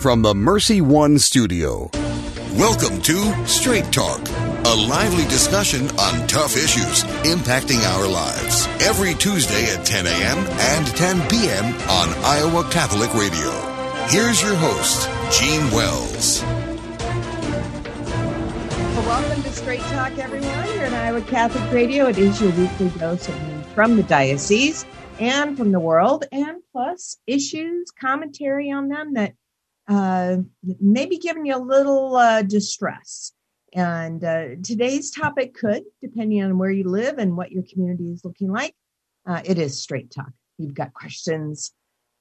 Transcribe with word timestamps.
from 0.00 0.22
the 0.22 0.34
Mercy 0.34 0.80
One 0.80 1.18
studio. 1.18 1.90
Welcome 2.54 3.02
to 3.02 3.46
Straight 3.46 3.92
Talk, 3.92 4.26
a 4.64 4.74
lively 4.74 5.24
discussion 5.24 5.90
on 5.98 6.26
tough 6.26 6.56
issues 6.56 7.04
impacting 7.24 7.84
our 7.84 8.08
lives. 8.08 8.66
Every 8.80 9.12
Tuesday 9.12 9.66
at 9.74 9.84
10 9.84 10.06
a.m. 10.06 10.38
and 10.38 10.86
10 10.86 11.28
p.m. 11.28 11.66
on 11.90 12.08
Iowa 12.24 12.64
Catholic 12.70 13.12
Radio. 13.12 13.50
Here's 14.08 14.40
your 14.40 14.54
host, 14.54 15.06
Jeanne 15.38 15.70
Wells. 15.70 16.42
Well, 18.94 19.06
welcome 19.06 19.42
to 19.42 19.52
Straight 19.52 19.80
Talk, 19.80 20.16
everyone, 20.16 20.64
here 20.68 20.84
at 20.84 20.94
Iowa 20.94 21.20
Catholic 21.20 21.70
Radio. 21.74 22.06
It 22.06 22.16
is 22.16 22.40
your 22.40 22.52
weekly 22.52 22.88
dose 22.98 23.28
of 23.28 23.42
news 23.42 23.66
from 23.74 23.96
the 23.96 24.02
diocese 24.04 24.86
and 25.18 25.58
from 25.58 25.72
the 25.72 25.80
world, 25.80 26.24
and 26.32 26.62
plus 26.72 27.18
issues, 27.26 27.90
commentary 27.90 28.70
on 28.70 28.88
them 28.88 29.12
that 29.12 29.34
uh, 29.90 30.36
maybe 30.80 31.18
giving 31.18 31.46
you 31.46 31.56
a 31.56 31.58
little 31.58 32.14
uh, 32.14 32.42
distress. 32.42 33.32
And 33.74 34.22
uh, 34.24 34.48
today's 34.62 35.10
topic 35.10 35.54
could, 35.54 35.82
depending 36.00 36.42
on 36.42 36.58
where 36.58 36.70
you 36.70 36.84
live 36.84 37.18
and 37.18 37.36
what 37.36 37.50
your 37.50 37.64
community 37.70 38.04
is 38.04 38.24
looking 38.24 38.50
like, 38.50 38.74
uh, 39.26 39.42
it 39.44 39.58
is 39.58 39.82
straight 39.82 40.10
talk. 40.10 40.30
You've 40.58 40.74
got 40.74 40.94
questions. 40.94 41.72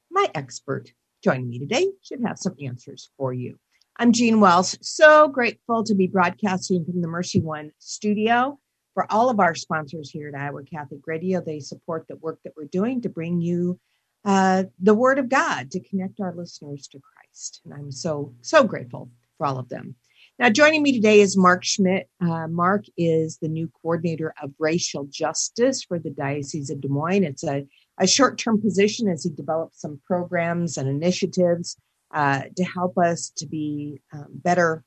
My 0.09 0.27
expert 0.33 0.91
joining 1.23 1.49
me 1.49 1.59
today 1.59 1.87
should 2.01 2.21
have 2.25 2.39
some 2.39 2.55
answers 2.59 3.11
for 3.17 3.33
you. 3.33 3.57
I'm 3.97 4.13
Jeanne 4.13 4.39
Wells. 4.39 4.77
So 4.81 5.27
grateful 5.27 5.83
to 5.83 5.93
be 5.93 6.07
broadcasting 6.07 6.85
from 6.85 7.01
the 7.01 7.07
Mercy 7.07 7.39
One 7.39 7.71
studio. 7.77 8.59
For 8.95 9.11
all 9.11 9.29
of 9.29 9.39
our 9.39 9.53
sponsors 9.53 10.09
here 10.09 10.29
at 10.29 10.39
Iowa 10.39 10.63
Catholic 10.63 11.01
Radio, 11.05 11.41
they 11.41 11.59
support 11.59 12.05
the 12.07 12.15
work 12.15 12.39
that 12.43 12.53
we're 12.57 12.65
doing 12.65 13.01
to 13.01 13.09
bring 13.09 13.41
you 13.41 13.79
uh, 14.25 14.63
the 14.79 14.95
Word 14.95 15.19
of 15.19 15.29
God 15.29 15.71
to 15.71 15.79
connect 15.79 16.19
our 16.19 16.33
listeners 16.33 16.87
to 16.87 16.99
Christ. 16.99 17.18
And 17.65 17.73
I'm 17.73 17.91
so, 17.91 18.33
so 18.41 18.63
grateful 18.63 19.09
for 19.37 19.47
all 19.47 19.59
of 19.59 19.69
them. 19.69 19.95
Now, 20.37 20.49
joining 20.49 20.83
me 20.83 20.93
today 20.93 21.19
is 21.19 21.35
Mark 21.35 21.65
Schmidt. 21.65 22.07
Uh, 22.21 22.47
Mark 22.47 22.85
is 22.97 23.37
the 23.41 23.49
new 23.49 23.69
coordinator 23.81 24.33
of 24.41 24.53
racial 24.57 25.05
justice 25.09 25.83
for 25.83 25.99
the 25.99 26.11
Diocese 26.11 26.69
of 26.69 26.79
Des 26.79 26.87
Moines. 26.87 27.25
It's 27.25 27.43
a, 27.43 27.65
a 27.97 28.07
short 28.07 28.37
term 28.37 28.61
position 28.61 29.09
as 29.09 29.23
he 29.23 29.31
develops 29.31 29.81
some 29.81 29.99
programs 30.05 30.77
and 30.77 30.87
initiatives 30.87 31.75
uh, 32.13 32.43
to 32.55 32.63
help 32.63 32.97
us 32.97 33.31
to 33.37 33.47
be 33.47 33.99
um, 34.13 34.27
better 34.29 34.83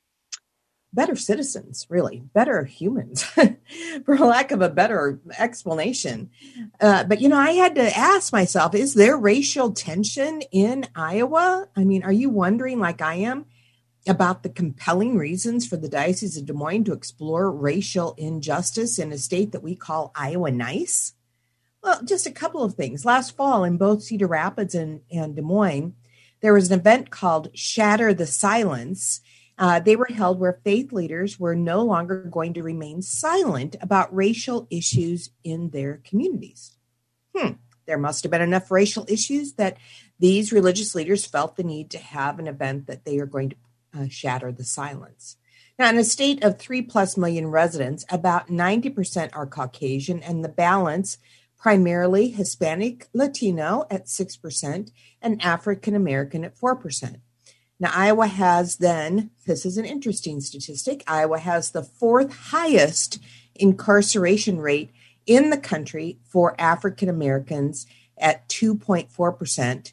better 0.93 1.15
citizens, 1.15 1.87
really, 1.89 2.23
better 2.33 2.63
humans, 2.65 3.23
for 4.05 4.17
lack 4.17 4.51
of 4.51 4.61
a 4.61 4.69
better 4.69 5.19
explanation. 5.37 6.29
Uh, 6.79 7.03
but, 7.03 7.19
you 7.19 7.27
know, 7.27 7.37
I 7.37 7.51
had 7.51 7.75
to 7.75 7.97
ask 7.97 8.31
myself 8.31 8.75
is 8.75 8.93
there 8.93 9.17
racial 9.17 9.71
tension 9.71 10.41
in 10.51 10.87
Iowa? 10.95 11.67
I 11.75 11.83
mean, 11.83 12.03
are 12.03 12.13
you 12.13 12.29
wondering, 12.29 12.79
like 12.79 13.01
I 13.01 13.15
am, 13.15 13.45
about 14.07 14.43
the 14.43 14.49
compelling 14.49 15.17
reasons 15.17 15.65
for 15.65 15.77
the 15.77 15.89
Diocese 15.89 16.37
of 16.37 16.45
Des 16.45 16.53
Moines 16.53 16.83
to 16.85 16.93
explore 16.93 17.49
racial 17.51 18.13
injustice 18.17 18.99
in 18.99 19.11
a 19.11 19.17
state 19.17 19.51
that 19.51 19.63
we 19.63 19.75
call 19.75 20.11
Iowa 20.15 20.51
nice? 20.51 21.13
Well, 21.81 22.01
just 22.03 22.27
a 22.27 22.31
couple 22.31 22.63
of 22.63 22.75
things. 22.75 23.05
Last 23.05 23.35
fall, 23.35 23.63
in 23.63 23.77
both 23.77 24.03
Cedar 24.03 24.27
Rapids 24.27 24.75
and, 24.75 25.01
and 25.11 25.35
Des 25.35 25.41
Moines, 25.41 25.95
there 26.41 26.53
was 26.53 26.71
an 26.71 26.79
event 26.79 27.09
called 27.09 27.49
Shatter 27.53 28.13
the 28.13 28.27
Silence 28.27 29.21
uh, 29.57 29.79
they 29.79 29.95
were 29.95 30.07
held 30.13 30.39
where 30.39 30.59
faith 30.63 30.91
leaders 30.91 31.39
were 31.39 31.55
no 31.55 31.83
longer 31.83 32.23
going 32.23 32.53
to 32.53 32.63
remain 32.63 33.01
silent 33.01 33.75
about 33.81 34.15
racial 34.15 34.67
issues 34.69 35.29
in 35.43 35.69
their 35.69 36.01
communities. 36.03 36.77
Hmm, 37.35 37.53
there 37.85 37.97
must 37.97 38.23
have 38.23 38.31
been 38.31 38.41
enough 38.41 38.71
racial 38.71 39.05
issues 39.07 39.53
that 39.53 39.77
these 40.19 40.53
religious 40.53 40.95
leaders 40.95 41.25
felt 41.25 41.55
the 41.55 41.63
need 41.63 41.91
to 41.91 41.99
have 41.99 42.39
an 42.39 42.47
event 42.47 42.87
that 42.87 43.05
they 43.05 43.19
are 43.19 43.25
going 43.25 43.49
to 43.49 43.55
uh, 43.95 44.07
shatter 44.09 44.51
the 44.51 44.63
silence. 44.63 45.37
Now, 45.77 45.89
in 45.89 45.97
a 45.97 46.03
state 46.03 46.43
of 46.43 46.59
three 46.59 46.81
plus 46.81 47.17
million 47.17 47.47
residents, 47.47 48.05
about 48.09 48.47
90% 48.47 49.31
are 49.33 49.47
Caucasian, 49.47 50.21
and 50.21 50.43
the 50.43 50.49
balance 50.49 51.17
primarily 51.57 52.29
Hispanic 52.29 53.07
Latino 53.13 53.85
at 53.89 54.05
6% 54.05 54.91
and 55.21 55.41
African 55.41 55.95
American 55.95 56.43
at 56.43 56.57
4%. 56.57 57.21
Now, 57.83 57.91
Iowa 57.93 58.27
has 58.27 58.77
then, 58.77 59.31
this 59.45 59.65
is 59.65 59.77
an 59.77 59.83
interesting 59.83 60.39
statistic, 60.39 61.03
Iowa 61.05 61.37
has 61.37 61.71
the 61.71 61.83
fourth 61.83 62.33
highest 62.33 63.19
incarceration 63.55 64.61
rate 64.61 64.89
in 65.25 65.49
the 65.49 65.57
country 65.57 66.17
for 66.23 66.55
African 66.57 67.09
Americans 67.09 67.85
at 68.17 68.47
2.4%, 68.47 69.91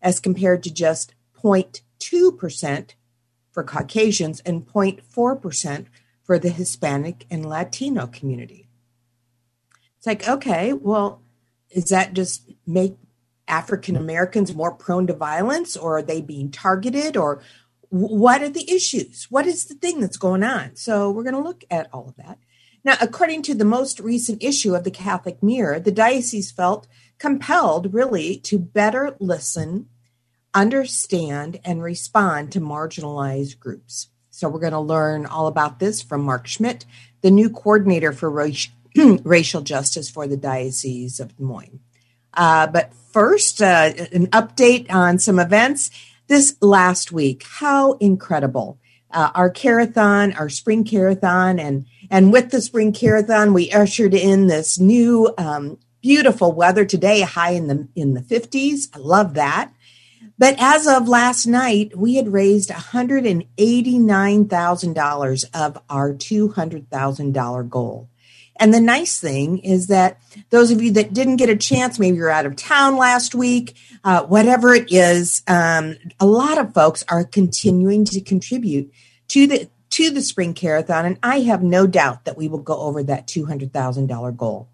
as 0.00 0.20
compared 0.20 0.62
to 0.62 0.72
just 0.72 1.12
0.2% 1.42 2.90
for 3.50 3.64
Caucasians 3.64 4.38
and 4.46 4.64
0.4% 4.64 5.86
for 6.22 6.38
the 6.38 6.50
Hispanic 6.50 7.26
and 7.32 7.44
Latino 7.44 8.06
community. 8.06 8.68
It's 9.98 10.06
like, 10.06 10.28
okay, 10.28 10.72
well, 10.72 11.20
does 11.74 11.88
that 11.88 12.14
just 12.14 12.52
make 12.64 12.94
African 13.46 13.96
Americans 13.96 14.54
more 14.54 14.72
prone 14.72 15.06
to 15.06 15.14
violence 15.14 15.76
or 15.76 15.98
are 15.98 16.02
they 16.02 16.20
being 16.20 16.50
targeted 16.50 17.16
or 17.16 17.42
what 17.90 18.42
are 18.42 18.48
the 18.48 18.70
issues? 18.70 19.26
What 19.30 19.46
is 19.46 19.66
the 19.66 19.74
thing 19.74 20.00
that's 20.00 20.16
going 20.16 20.42
on? 20.42 20.76
So 20.76 21.10
we're 21.10 21.22
going 21.22 21.34
to 21.34 21.40
look 21.40 21.64
at 21.70 21.88
all 21.92 22.08
of 22.08 22.16
that. 22.16 22.38
Now, 22.84 22.96
according 23.00 23.42
to 23.44 23.54
the 23.54 23.64
most 23.64 24.00
recent 24.00 24.42
issue 24.42 24.74
of 24.74 24.84
the 24.84 24.90
Catholic 24.90 25.42
Mirror, 25.42 25.80
the 25.80 25.92
diocese 25.92 26.50
felt 26.50 26.86
compelled 27.18 27.94
really 27.94 28.36
to 28.38 28.58
better 28.58 29.16
listen, 29.20 29.88
understand, 30.52 31.60
and 31.64 31.82
respond 31.82 32.52
to 32.52 32.60
marginalized 32.60 33.58
groups. 33.58 34.08
So 34.30 34.48
we're 34.48 34.60
going 34.60 34.72
to 34.72 34.80
learn 34.80 35.24
all 35.24 35.46
about 35.46 35.78
this 35.78 36.02
from 36.02 36.22
Mark 36.22 36.46
Schmidt, 36.46 36.84
the 37.22 37.30
new 37.30 37.48
coordinator 37.48 38.12
for 38.12 38.28
racial 39.22 39.62
justice 39.62 40.10
for 40.10 40.26
the 40.26 40.36
Diocese 40.36 41.20
of 41.20 41.36
Des 41.36 41.44
Moines. 41.44 41.80
Uh, 42.34 42.66
but 42.66 42.92
first, 43.14 43.62
uh, 43.62 43.92
an 44.12 44.26
update 44.26 44.92
on 44.92 45.18
some 45.20 45.38
events 45.38 45.90
this 46.26 46.56
last 46.60 47.12
week. 47.12 47.44
How 47.48 47.92
incredible! 47.94 48.78
Uh, 49.10 49.30
our 49.36 49.48
carathon, 49.48 50.32
our 50.32 50.48
spring 50.48 50.82
carathon, 50.82 51.60
and 51.60 51.86
and 52.10 52.32
with 52.32 52.50
the 52.50 52.60
spring 52.60 52.92
carathon, 52.92 53.54
we 53.54 53.70
ushered 53.70 54.14
in 54.14 54.48
this 54.48 54.80
new 54.80 55.32
um, 55.38 55.78
beautiful 56.02 56.50
weather 56.52 56.84
today, 56.84 57.20
high 57.20 57.52
in 57.52 57.68
the 57.68 57.86
in 57.94 58.14
the 58.14 58.22
fifties. 58.22 58.88
I 58.92 58.98
love 58.98 59.34
that. 59.34 59.72
But 60.36 60.56
as 60.58 60.88
of 60.88 61.06
last 61.06 61.46
night, 61.46 61.96
we 61.96 62.16
had 62.16 62.32
raised 62.32 62.70
$189,000 62.70 65.44
of 65.54 65.78
our 65.88 66.12
$200,000 66.12 67.70
goal. 67.70 68.08
And 68.56 68.72
the 68.72 68.80
nice 68.80 69.18
thing 69.18 69.58
is 69.58 69.88
that 69.88 70.20
those 70.50 70.70
of 70.70 70.80
you 70.80 70.92
that 70.92 71.12
didn't 71.12 71.36
get 71.36 71.48
a 71.48 71.56
chance, 71.56 71.98
maybe 71.98 72.16
you're 72.16 72.30
out 72.30 72.46
of 72.46 72.54
town 72.56 72.96
last 72.96 73.34
week, 73.34 73.76
uh, 74.04 74.22
whatever 74.24 74.74
it 74.74 74.92
is, 74.92 75.42
um, 75.48 75.96
a 76.20 76.26
lot 76.26 76.58
of 76.58 76.72
folks 76.72 77.04
are 77.08 77.24
continuing 77.24 78.04
to 78.06 78.20
contribute 78.20 78.92
to 79.28 79.46
the 79.46 79.68
to 79.90 80.10
the 80.10 80.22
spring 80.22 80.54
carathon, 80.54 81.06
and 81.06 81.18
I 81.22 81.40
have 81.40 81.62
no 81.62 81.86
doubt 81.86 82.24
that 82.24 82.36
we 82.36 82.48
will 82.48 82.58
go 82.58 82.76
over 82.80 83.04
that 83.04 83.28
two 83.28 83.46
hundred 83.46 83.72
thousand 83.72 84.08
dollar 84.08 84.32
goal. 84.32 84.68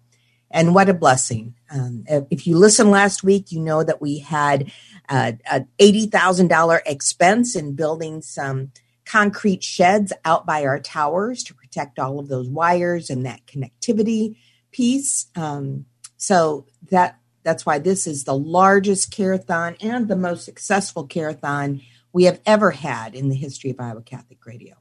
And 0.49 0.73
what 0.75 0.89
a 0.89 0.95
blessing! 0.95 1.53
Um, 1.69 2.05
if 2.07 2.47
you 2.47 2.57
listened 2.57 2.91
last 2.91 3.23
week, 3.23 3.51
you 3.51 3.59
know 3.59 3.83
that 3.83 4.01
we 4.01 4.19
had 4.19 4.71
uh, 5.07 5.33
a 5.49 5.65
eighty 5.79 6.07
thousand 6.07 6.47
dollar 6.47 6.81
expense 6.85 7.55
in 7.55 7.75
building 7.75 8.21
some 8.21 8.71
concrete 9.05 9.63
sheds 9.63 10.11
out 10.25 10.45
by 10.45 10.65
our 10.65 10.79
towers 10.79 11.43
to 11.43 11.53
protect 11.71 11.99
all 11.99 12.19
of 12.19 12.27
those 12.27 12.49
wires 12.49 13.09
and 13.09 13.25
that 13.25 13.45
connectivity 13.45 14.35
piece. 14.71 15.27
Um, 15.35 15.85
so 16.17 16.65
that 16.89 17.17
that's 17.43 17.65
why 17.65 17.79
this 17.79 18.05
is 18.05 18.23
the 18.23 18.37
largest 18.37 19.11
carathon 19.11 19.75
and 19.81 20.07
the 20.07 20.15
most 20.15 20.45
successful 20.45 21.07
carathon 21.07 21.81
we 22.13 22.25
have 22.25 22.39
ever 22.45 22.71
had 22.71 23.15
in 23.15 23.29
the 23.29 23.35
history 23.35 23.71
of 23.71 23.79
Iowa 23.79 24.01
Catholic 24.03 24.45
Radio. 24.45 24.75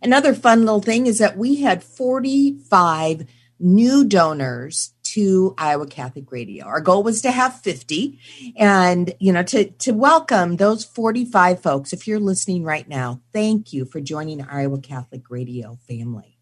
Another 0.00 0.34
fun 0.34 0.60
little 0.60 0.82
thing 0.82 1.06
is 1.06 1.18
that 1.18 1.36
we 1.36 1.56
had 1.62 1.82
45 1.82 3.26
new 3.58 4.04
donors 4.04 4.92
to 5.12 5.54
Iowa 5.56 5.86
Catholic 5.86 6.30
Radio. 6.30 6.64
Our 6.66 6.80
goal 6.80 7.02
was 7.02 7.22
to 7.22 7.30
have 7.30 7.60
50 7.60 8.18
and 8.56 9.14
you 9.18 9.32
know 9.32 9.42
to 9.44 9.70
to 9.70 9.92
welcome 9.92 10.56
those 10.56 10.84
45 10.84 11.62
folks 11.62 11.92
if 11.92 12.06
you're 12.06 12.20
listening 12.20 12.64
right 12.64 12.88
now. 12.88 13.20
Thank 13.32 13.72
you 13.72 13.84
for 13.84 14.00
joining 14.00 14.38
the 14.38 14.46
Iowa 14.50 14.80
Catholic 14.80 15.30
Radio 15.30 15.78
family. 15.88 16.38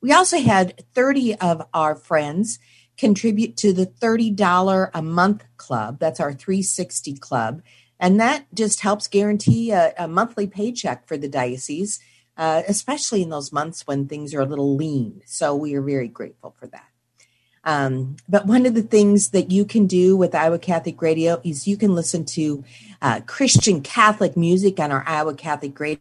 We 0.00 0.12
also 0.12 0.38
had 0.38 0.84
30 0.94 1.36
of 1.36 1.66
our 1.72 1.94
friends 1.94 2.58
contribute 2.96 3.56
to 3.56 3.72
the 3.72 3.86
$30 3.86 4.90
a 4.92 5.02
month 5.02 5.44
club. 5.56 5.98
That's 5.98 6.20
our 6.20 6.32
360 6.32 7.16
club. 7.16 7.62
And 7.98 8.20
that 8.20 8.46
just 8.54 8.80
helps 8.80 9.08
guarantee 9.08 9.70
a, 9.70 9.94
a 9.98 10.06
monthly 10.06 10.46
paycheck 10.46 11.08
for 11.08 11.16
the 11.16 11.28
diocese, 11.28 12.00
uh, 12.36 12.62
especially 12.68 13.22
in 13.22 13.30
those 13.30 13.52
months 13.52 13.86
when 13.86 14.06
things 14.06 14.34
are 14.34 14.40
a 14.40 14.46
little 14.46 14.76
lean. 14.76 15.22
So 15.26 15.54
we 15.54 15.74
are 15.74 15.82
very 15.82 16.08
grateful 16.08 16.54
for 16.58 16.66
that. 16.66 16.93
Um, 17.64 18.16
but 18.28 18.46
one 18.46 18.66
of 18.66 18.74
the 18.74 18.82
things 18.82 19.30
that 19.30 19.50
you 19.50 19.64
can 19.64 19.86
do 19.86 20.16
with 20.16 20.34
Iowa 20.34 20.58
Catholic 20.58 21.00
Radio 21.00 21.40
is 21.44 21.66
you 21.66 21.76
can 21.76 21.94
listen 21.94 22.24
to 22.26 22.62
uh, 23.00 23.20
Christian 23.26 23.80
Catholic 23.80 24.36
music 24.36 24.78
on 24.78 24.92
our 24.92 25.02
Iowa 25.06 25.34
Catholic 25.34 25.78
Radio. 25.80 26.00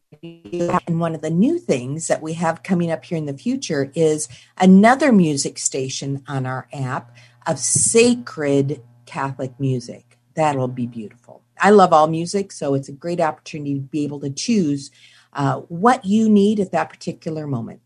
And 0.88 1.00
one 1.00 1.16
of 1.16 1.22
the 1.22 1.30
new 1.30 1.60
things 1.60 2.08
that 2.08 2.22
we 2.22 2.34
have 2.34 2.64
coming 2.64 2.92
up 2.92 3.06
here 3.06 3.18
in 3.18 3.26
the 3.26 3.38
future 3.38 3.92
is 3.96 4.28
another 4.58 5.12
music 5.12 5.58
station 5.58 6.24
on 6.28 6.46
our 6.46 6.68
app 6.74 7.16
of 7.48 7.60
sacred 7.60 8.82
Catholic 9.06 9.58
music. 9.60 10.18
That'll 10.36 10.68
be 10.68 10.88
beautiful. 10.88 11.44
I 11.60 11.70
love 11.70 11.94
all 11.94 12.08
music, 12.08 12.52
so 12.52 12.74
it's 12.74 12.90
a 12.90 12.94
great 12.94 13.22
opportunity 13.22 13.76
to 13.76 13.82
be 13.82 14.04
able 14.04 14.20
to 14.22 14.30
choose 14.30 14.92
uh, 15.32 15.62
what 15.62 16.04
you 16.04 16.28
need 16.28 16.60
at 16.60 16.72
that 16.72 16.90
particular 16.90 17.48
moment. 17.48 17.80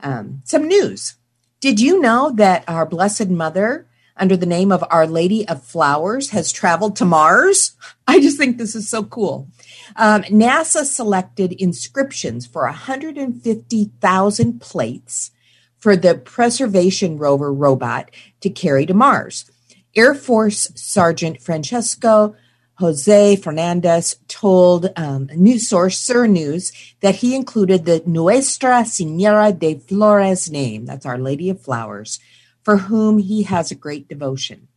Um, 0.00 0.42
some 0.44 0.66
news. 0.66 1.17
Did 1.60 1.80
you 1.80 2.00
know 2.00 2.30
that 2.36 2.62
our 2.68 2.86
Blessed 2.86 3.30
Mother, 3.30 3.88
under 4.16 4.36
the 4.36 4.46
name 4.46 4.70
of 4.70 4.84
Our 4.90 5.08
Lady 5.08 5.46
of 5.48 5.64
Flowers, 5.64 6.30
has 6.30 6.52
traveled 6.52 6.94
to 6.96 7.04
Mars? 7.04 7.72
I 8.06 8.20
just 8.20 8.38
think 8.38 8.58
this 8.58 8.76
is 8.76 8.88
so 8.88 9.02
cool. 9.02 9.48
Um, 9.96 10.22
NASA 10.22 10.84
selected 10.84 11.52
inscriptions 11.52 12.46
for 12.46 12.62
150,000 12.62 14.60
plates 14.60 15.32
for 15.80 15.96
the 15.96 16.14
Perseverance 16.14 17.02
Rover 17.02 17.52
robot 17.52 18.12
to 18.40 18.50
carry 18.50 18.86
to 18.86 18.94
Mars. 18.94 19.50
Air 19.96 20.14
Force 20.14 20.70
Sergeant 20.76 21.42
Francesco 21.42 22.36
Jose 22.78 23.34
Fernandez 23.34 24.16
told 24.28 24.92
um, 24.94 25.28
news 25.34 25.68
source 25.68 26.08
News 26.08 26.72
that 27.00 27.16
he 27.16 27.34
included 27.34 27.84
the 27.84 28.04
Nuestra 28.06 28.84
Senora 28.84 29.52
de 29.52 29.74
Flores 29.74 30.48
name, 30.48 30.86
that's 30.86 31.04
Our 31.04 31.18
Lady 31.18 31.50
of 31.50 31.60
Flowers, 31.60 32.20
for 32.62 32.76
whom 32.76 33.18
he 33.18 33.42
has 33.42 33.72
a 33.72 33.74
great 33.74 34.06
devotion. 34.06 34.68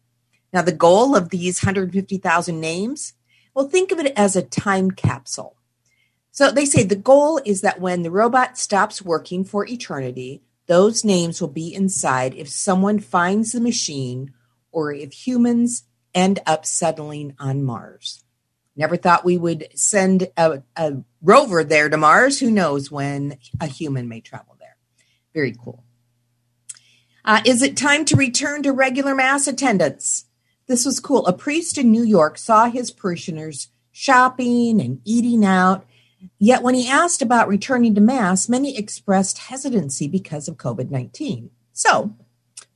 Now, 0.51 0.63
the 0.63 0.71
goal 0.71 1.15
of 1.15 1.29
these 1.29 1.63
150,000 1.63 2.59
names, 2.59 3.13
well, 3.53 3.67
think 3.67 3.91
of 3.91 3.99
it 3.99 4.13
as 4.17 4.35
a 4.35 4.41
time 4.41 4.89
capsule. 4.89 5.55
So 6.31 6.49
they 6.49 6.65
say 6.65 6.81
the 6.81 6.95
goal 6.95 7.39
is 7.45 7.61
that 7.61 7.79
when 7.79 8.01
the 8.01 8.09
robot 8.09 8.57
stops 8.57 9.03
working 9.03 9.43
for 9.43 9.67
eternity, 9.67 10.41
those 10.65 11.05
names 11.05 11.39
will 11.39 11.49
be 11.49 11.71
inside 11.71 12.33
if 12.33 12.49
someone 12.49 12.97
finds 12.97 13.51
the 13.51 13.61
machine 13.61 14.33
or 14.71 14.91
if 14.91 15.13
humans 15.13 15.83
end 16.13 16.39
up 16.45 16.65
settling 16.65 17.35
on 17.39 17.63
Mars. 17.63 18.23
Never 18.75 18.97
thought 18.97 19.25
we 19.25 19.37
would 19.37 19.67
send 19.75 20.29
a, 20.37 20.63
a, 20.75 20.97
rover 21.21 21.63
there 21.63 21.89
to 21.89 21.97
Mars. 21.97 22.39
Who 22.39 22.49
knows 22.49 22.89
when 22.89 23.37
a 23.59 23.67
human 23.67 24.07
may 24.07 24.21
travel 24.21 24.55
there? 24.59 24.77
Very 25.33 25.53
cool. 25.53 25.83
Uh, 27.23 27.41
is 27.45 27.61
it 27.61 27.77
time 27.77 28.05
to 28.05 28.15
return 28.15 28.63
to 28.63 28.71
regular 28.71 29.13
Mass 29.13 29.45
attendance? 29.47 30.25
This 30.67 30.85
was 30.85 30.99
cool. 30.99 31.27
A 31.27 31.33
priest 31.33 31.77
in 31.77 31.91
New 31.91 32.03
York 32.03 32.37
saw 32.37 32.69
his 32.69 32.91
parishioners 32.91 33.67
shopping 33.91 34.81
and 34.81 35.01
eating 35.03 35.45
out. 35.45 35.85
Yet, 36.39 36.63
when 36.63 36.75
he 36.75 36.87
asked 36.87 37.21
about 37.21 37.47
returning 37.47 37.93
to 37.95 38.01
Mass, 38.01 38.47
many 38.47 38.77
expressed 38.77 39.37
hesitancy 39.37 40.07
because 40.07 40.47
of 40.47 40.57
COVID 40.57 40.89
19. 40.89 41.51
So, 41.73 42.15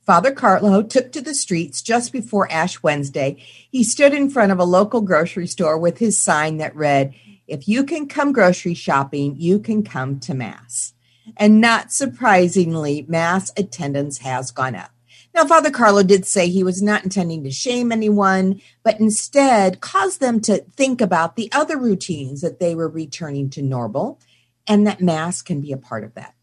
Father 0.06 0.30
Carlo 0.30 0.84
took 0.84 1.10
to 1.10 1.20
the 1.20 1.34
streets 1.34 1.82
just 1.82 2.12
before 2.12 2.50
Ash 2.50 2.80
Wednesday. 2.80 3.44
He 3.72 3.82
stood 3.82 4.14
in 4.14 4.30
front 4.30 4.52
of 4.52 4.60
a 4.60 4.64
local 4.64 5.00
grocery 5.00 5.48
store 5.48 5.76
with 5.76 5.98
his 5.98 6.16
sign 6.16 6.58
that 6.58 6.76
read, 6.76 7.12
If 7.48 7.66
you 7.66 7.82
can 7.82 8.06
come 8.06 8.32
grocery 8.32 8.74
shopping, 8.74 9.34
you 9.36 9.58
can 9.58 9.82
come 9.82 10.20
to 10.20 10.32
Mass. 10.32 10.94
And 11.36 11.60
not 11.60 11.90
surprisingly, 11.90 13.04
Mass 13.08 13.50
attendance 13.56 14.18
has 14.18 14.52
gone 14.52 14.76
up. 14.76 14.92
Now, 15.34 15.44
Father 15.44 15.72
Carlo 15.72 16.04
did 16.04 16.24
say 16.24 16.48
he 16.48 16.62
was 16.62 16.80
not 16.80 17.02
intending 17.02 17.42
to 17.42 17.50
shame 17.50 17.90
anyone, 17.90 18.62
but 18.84 19.00
instead 19.00 19.80
caused 19.80 20.20
them 20.20 20.40
to 20.42 20.58
think 20.58 21.00
about 21.00 21.34
the 21.34 21.50
other 21.50 21.76
routines 21.76 22.42
that 22.42 22.60
they 22.60 22.76
were 22.76 22.88
returning 22.88 23.50
to 23.50 23.60
normal 23.60 24.20
and 24.68 24.86
that 24.86 25.00
Mass 25.00 25.42
can 25.42 25.60
be 25.60 25.72
a 25.72 25.76
part 25.76 26.04
of 26.04 26.14
that. 26.14 26.34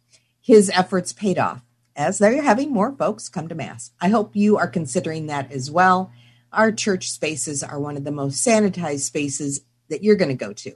His 0.41 0.69
efforts 0.71 1.13
paid 1.13 1.39
off 1.39 1.62
as 1.95 2.17
they're 2.17 2.41
having 2.41 2.71
more 2.71 2.91
folks 2.91 3.29
come 3.29 3.47
to 3.47 3.55
Mass. 3.55 3.91
I 4.01 4.09
hope 4.09 4.35
you 4.35 4.57
are 4.57 4.67
considering 4.67 5.27
that 5.27 5.51
as 5.51 5.69
well. 5.69 6.11
Our 6.51 6.71
church 6.71 7.09
spaces 7.09 7.63
are 7.63 7.79
one 7.79 7.97
of 7.97 8.03
the 8.03 8.11
most 8.11 8.45
sanitized 8.45 9.01
spaces 9.01 9.61
that 9.89 10.03
you're 10.03 10.15
going 10.15 10.29
to 10.29 10.45
go 10.45 10.53
to. 10.53 10.73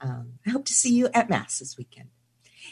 Um, 0.00 0.34
I 0.46 0.50
hope 0.50 0.64
to 0.66 0.72
see 0.72 0.94
you 0.94 1.08
at 1.12 1.30
Mass 1.30 1.58
this 1.58 1.76
weekend. 1.76 2.08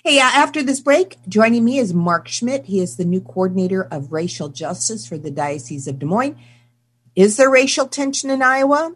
Hey, 0.04 0.20
uh, 0.20 0.24
after 0.24 0.62
this 0.62 0.80
break, 0.80 1.16
joining 1.28 1.64
me 1.64 1.78
is 1.78 1.94
Mark 1.94 2.28
Schmidt. 2.28 2.66
He 2.66 2.80
is 2.80 2.96
the 2.96 3.04
new 3.04 3.20
coordinator 3.20 3.82
of 3.82 4.12
racial 4.12 4.48
justice 4.48 5.06
for 5.06 5.18
the 5.18 5.30
Diocese 5.30 5.88
of 5.88 5.98
Des 5.98 6.06
Moines. 6.06 6.36
Is 7.14 7.36
there 7.36 7.50
racial 7.50 7.86
tension 7.86 8.30
in 8.30 8.42
Iowa? 8.42 8.94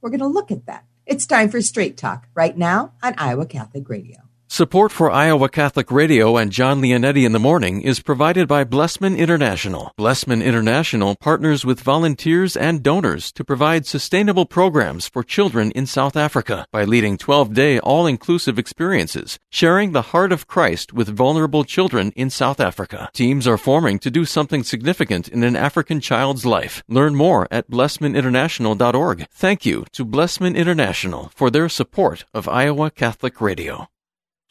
We're 0.00 0.10
going 0.10 0.20
to 0.20 0.26
look 0.26 0.50
at 0.50 0.66
that. 0.66 0.84
It's 1.06 1.26
time 1.26 1.48
for 1.48 1.62
Straight 1.62 1.96
Talk 1.96 2.28
right 2.34 2.56
now 2.56 2.92
on 3.02 3.14
Iowa 3.16 3.46
Catholic 3.46 3.88
Radio. 3.88 4.18
Support 4.54 4.92
for 4.92 5.10
Iowa 5.10 5.48
Catholic 5.48 5.90
Radio 5.90 6.36
and 6.36 6.52
John 6.52 6.80
Leonetti 6.80 7.26
in 7.26 7.32
the 7.32 7.40
Morning 7.40 7.82
is 7.82 7.98
provided 7.98 8.46
by 8.46 8.62
Blessman 8.62 9.16
International. 9.16 9.90
Blessman 9.96 10.42
International 10.42 11.16
partners 11.16 11.64
with 11.64 11.80
volunteers 11.80 12.56
and 12.56 12.80
donors 12.80 13.32
to 13.32 13.42
provide 13.42 13.84
sustainable 13.84 14.46
programs 14.46 15.08
for 15.08 15.24
children 15.24 15.72
in 15.72 15.86
South 15.86 16.14
Africa 16.14 16.68
by 16.70 16.84
leading 16.84 17.18
12-day 17.18 17.80
all-inclusive 17.80 18.56
experiences, 18.56 19.40
sharing 19.50 19.90
the 19.90 20.10
heart 20.12 20.30
of 20.30 20.46
Christ 20.46 20.92
with 20.92 21.08
vulnerable 21.08 21.64
children 21.64 22.12
in 22.14 22.30
South 22.30 22.60
Africa. 22.60 23.10
Teams 23.12 23.48
are 23.48 23.58
forming 23.58 23.98
to 23.98 24.08
do 24.08 24.24
something 24.24 24.62
significant 24.62 25.26
in 25.26 25.42
an 25.42 25.56
African 25.56 25.98
child's 25.98 26.46
life. 26.46 26.84
Learn 26.86 27.16
more 27.16 27.48
at 27.50 27.68
blessmaninternational.org. 27.68 29.26
Thank 29.32 29.66
you 29.66 29.84
to 29.90 30.04
Blessman 30.04 30.54
International 30.54 31.32
for 31.34 31.50
their 31.50 31.68
support 31.68 32.24
of 32.32 32.48
Iowa 32.48 32.92
Catholic 32.92 33.40
Radio. 33.40 33.88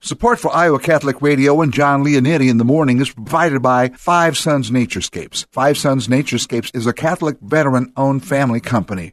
Support 0.00 0.38
for 0.38 0.54
Iowa 0.54 0.78
Catholic 0.78 1.20
Radio 1.20 1.60
and 1.60 1.72
John 1.72 2.04
Leonetti 2.04 2.48
in 2.48 2.58
the 2.58 2.64
morning 2.64 3.00
is 3.00 3.10
provided 3.10 3.60
by 3.62 3.88
Five 3.96 4.38
Sons 4.38 4.70
Naturescapes. 4.70 5.46
Five 5.50 5.76
Sons 5.76 6.06
Naturescapes 6.06 6.70
is 6.72 6.86
a 6.86 6.92
Catholic 6.92 7.36
veteran-owned 7.40 8.24
family 8.24 8.60
company 8.60 9.12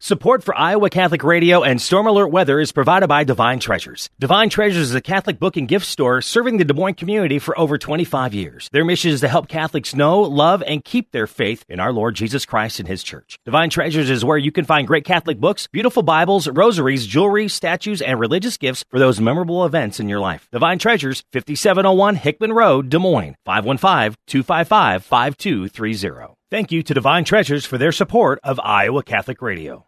Support 0.00 0.44
for 0.44 0.56
Iowa 0.56 0.90
Catholic 0.90 1.24
Radio 1.24 1.64
and 1.64 1.82
Storm 1.82 2.06
Alert 2.06 2.28
Weather 2.28 2.60
is 2.60 2.70
provided 2.70 3.08
by 3.08 3.24
Divine 3.24 3.58
Treasures. 3.58 4.08
Divine 4.20 4.48
Treasures 4.48 4.90
is 4.90 4.94
a 4.94 5.00
Catholic 5.00 5.40
book 5.40 5.56
and 5.56 5.66
gift 5.66 5.84
store 5.84 6.22
serving 6.22 6.58
the 6.58 6.64
Des 6.64 6.72
Moines 6.72 6.94
community 6.94 7.40
for 7.40 7.58
over 7.58 7.76
25 7.76 8.32
years. 8.32 8.68
Their 8.70 8.84
mission 8.84 9.10
is 9.10 9.22
to 9.22 9.28
help 9.28 9.48
Catholics 9.48 9.96
know, 9.96 10.20
love, 10.20 10.62
and 10.64 10.84
keep 10.84 11.10
their 11.10 11.26
faith 11.26 11.64
in 11.68 11.80
our 11.80 11.92
Lord 11.92 12.14
Jesus 12.14 12.46
Christ 12.46 12.78
and 12.78 12.86
His 12.86 13.02
church. 13.02 13.40
Divine 13.44 13.70
Treasures 13.70 14.08
is 14.08 14.24
where 14.24 14.38
you 14.38 14.52
can 14.52 14.64
find 14.64 14.86
great 14.86 15.04
Catholic 15.04 15.40
books, 15.40 15.66
beautiful 15.66 16.04
Bibles, 16.04 16.46
rosaries, 16.46 17.04
jewelry, 17.04 17.48
statues, 17.48 18.00
and 18.00 18.20
religious 18.20 18.56
gifts 18.56 18.84
for 18.90 19.00
those 19.00 19.18
memorable 19.18 19.66
events 19.66 19.98
in 19.98 20.08
your 20.08 20.20
life. 20.20 20.48
Divine 20.52 20.78
Treasures, 20.78 21.24
5701 21.32 22.14
Hickman 22.14 22.52
Road, 22.52 22.88
Des 22.88 23.00
Moines, 23.00 23.34
515 23.44 24.14
255 24.28 25.04
5230. 25.04 26.34
Thank 26.52 26.70
you 26.70 26.84
to 26.84 26.94
Divine 26.94 27.24
Treasures 27.24 27.66
for 27.66 27.78
their 27.78 27.92
support 27.92 28.38
of 28.44 28.60
Iowa 28.60 29.02
Catholic 29.02 29.42
Radio. 29.42 29.87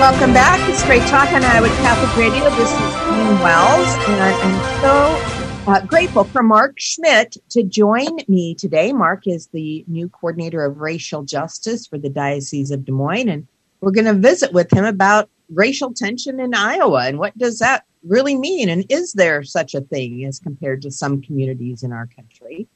Welcome 0.00 0.32
back 0.32 0.58
to 0.66 0.74
Straight 0.74 1.02
Talk 1.08 1.30
on 1.34 1.44
Iowa 1.44 1.68
Catholic 1.68 2.16
Radio. 2.16 2.48
This 2.56 2.72
is 2.72 2.78
Jeanne 2.78 3.38
Wells, 3.42 3.86
and 4.08 4.22
I'm 4.22 4.80
so 4.80 5.70
uh, 5.70 5.84
grateful 5.84 6.24
for 6.24 6.42
Mark 6.42 6.80
Schmidt 6.80 7.36
to 7.50 7.62
join 7.62 8.08
me 8.26 8.54
today. 8.54 8.94
Mark 8.94 9.26
is 9.26 9.48
the 9.48 9.84
new 9.88 10.08
coordinator 10.08 10.64
of 10.64 10.78
racial 10.78 11.22
justice 11.22 11.86
for 11.86 11.98
the 11.98 12.08
Diocese 12.08 12.70
of 12.70 12.86
Des 12.86 12.92
Moines, 12.92 13.28
and 13.28 13.46
we're 13.82 13.90
going 13.90 14.06
to 14.06 14.14
visit 14.14 14.54
with 14.54 14.72
him 14.72 14.86
about 14.86 15.28
racial 15.50 15.92
tension 15.92 16.40
in 16.40 16.54
Iowa 16.54 17.06
and 17.06 17.18
what 17.18 17.36
does 17.36 17.58
that 17.58 17.84
really 18.02 18.36
mean, 18.36 18.70
and 18.70 18.86
is 18.88 19.12
there 19.12 19.42
such 19.42 19.74
a 19.74 19.82
thing 19.82 20.24
as 20.24 20.38
compared 20.38 20.80
to 20.80 20.90
some 20.90 21.20
communities 21.20 21.82
in 21.82 21.92
our 21.92 22.06
country? 22.06 22.66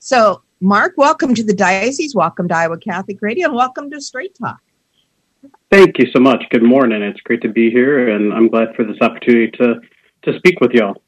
So, 0.00 0.42
Mark, 0.60 0.92
welcome 0.98 1.34
to 1.34 1.42
the 1.42 1.54
Diocese, 1.54 2.14
welcome 2.14 2.46
to 2.48 2.54
Iowa 2.54 2.76
Catholic 2.76 3.22
Radio, 3.22 3.46
and 3.46 3.56
welcome 3.56 3.90
to 3.90 4.02
Straight 4.02 4.36
Talk. 4.38 4.60
Thank 5.70 5.98
you 5.98 6.06
so 6.12 6.20
much. 6.20 6.44
Good 6.50 6.62
morning. 6.62 7.02
It's 7.02 7.20
great 7.20 7.42
to 7.42 7.48
be 7.48 7.70
here, 7.70 8.08
and 8.08 8.32
I'm 8.32 8.48
glad 8.48 8.74
for 8.76 8.84
this 8.84 8.96
opportunity 9.00 9.50
to 9.58 9.80
to 10.22 10.38
speak 10.38 10.60
with 10.60 10.72
y'all. 10.72 11.02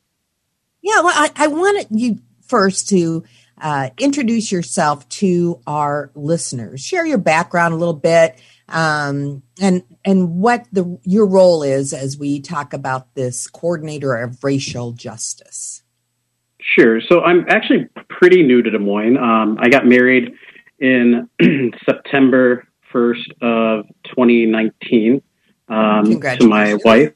Yeah, 0.82 1.00
well, 1.00 1.14
I, 1.14 1.30
I 1.36 1.46
wanted 1.46 1.86
you 1.90 2.18
first 2.46 2.88
to 2.90 3.24
uh, 3.60 3.90
introduce 3.98 4.52
yourself 4.52 5.08
to 5.08 5.60
our 5.66 6.10
listeners. 6.14 6.80
Share 6.80 7.06
your 7.06 7.18
background 7.18 7.74
a 7.74 7.76
little 7.76 7.94
bit, 7.94 8.40
um, 8.68 9.42
and 9.60 9.82
and 10.04 10.40
what 10.40 10.66
the 10.72 10.98
your 11.04 11.26
role 11.26 11.62
is 11.62 11.92
as 11.92 12.18
we 12.18 12.40
talk 12.40 12.72
about 12.72 13.14
this 13.14 13.46
coordinator 13.46 14.14
of 14.14 14.42
racial 14.44 14.92
justice. 14.92 15.82
Sure. 16.60 17.00
So 17.00 17.20
I'm 17.22 17.46
actually 17.48 17.88
pretty 18.08 18.42
new 18.42 18.62
to 18.62 18.70
Des 18.70 18.78
Moines. 18.78 19.16
Um, 19.16 19.58
I 19.60 19.68
got 19.68 19.86
married 19.86 20.32
in 20.80 21.28
September 21.84 22.66
1st 22.96 23.42
of 23.42 23.86
2019 24.04 25.22
um, 25.68 26.20
to 26.20 26.48
my 26.48 26.74
wife. 26.84 27.12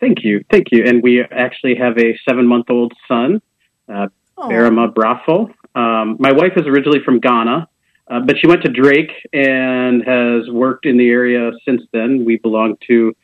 Thank 0.00 0.24
you. 0.24 0.44
Thank 0.50 0.72
you. 0.72 0.84
And 0.84 1.02
we 1.02 1.22
actually 1.22 1.76
have 1.76 1.96
a 1.98 2.18
seven 2.28 2.46
month 2.46 2.66
old 2.68 2.92
son, 3.06 3.40
uh, 3.88 4.08
Barama 4.36 4.92
Brafo. 4.92 5.54
Um, 5.74 6.16
my 6.18 6.32
wife 6.32 6.52
is 6.56 6.66
originally 6.66 7.00
from 7.04 7.20
Ghana, 7.20 7.68
uh, 8.08 8.20
but 8.20 8.36
she 8.38 8.46
went 8.46 8.62
to 8.62 8.70
Drake 8.70 9.12
and 9.32 10.04
has 10.04 10.50
worked 10.50 10.86
in 10.86 10.96
the 10.98 11.08
area 11.08 11.52
since 11.64 11.82
then. 11.92 12.24
We 12.24 12.36
belong 12.36 12.76
to 12.88 13.14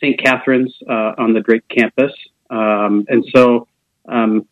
St. 0.00 0.22
Catherine's 0.22 0.74
uh, 0.88 1.12
on 1.18 1.32
the 1.32 1.40
Drake 1.40 1.66
campus. 1.68 2.12
Um, 2.50 3.04
and 3.08 3.24
so, 3.34 3.66
um, 4.08 4.46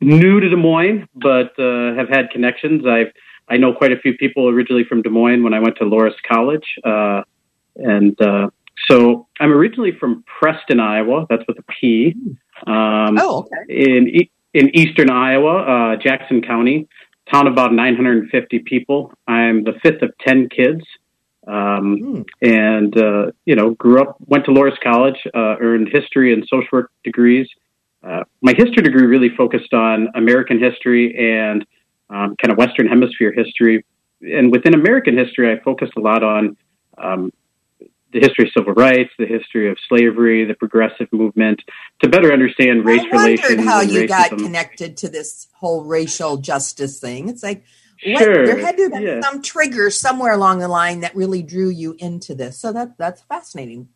new 0.00 0.40
to 0.40 0.48
Des 0.48 0.56
Moines, 0.56 1.08
but 1.14 1.58
uh, 1.58 1.94
have 1.94 2.08
had 2.08 2.30
connections. 2.30 2.84
I've 2.86 3.12
I 3.48 3.56
know 3.56 3.72
quite 3.72 3.92
a 3.92 3.98
few 3.98 4.16
people 4.16 4.48
originally 4.48 4.84
from 4.84 5.02
Des 5.02 5.10
Moines 5.10 5.42
when 5.42 5.54
I 5.54 5.60
went 5.60 5.76
to 5.76 5.84
Loras 5.84 6.14
College. 6.30 6.64
Uh, 6.84 7.22
and 7.76 8.20
uh, 8.20 8.48
so 8.88 9.26
I'm 9.40 9.52
originally 9.52 9.92
from 9.98 10.24
Preston, 10.26 10.80
Iowa. 10.80 11.26
That's 11.28 11.42
with 11.46 11.58
a 11.58 11.64
P. 11.80 12.14
Um, 12.66 13.18
oh, 13.18 13.46
okay. 13.46 13.86
In, 13.86 14.28
in 14.54 14.76
eastern 14.76 15.10
Iowa, 15.10 15.94
uh, 15.94 15.96
Jackson 15.96 16.42
County, 16.42 16.88
town 17.30 17.46
of 17.46 17.52
about 17.52 17.72
950 17.72 18.60
people. 18.60 19.12
I'm 19.26 19.64
the 19.64 19.74
fifth 19.82 20.02
of 20.02 20.12
10 20.26 20.48
kids. 20.48 20.82
Um, 21.46 21.98
hmm. 21.98 22.22
And, 22.40 22.96
uh, 22.96 23.32
you 23.44 23.56
know, 23.56 23.70
grew 23.70 24.00
up, 24.00 24.16
went 24.26 24.44
to 24.44 24.52
Loras 24.52 24.78
College, 24.82 25.16
uh, 25.34 25.56
earned 25.60 25.88
history 25.92 26.32
and 26.32 26.46
social 26.48 26.68
work 26.72 26.90
degrees. 27.04 27.48
Uh, 28.02 28.24
my 28.40 28.52
history 28.56 28.82
degree 28.82 29.06
really 29.06 29.30
focused 29.36 29.72
on 29.72 30.08
American 30.14 30.60
history 30.60 31.14
and 31.18 31.64
um, 32.12 32.36
kind 32.36 32.52
of 32.52 32.58
Western 32.58 32.86
Hemisphere 32.86 33.32
history. 33.32 33.84
And 34.20 34.52
within 34.52 34.74
American 34.74 35.16
history, 35.16 35.52
I 35.52 35.62
focused 35.62 35.92
a 35.96 36.00
lot 36.00 36.22
on 36.22 36.56
um, 36.96 37.32
the 38.12 38.20
history 38.20 38.46
of 38.46 38.52
civil 38.56 38.74
rights, 38.74 39.10
the 39.18 39.26
history 39.26 39.70
of 39.70 39.78
slavery, 39.88 40.44
the 40.44 40.54
progressive 40.54 41.08
movement, 41.12 41.60
to 42.02 42.08
better 42.08 42.32
understand 42.32 42.84
race 42.84 43.00
I 43.12 43.16
relations. 43.16 43.64
how 43.64 43.80
you 43.80 44.02
racism. 44.02 44.08
got 44.08 44.30
connected 44.30 44.96
to 44.98 45.08
this 45.08 45.48
whole 45.54 45.84
racial 45.84 46.36
justice 46.36 47.00
thing. 47.00 47.28
It's 47.28 47.42
like 47.42 47.64
what, 48.04 48.22
sure. 48.22 48.46
there 48.46 48.58
had 48.58 48.76
to 48.76 48.82
have 48.84 48.92
been 48.92 49.02
yeah. 49.02 49.20
some 49.22 49.42
trigger 49.42 49.90
somewhere 49.90 50.32
along 50.32 50.58
the 50.58 50.68
line 50.68 51.00
that 51.00 51.16
really 51.16 51.42
drew 51.42 51.70
you 51.70 51.96
into 51.98 52.34
this. 52.34 52.58
So 52.58 52.72
that 52.72 52.98
that's 52.98 53.22
fascinating. 53.22 53.88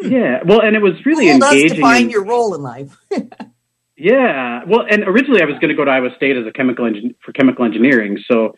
Hmm. 0.00 0.12
Yeah, 0.12 0.42
well, 0.44 0.60
and 0.60 0.76
it 0.76 0.82
was 0.82 0.94
really 1.04 1.28
engaging. 1.28 1.76
to 1.76 1.80
find 1.80 2.04
in, 2.04 2.10
your 2.10 2.24
role 2.24 2.54
in 2.54 2.62
life. 2.62 2.96
Yeah, 4.00 4.62
well, 4.64 4.86
and 4.88 5.02
originally 5.02 5.42
I 5.42 5.44
was 5.44 5.56
going 5.56 5.70
to 5.70 5.74
go 5.74 5.84
to 5.84 5.90
Iowa 5.90 6.10
State 6.16 6.36
as 6.36 6.46
a 6.46 6.52
chemical 6.52 6.84
engin- 6.84 7.16
for 7.24 7.32
chemical 7.32 7.64
engineering. 7.64 8.16
So, 8.30 8.54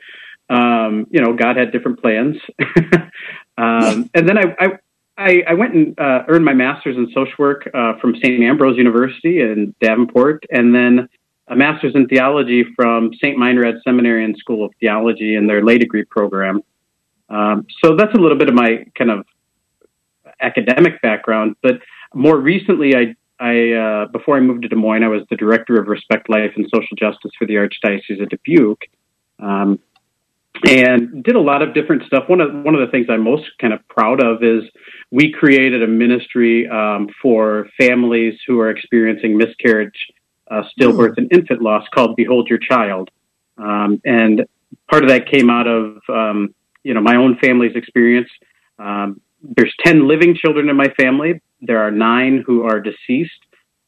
um, 0.50 1.06
you 1.10 1.22
know, 1.22 1.32
God 1.32 1.56
had 1.56 1.72
different 1.72 1.98
plans. 1.98 2.36
um, 3.56 4.10
and 4.12 4.28
then 4.28 4.36
I, 4.36 4.78
I, 5.16 5.42
I, 5.48 5.54
went 5.54 5.74
and 5.74 5.98
uh, 5.98 6.24
earned 6.28 6.44
my 6.44 6.52
master's 6.52 6.96
in 6.96 7.06
social 7.14 7.32
work 7.38 7.70
uh, 7.72 7.94
from 8.02 8.16
St. 8.16 8.42
Ambrose 8.42 8.76
University 8.76 9.40
in 9.40 9.74
Davenport, 9.80 10.44
and 10.50 10.74
then 10.74 11.08
a 11.48 11.56
master's 11.56 11.94
in 11.94 12.06
theology 12.06 12.66
from 12.76 13.10
St. 13.14 13.38
Meinrad 13.38 13.82
Seminary 13.82 14.26
and 14.26 14.36
School 14.36 14.62
of 14.62 14.72
Theology 14.78 15.36
in 15.36 15.46
their 15.46 15.64
lay 15.64 15.78
degree 15.78 16.04
program. 16.04 16.60
Um, 17.30 17.66
so 17.82 17.96
that's 17.96 18.12
a 18.12 18.18
little 18.18 18.36
bit 18.36 18.50
of 18.50 18.54
my 18.54 18.84
kind 18.94 19.10
of 19.10 19.24
academic 20.42 21.00
background. 21.00 21.56
But 21.62 21.80
more 22.12 22.36
recently, 22.36 22.94
I 22.94 23.14
I 23.40 23.72
uh, 23.72 24.06
before 24.08 24.36
I 24.36 24.40
moved 24.40 24.62
to 24.62 24.68
Des 24.68 24.76
Moines, 24.76 25.02
I 25.02 25.08
was 25.08 25.22
the 25.30 25.36
director 25.36 25.80
of 25.80 25.88
Respect 25.88 26.28
Life 26.28 26.52
and 26.56 26.66
Social 26.72 26.96
Justice 26.96 27.32
for 27.38 27.46
the 27.46 27.54
Archdiocese 27.54 28.22
of 28.22 28.28
Dubuque, 28.28 28.84
um, 29.38 29.80
and 30.66 31.24
did 31.24 31.36
a 31.36 31.40
lot 31.40 31.62
of 31.62 31.72
different 31.72 32.04
stuff. 32.04 32.28
One 32.28 32.42
of 32.42 32.52
one 32.52 32.74
of 32.74 32.80
the 32.80 32.88
things 32.88 33.06
I'm 33.08 33.24
most 33.24 33.50
kind 33.58 33.72
of 33.72 33.86
proud 33.88 34.22
of 34.22 34.42
is 34.42 34.64
we 35.10 35.32
created 35.32 35.82
a 35.82 35.86
ministry 35.86 36.68
um, 36.68 37.08
for 37.22 37.68
families 37.78 38.38
who 38.46 38.60
are 38.60 38.70
experiencing 38.70 39.38
miscarriage, 39.38 40.08
uh, 40.50 40.62
stillbirth, 40.78 41.16
and 41.16 41.32
infant 41.32 41.62
loss 41.62 41.86
called 41.94 42.16
Behold 42.16 42.48
Your 42.48 42.58
Child, 42.58 43.10
um, 43.56 44.02
and 44.04 44.44
part 44.90 45.02
of 45.02 45.08
that 45.08 45.30
came 45.30 45.48
out 45.48 45.66
of 45.66 45.96
um, 46.10 46.54
you 46.82 46.92
know 46.92 47.00
my 47.00 47.16
own 47.16 47.38
family's 47.38 47.74
experience. 47.74 48.28
Um, 48.78 49.22
there's 49.42 49.74
10 49.84 50.06
living 50.06 50.34
children 50.34 50.68
in 50.68 50.76
my 50.76 50.88
family. 50.98 51.40
There 51.60 51.78
are 51.78 51.90
nine 51.90 52.42
who 52.46 52.64
are 52.64 52.80
deceased. 52.80 53.32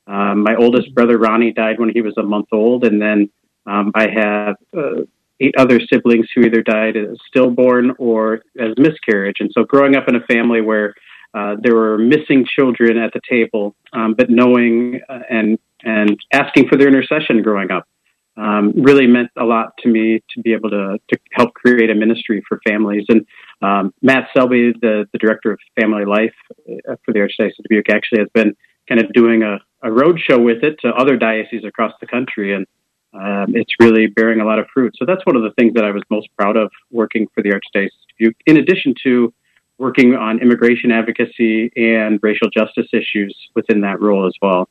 Um, 0.06 0.42
my 0.42 0.56
oldest 0.56 0.94
brother, 0.94 1.18
Ronnie, 1.18 1.52
died 1.52 1.78
when 1.78 1.90
he 1.90 2.00
was 2.00 2.16
a 2.16 2.22
month 2.22 2.48
old. 2.52 2.84
And 2.84 3.00
then 3.00 3.30
um, 3.66 3.92
I 3.94 4.08
have 4.08 4.56
uh, 4.76 5.02
eight 5.40 5.54
other 5.56 5.80
siblings 5.80 6.26
who 6.34 6.42
either 6.42 6.62
died 6.62 6.96
as 6.96 7.16
stillborn 7.28 7.92
or 7.98 8.42
as 8.58 8.74
miscarriage. 8.76 9.36
And 9.40 9.50
so 9.52 9.64
growing 9.64 9.96
up 9.96 10.08
in 10.08 10.16
a 10.16 10.20
family 10.22 10.60
where 10.60 10.94
uh, 11.34 11.56
there 11.62 11.74
were 11.74 11.98
missing 11.98 12.44
children 12.44 12.98
at 12.98 13.12
the 13.12 13.20
table, 13.28 13.74
um, 13.92 14.14
but 14.14 14.28
knowing 14.28 15.00
uh, 15.08 15.20
and 15.30 15.58
and 15.84 16.16
asking 16.32 16.68
for 16.68 16.76
their 16.76 16.86
intercession 16.86 17.42
growing 17.42 17.72
up 17.72 17.88
um, 18.36 18.72
really 18.76 19.06
meant 19.06 19.30
a 19.36 19.44
lot 19.44 19.72
to 19.78 19.88
me 19.88 20.22
to 20.30 20.40
be 20.40 20.52
able 20.52 20.70
to, 20.70 20.98
to 21.08 21.18
help 21.32 21.54
create 21.54 21.90
a 21.90 21.94
ministry 21.94 22.42
for 22.48 22.60
families. 22.66 23.04
And 23.08 23.26
um, 23.62 23.94
Matt 24.02 24.28
Selby, 24.34 24.72
the, 24.72 25.08
the 25.12 25.18
director 25.18 25.52
of 25.52 25.58
family 25.78 26.04
life 26.04 26.34
uh, 26.68 26.96
for 27.04 27.12
the 27.12 27.20
Archdiocese 27.20 27.58
of 27.58 27.64
Dubuque, 27.68 27.90
actually 27.90 28.20
has 28.20 28.28
been 28.34 28.56
kind 28.88 29.00
of 29.00 29.12
doing 29.12 29.42
a, 29.42 29.60
a 29.82 29.90
road 29.90 30.20
show 30.20 30.38
with 30.38 30.62
it 30.64 30.80
to 30.80 30.88
other 30.88 31.16
dioceses 31.16 31.64
across 31.64 31.92
the 32.00 32.06
country. 32.06 32.54
And 32.54 32.66
um, 33.14 33.54
it's 33.54 33.72
really 33.78 34.06
bearing 34.06 34.40
a 34.40 34.44
lot 34.44 34.58
of 34.58 34.66
fruit. 34.72 34.94
So 34.98 35.04
that's 35.06 35.24
one 35.24 35.36
of 35.36 35.42
the 35.42 35.52
things 35.52 35.74
that 35.74 35.84
I 35.84 35.90
was 35.90 36.02
most 36.10 36.28
proud 36.36 36.56
of 36.56 36.70
working 36.90 37.28
for 37.34 37.42
the 37.42 37.50
Archdiocese 37.50 37.86
of 37.86 38.18
Dubuque, 38.18 38.36
in 38.46 38.56
addition 38.56 38.94
to 39.04 39.32
working 39.78 40.14
on 40.14 40.40
immigration 40.40 40.90
advocacy 40.92 41.70
and 41.76 42.18
racial 42.22 42.48
justice 42.50 42.86
issues 42.92 43.36
within 43.54 43.80
that 43.82 44.00
role 44.00 44.26
as 44.26 44.34
well. 44.40 44.68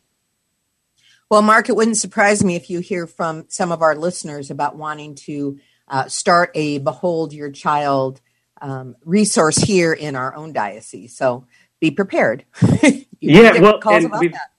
Well, 1.29 1.41
Mark, 1.41 1.69
it 1.69 1.75
wouldn't 1.75 1.97
surprise 1.97 2.43
me 2.43 2.55
if 2.55 2.69
you 2.69 2.79
hear 2.79 3.07
from 3.07 3.45
some 3.47 3.71
of 3.71 3.81
our 3.81 3.95
listeners 3.95 4.51
about 4.51 4.75
wanting 4.75 5.15
to 5.15 5.59
uh, 5.87 6.07
start 6.07 6.51
a 6.55 6.79
Behold 6.79 7.33
Your 7.33 7.49
Child 7.49 8.21
um, 8.61 8.95
resource 9.03 9.57
here 9.57 9.91
in 9.91 10.15
our 10.15 10.35
own 10.35 10.53
diocese. 10.53 11.15
So 11.15 11.45
be 11.79 11.91
prepared. 11.91 12.45
yeah, 13.19 13.59
well, 13.59 13.79
and 13.89 14.11
we've, 14.19 14.31
that. 14.31 14.51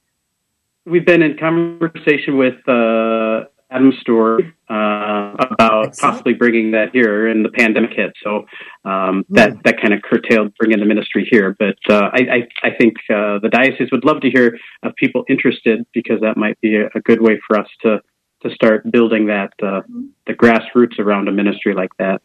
we've 0.84 1.06
been 1.06 1.22
in 1.22 1.38
conversation 1.38 2.36
with 2.36 2.56
uh, 2.68 3.44
Adam 3.70 3.92
Stewart 4.00 4.42
uh, 4.68 5.34
about 5.38 5.86
Excellent. 5.86 5.98
possibly 5.98 6.34
bringing 6.34 6.72
that 6.72 6.90
here, 6.92 7.28
and 7.28 7.44
the 7.44 7.48
pandemic 7.48 7.92
hit, 7.94 8.12
so 8.22 8.44
um, 8.84 9.24
that 9.30 9.50
mm. 9.50 9.62
that 9.62 9.80
kind 9.80 9.94
of 9.94 10.02
curtailed 10.02 10.52
bringing 10.58 10.80
the 10.80 10.84
ministry 10.84 11.26
here. 11.30 11.56
But 11.58 11.78
uh, 11.88 12.10
I, 12.12 12.18
I, 12.18 12.68
I 12.68 12.70
think 12.78 12.96
uh, 13.08 13.38
the 13.38 13.48
diocese 13.50 13.90
would 13.92 14.04
love 14.04 14.20
to 14.22 14.30
hear 14.30 14.58
of 14.82 14.94
people 14.96 15.24
interested 15.28 15.86
because 15.94 16.20
that 16.20 16.36
might 16.36 16.60
be 16.60 16.76
a, 16.76 16.86
a 16.94 17.00
good 17.00 17.22
way 17.22 17.40
for 17.46 17.58
us 17.58 17.68
to 17.82 18.00
to 18.42 18.54
start 18.54 18.90
building 18.90 19.26
that 19.26 19.52
mm. 19.60 20.08
the 20.26 20.34
grassroots 20.34 20.98
around 20.98 21.28
a 21.28 21.32
ministry 21.32 21.74
like 21.74 21.96
that. 21.98 22.20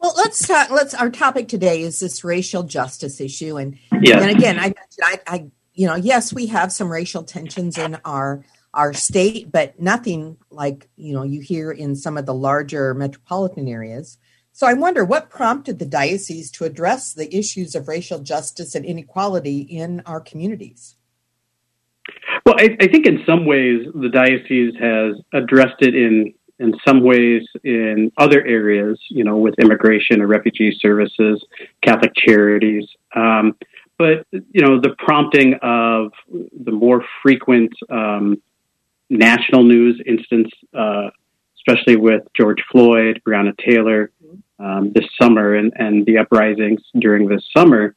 Well, 0.00 0.14
let's 0.16 0.46
talk. 0.46 0.70
Let's. 0.70 0.94
Our 0.94 1.10
topic 1.10 1.48
today 1.48 1.82
is 1.82 1.98
this 2.00 2.22
racial 2.22 2.62
justice 2.62 3.20
issue, 3.20 3.56
and 3.56 3.78
yes. 4.00 4.22
and 4.22 4.30
again, 4.30 4.58
I, 4.58 4.74
I, 5.02 5.20
I, 5.26 5.46
you 5.74 5.86
know, 5.86 5.96
yes, 5.96 6.32
we 6.32 6.46
have 6.46 6.70
some 6.70 6.88
racial 6.88 7.24
tensions 7.24 7.76
in 7.76 7.98
our 8.04 8.44
our 8.72 8.92
state, 8.92 9.50
but 9.50 9.80
nothing 9.80 10.36
like 10.50 10.88
you 10.96 11.14
know 11.14 11.24
you 11.24 11.40
hear 11.40 11.72
in 11.72 11.96
some 11.96 12.16
of 12.16 12.26
the 12.26 12.34
larger 12.34 12.94
metropolitan 12.94 13.66
areas. 13.66 14.18
So 14.52 14.66
I 14.66 14.74
wonder 14.74 15.04
what 15.04 15.30
prompted 15.30 15.78
the 15.78 15.86
diocese 15.86 16.50
to 16.52 16.64
address 16.64 17.12
the 17.12 17.32
issues 17.36 17.74
of 17.74 17.88
racial 17.88 18.18
justice 18.18 18.74
and 18.74 18.84
inequality 18.84 19.60
in 19.60 20.02
our 20.06 20.20
communities. 20.20 20.96
Well, 22.44 22.56
I, 22.58 22.76
I 22.80 22.88
think 22.88 23.06
in 23.06 23.22
some 23.26 23.46
ways 23.46 23.86
the 23.94 24.08
diocese 24.08 24.74
has 24.80 25.14
addressed 25.32 25.80
it 25.80 25.94
in 25.94 26.34
in 26.58 26.74
some 26.86 27.02
ways 27.02 27.42
in 27.64 28.10
other 28.16 28.44
areas, 28.44 28.98
you 29.08 29.24
know, 29.24 29.36
with 29.36 29.54
immigration 29.58 30.20
or 30.20 30.26
refugee 30.26 30.76
services, 30.80 31.44
Catholic 31.82 32.12
charities. 32.14 32.84
Um, 33.14 33.56
but 33.98 34.26
you 34.30 34.62
know, 34.62 34.80
the 34.80 34.94
prompting 34.98 35.54
of 35.62 36.12
the 36.30 36.72
more 36.72 37.04
frequent 37.22 37.72
um, 37.90 38.40
national 39.10 39.64
news 39.64 40.00
instance, 40.06 40.50
uh, 40.72 41.10
especially 41.58 41.96
with 41.96 42.22
George 42.34 42.62
Floyd, 42.70 43.20
Breonna 43.26 43.56
Taylor 43.58 44.10
um, 44.58 44.92
this 44.94 45.04
summer, 45.20 45.54
and, 45.54 45.72
and 45.76 46.06
the 46.06 46.18
uprisings 46.18 46.80
during 46.98 47.28
this 47.28 47.42
summer. 47.56 47.94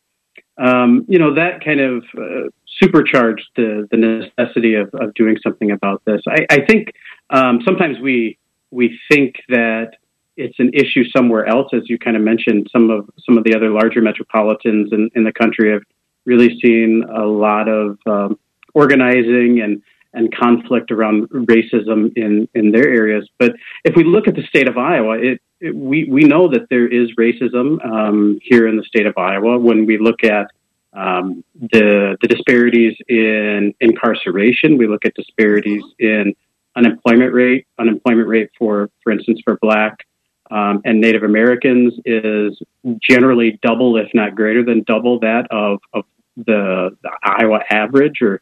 Um, 0.57 1.05
you 1.07 1.17
know 1.17 1.33
that 1.35 1.63
kind 1.63 1.79
of 1.79 2.03
uh, 2.17 2.49
supercharged 2.79 3.47
the, 3.55 3.87
the 3.91 3.97
necessity 3.97 4.75
of, 4.75 4.89
of 4.93 5.13
doing 5.13 5.37
something 5.41 5.71
about 5.71 6.03
this. 6.05 6.21
I, 6.27 6.45
I 6.49 6.65
think 6.65 6.93
um, 7.29 7.61
sometimes 7.63 7.99
we 7.99 8.37
we 8.71 8.99
think 9.09 9.35
that 9.49 9.91
it's 10.37 10.57
an 10.59 10.71
issue 10.73 11.03
somewhere 11.15 11.45
else, 11.45 11.67
as 11.73 11.83
you 11.89 11.99
kind 11.99 12.15
of 12.15 12.23
mentioned. 12.23 12.67
Some 12.71 12.89
of 12.89 13.09
some 13.25 13.37
of 13.37 13.43
the 13.43 13.53
other 13.55 13.69
larger 13.69 14.01
metropolitans 14.01 14.91
in, 14.91 15.09
in 15.13 15.23
the 15.23 15.33
country 15.33 15.71
have 15.71 15.83
really 16.25 16.59
seen 16.61 17.03
a 17.13 17.25
lot 17.25 17.67
of 17.67 17.97
um, 18.05 18.39
organizing 18.73 19.61
and 19.61 19.81
and 20.13 20.35
conflict 20.35 20.91
around 20.91 21.29
racism 21.29 22.11
in, 22.17 22.47
in 22.53 22.71
their 22.71 22.87
areas. 22.87 23.29
But 23.39 23.53
if 23.85 23.95
we 23.95 24.03
look 24.03 24.27
at 24.27 24.35
the 24.35 24.43
state 24.43 24.67
of 24.67 24.77
Iowa, 24.77 25.17
it, 25.17 25.41
it 25.61 25.73
we, 25.73 26.03
we 26.03 26.23
know 26.23 26.49
that 26.49 26.67
there 26.69 26.87
is 26.87 27.11
racism 27.17 27.83
um, 27.85 28.37
here 28.43 28.67
in 28.67 28.75
the 28.75 28.83
state 28.83 29.05
of 29.05 29.17
Iowa. 29.17 29.57
When 29.57 29.85
we 29.85 29.97
look 29.97 30.25
at 30.25 30.47
um, 30.93 31.45
the, 31.55 32.17
the 32.21 32.27
disparities 32.27 32.97
in 33.07 33.73
incarceration, 33.79 34.77
we 34.77 34.87
look 34.87 35.05
at 35.05 35.13
disparities 35.13 35.83
in 35.97 36.35
unemployment 36.75 37.33
rate. 37.33 37.67
Unemployment 37.79 38.27
rate 38.27 38.49
for, 38.57 38.89
for 39.03 39.11
instance, 39.11 39.39
for 39.43 39.57
Black 39.61 40.05
um, 40.51 40.81
and 40.85 40.99
Native 40.99 41.23
Americans 41.23 41.93
is 42.05 42.59
generally 43.01 43.59
double, 43.61 43.97
if 43.97 44.07
not 44.13 44.35
greater 44.35 44.63
than 44.63 44.83
double 44.83 45.19
that 45.19 45.47
of, 45.49 45.79
of 45.93 46.05
the, 46.35 46.95
the 47.03 47.09
Iowa 47.23 47.59
average 47.69 48.21
or 48.21 48.41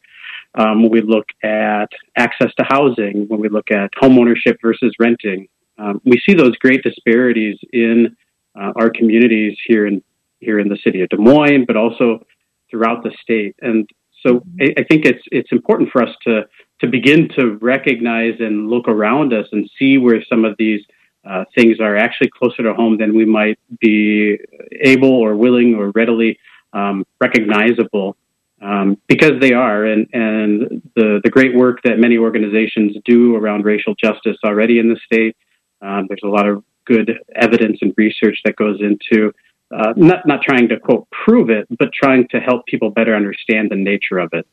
um, 0.55 0.81
when 0.81 0.91
we 0.91 1.01
look 1.01 1.27
at 1.43 1.89
access 2.17 2.51
to 2.57 2.65
housing, 2.67 3.27
when 3.27 3.39
we 3.39 3.49
look 3.49 3.69
at 3.71 3.91
homeownership 4.01 4.57
versus 4.61 4.93
renting, 4.99 5.47
um, 5.77 6.01
we 6.03 6.19
see 6.25 6.33
those 6.33 6.55
great 6.57 6.83
disparities 6.83 7.57
in 7.71 8.15
uh, 8.59 8.73
our 8.75 8.89
communities 8.89 9.57
here 9.65 9.85
in 9.85 10.03
here 10.39 10.59
in 10.59 10.69
the 10.69 10.77
city 10.83 11.01
of 11.01 11.09
Des 11.09 11.17
Moines, 11.17 11.65
but 11.65 11.75
also 11.75 12.25
throughout 12.69 13.03
the 13.03 13.11
state. 13.21 13.55
And 13.61 13.89
so 14.25 14.41
I, 14.59 14.73
I 14.77 14.83
think 14.83 15.05
it's 15.05 15.23
it's 15.31 15.51
important 15.51 15.89
for 15.91 16.01
us 16.01 16.15
to 16.25 16.43
to 16.81 16.87
begin 16.87 17.29
to 17.37 17.57
recognize 17.61 18.35
and 18.39 18.69
look 18.69 18.87
around 18.87 19.33
us 19.33 19.47
and 19.51 19.69
see 19.77 19.97
where 19.97 20.23
some 20.25 20.45
of 20.45 20.55
these 20.57 20.81
uh, 21.25 21.43
things 21.55 21.79
are 21.79 21.97
actually 21.97 22.29
closer 22.29 22.63
to 22.63 22.73
home 22.73 22.97
than 22.97 23.15
we 23.15 23.25
might 23.25 23.59
be 23.79 24.37
able 24.79 25.11
or 25.11 25.35
willing 25.35 25.75
or 25.75 25.91
readily 25.91 26.39
um, 26.73 27.05
recognizable 27.19 28.15
um, 28.61 28.97
because 29.07 29.39
they 29.39 29.53
are, 29.53 29.85
and, 29.85 30.07
and 30.13 30.81
the, 30.95 31.21
the 31.23 31.29
great 31.29 31.55
work 31.55 31.81
that 31.83 31.97
many 31.97 32.17
organizations 32.17 32.95
do 33.05 33.35
around 33.35 33.63
racial 33.63 33.95
justice 33.95 34.37
already 34.43 34.79
in 34.79 34.89
the 34.89 34.99
state. 35.05 35.35
Um, 35.81 36.07
there's 36.07 36.23
a 36.23 36.27
lot 36.27 36.47
of 36.47 36.63
good 36.85 37.19
evidence 37.35 37.79
and 37.81 37.93
research 37.97 38.39
that 38.45 38.55
goes 38.55 38.81
into 38.81 39.33
uh, 39.71 39.93
not 39.95 40.25
not 40.25 40.41
trying 40.41 40.67
to 40.67 40.79
quote 40.79 41.07
prove 41.11 41.49
it, 41.49 41.67
but 41.77 41.93
trying 41.93 42.27
to 42.29 42.39
help 42.39 42.65
people 42.65 42.89
better 42.89 43.15
understand 43.15 43.69
the 43.69 43.75
nature 43.75 44.17
of 44.17 44.33
it. 44.33 44.47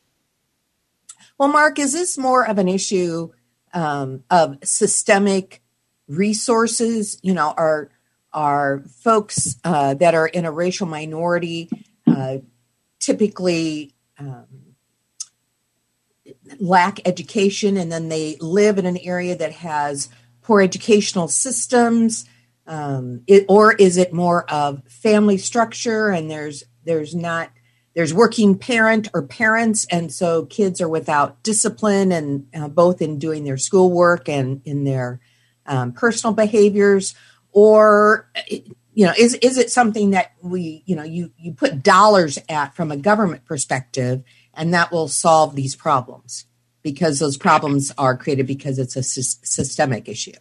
Well, 1.37 1.49
Mark, 1.49 1.77
is 1.79 1.93
this 1.93 2.17
more 2.17 2.47
of 2.47 2.57
an 2.57 2.67
issue 2.67 3.31
um, 3.73 4.23
of 4.29 4.57
systemic 4.63 5.61
resources? 6.07 7.19
You 7.21 7.33
know, 7.33 7.53
are 7.57 7.89
are 8.33 8.83
folks 9.03 9.57
uh, 9.63 9.93
that 9.95 10.13
are 10.13 10.27
in 10.27 10.45
a 10.45 10.51
racial 10.51 10.87
minority 10.87 11.69
uh, 12.05 12.37
typically 12.99 13.93
um, 14.19 14.45
lack 16.59 16.99
education 17.07 17.77
and 17.77 17.91
then 17.91 18.09
they 18.09 18.37
live 18.39 18.77
in 18.77 18.85
an 18.85 18.97
area 18.97 19.35
that 19.35 19.51
has 19.51 20.09
poor 20.41 20.61
educational 20.61 21.27
systems 21.27 22.25
um, 22.67 23.21
it, 23.27 23.45
or 23.47 23.73
is 23.73 23.97
it 23.97 24.11
more 24.11 24.49
of 24.51 24.83
family 24.87 25.37
structure 25.37 26.09
and 26.09 26.29
there's 26.29 26.63
there's 26.83 27.15
not 27.15 27.49
there's 27.97 28.13
working 28.13 28.55
parent 28.55 29.09
or 29.15 29.23
parents 29.23 29.87
and 29.89 30.13
so 30.13 30.45
kids 30.45 30.79
are 30.81 30.87
without 30.87 31.41
discipline 31.41 32.11
and 32.11 32.47
uh, 32.53 32.67
both 32.67 33.01
in 33.01 33.17
doing 33.17 33.43
their 33.43 33.57
schoolwork 33.57 34.29
and 34.29 34.61
in 34.65 34.83
their 34.83 35.19
um, 35.65 35.91
personal 35.93 36.31
behaviors 36.31 37.15
or 37.51 38.29
you 38.93 39.03
know 39.03 39.13
is 39.17 39.33
is 39.35 39.57
it 39.57 39.71
something 39.71 40.11
that 40.11 40.31
we 40.43 40.83
you 40.85 40.95
know 40.95 41.01
you 41.01 41.31
you 41.39 41.53
put 41.53 41.81
dollars 41.81 42.37
at 42.47 42.75
from 42.75 42.91
a 42.91 42.97
government 42.97 43.43
perspective 43.45 44.21
and 44.53 44.75
that 44.75 44.91
will 44.91 45.07
solve 45.07 45.55
these 45.55 45.75
problems? 45.75 46.45
Because 46.83 47.17
those 47.17 47.35
problems 47.35 47.91
are 47.97 48.15
created 48.15 48.45
because 48.45 48.77
it's 48.77 48.95
a 48.95 49.01
sy- 49.01 49.39
systemic 49.43 50.07
issue 50.07 50.31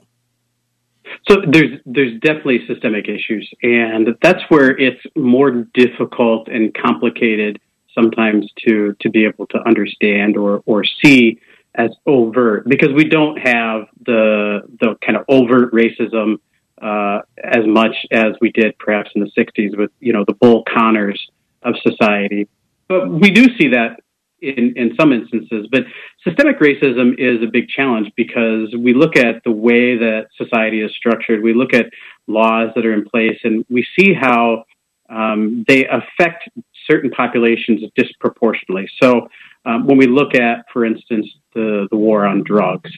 so 1.28 1.36
there's 1.50 1.80
there's 1.86 2.18
definitely 2.20 2.66
systemic 2.66 3.08
issues 3.08 3.48
and 3.62 4.08
that's 4.22 4.42
where 4.48 4.76
it's 4.78 5.00
more 5.16 5.50
difficult 5.74 6.48
and 6.48 6.74
complicated 6.74 7.60
sometimes 7.94 8.50
to 8.66 8.94
to 9.00 9.10
be 9.10 9.24
able 9.24 9.46
to 9.46 9.58
understand 9.66 10.36
or 10.36 10.62
or 10.66 10.84
see 11.02 11.40
as 11.74 11.90
overt 12.06 12.68
because 12.68 12.92
we 12.94 13.04
don't 13.04 13.36
have 13.38 13.86
the 14.04 14.60
the 14.80 14.96
kind 15.04 15.16
of 15.16 15.24
overt 15.28 15.72
racism 15.72 16.38
uh, 16.80 17.20
as 17.42 17.66
much 17.66 17.94
as 18.10 18.34
we 18.40 18.50
did 18.50 18.78
perhaps 18.78 19.10
in 19.14 19.22
the 19.22 19.30
60s 19.30 19.76
with, 19.76 19.90
you 20.00 20.12
know, 20.12 20.24
the 20.26 20.34
Bull 20.34 20.62
Connors 20.64 21.30
of 21.62 21.74
society. 21.82 22.48
But 22.88 23.10
we 23.10 23.30
do 23.30 23.56
see 23.56 23.68
that 23.68 24.00
in, 24.40 24.74
in 24.76 24.94
some 24.98 25.12
instances. 25.12 25.66
But 25.70 25.84
systemic 26.22 26.60
racism 26.60 27.14
is 27.18 27.42
a 27.42 27.50
big 27.50 27.68
challenge 27.68 28.10
because 28.16 28.74
we 28.78 28.94
look 28.94 29.16
at 29.16 29.42
the 29.44 29.50
way 29.50 29.96
that 29.96 30.26
society 30.36 30.82
is 30.82 30.92
structured, 30.94 31.42
we 31.42 31.54
look 31.54 31.72
at 31.72 31.86
laws 32.26 32.70
that 32.74 32.84
are 32.84 32.92
in 32.92 33.04
place, 33.04 33.38
and 33.44 33.64
we 33.68 33.86
see 33.98 34.12
how 34.12 34.64
um, 35.08 35.64
they 35.68 35.86
affect 35.86 36.48
certain 36.86 37.10
populations 37.10 37.80
disproportionately. 37.94 38.88
So 39.02 39.28
um, 39.64 39.86
when 39.86 39.96
we 39.96 40.06
look 40.06 40.34
at, 40.34 40.66
for 40.72 40.84
instance, 40.84 41.26
the, 41.54 41.88
the 41.90 41.96
war 41.96 42.26
on 42.26 42.42
drugs, 42.44 42.90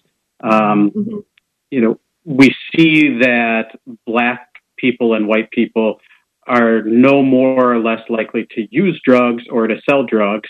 um, 0.43 0.91
mm-hmm. 0.91 1.19
you 1.71 1.81
know, 1.81 2.01
we 2.25 2.55
see 2.75 3.19
that 3.21 3.79
black 4.07 4.49
people 4.77 5.15
and 5.15 5.27
white 5.27 5.51
people 5.51 6.01
are 6.47 6.83
no 6.83 7.23
more 7.23 7.73
or 7.73 7.79
less 7.79 8.01
likely 8.09 8.47
to 8.55 8.67
use 8.71 9.01
drugs 9.05 9.45
or 9.51 9.67
to 9.67 9.77
sell 9.89 10.05
drugs 10.05 10.49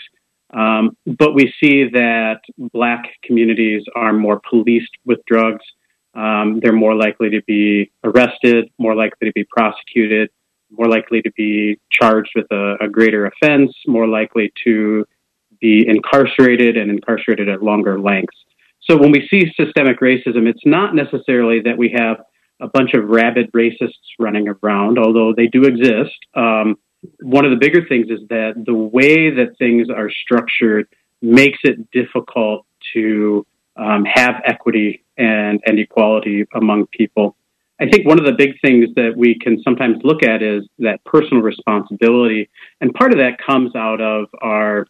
Um, 0.51 0.97
but 1.05 1.35
we 1.35 1.53
see 1.61 1.89
that 1.89 2.39
black 2.73 3.03
communities 3.23 3.83
are 3.95 4.13
more 4.13 4.41
policed 4.49 4.91
with 5.05 5.19
drugs. 5.27 5.63
Um, 6.15 6.59
they're 6.61 6.73
more 6.73 6.95
likely 6.95 7.29
to 7.29 7.41
be 7.43 7.91
arrested, 8.03 8.69
more 8.79 8.95
likely 8.95 9.27
to 9.27 9.33
be 9.33 9.45
prosecuted, 9.45 10.29
more 10.71 10.87
likely 10.87 11.21
to 11.21 11.31
be 11.33 11.79
charged 11.91 12.31
with 12.35 12.47
a, 12.51 12.75
a 12.81 12.87
greater 12.87 13.25
offense, 13.27 13.71
more 13.87 14.07
likely 14.07 14.51
to 14.63 15.05
be 15.61 15.85
incarcerated 15.87 16.77
and 16.77 16.89
incarcerated 16.89 17.47
at 17.49 17.61
longer 17.61 17.99
lengths. 17.99 18.37
So 18.81 18.97
when 18.97 19.11
we 19.11 19.27
see 19.29 19.51
systemic 19.55 19.99
racism, 19.99 20.47
it's 20.47 20.65
not 20.65 20.95
necessarily 20.95 21.61
that 21.61 21.77
we 21.77 21.93
have 21.95 22.17
a 22.59 22.67
bunch 22.67 22.93
of 22.93 23.07
rabid 23.07 23.51
racists 23.51 23.91
running 24.17 24.47
around, 24.47 24.97
although 24.97 25.33
they 25.35 25.47
do 25.47 25.63
exist. 25.63 26.17
Um, 26.35 26.77
one 27.21 27.45
of 27.45 27.51
the 27.51 27.57
bigger 27.57 27.85
things 27.87 28.07
is 28.09 28.27
that 28.29 28.63
the 28.65 28.73
way 28.73 29.29
that 29.29 29.57
things 29.57 29.89
are 29.89 30.09
structured 30.09 30.87
makes 31.21 31.59
it 31.63 31.89
difficult 31.91 32.65
to 32.93 33.45
um, 33.75 34.05
have 34.05 34.41
equity 34.45 35.03
and, 35.17 35.61
and 35.65 35.79
equality 35.79 36.45
among 36.53 36.87
people. 36.87 37.35
I 37.81 37.87
think 37.89 38.05
one 38.05 38.19
of 38.19 38.25
the 38.25 38.33
big 38.33 38.59
things 38.61 38.89
that 38.95 39.13
we 39.15 39.39
can 39.39 39.61
sometimes 39.63 39.97
look 40.03 40.21
at 40.21 40.41
is 40.41 40.63
that 40.79 41.03
personal 41.05 41.41
responsibility, 41.41 42.49
and 42.81 42.93
part 42.93 43.13
of 43.13 43.19
that 43.19 43.37
comes 43.45 43.75
out 43.75 44.01
of 44.01 44.27
our 44.41 44.87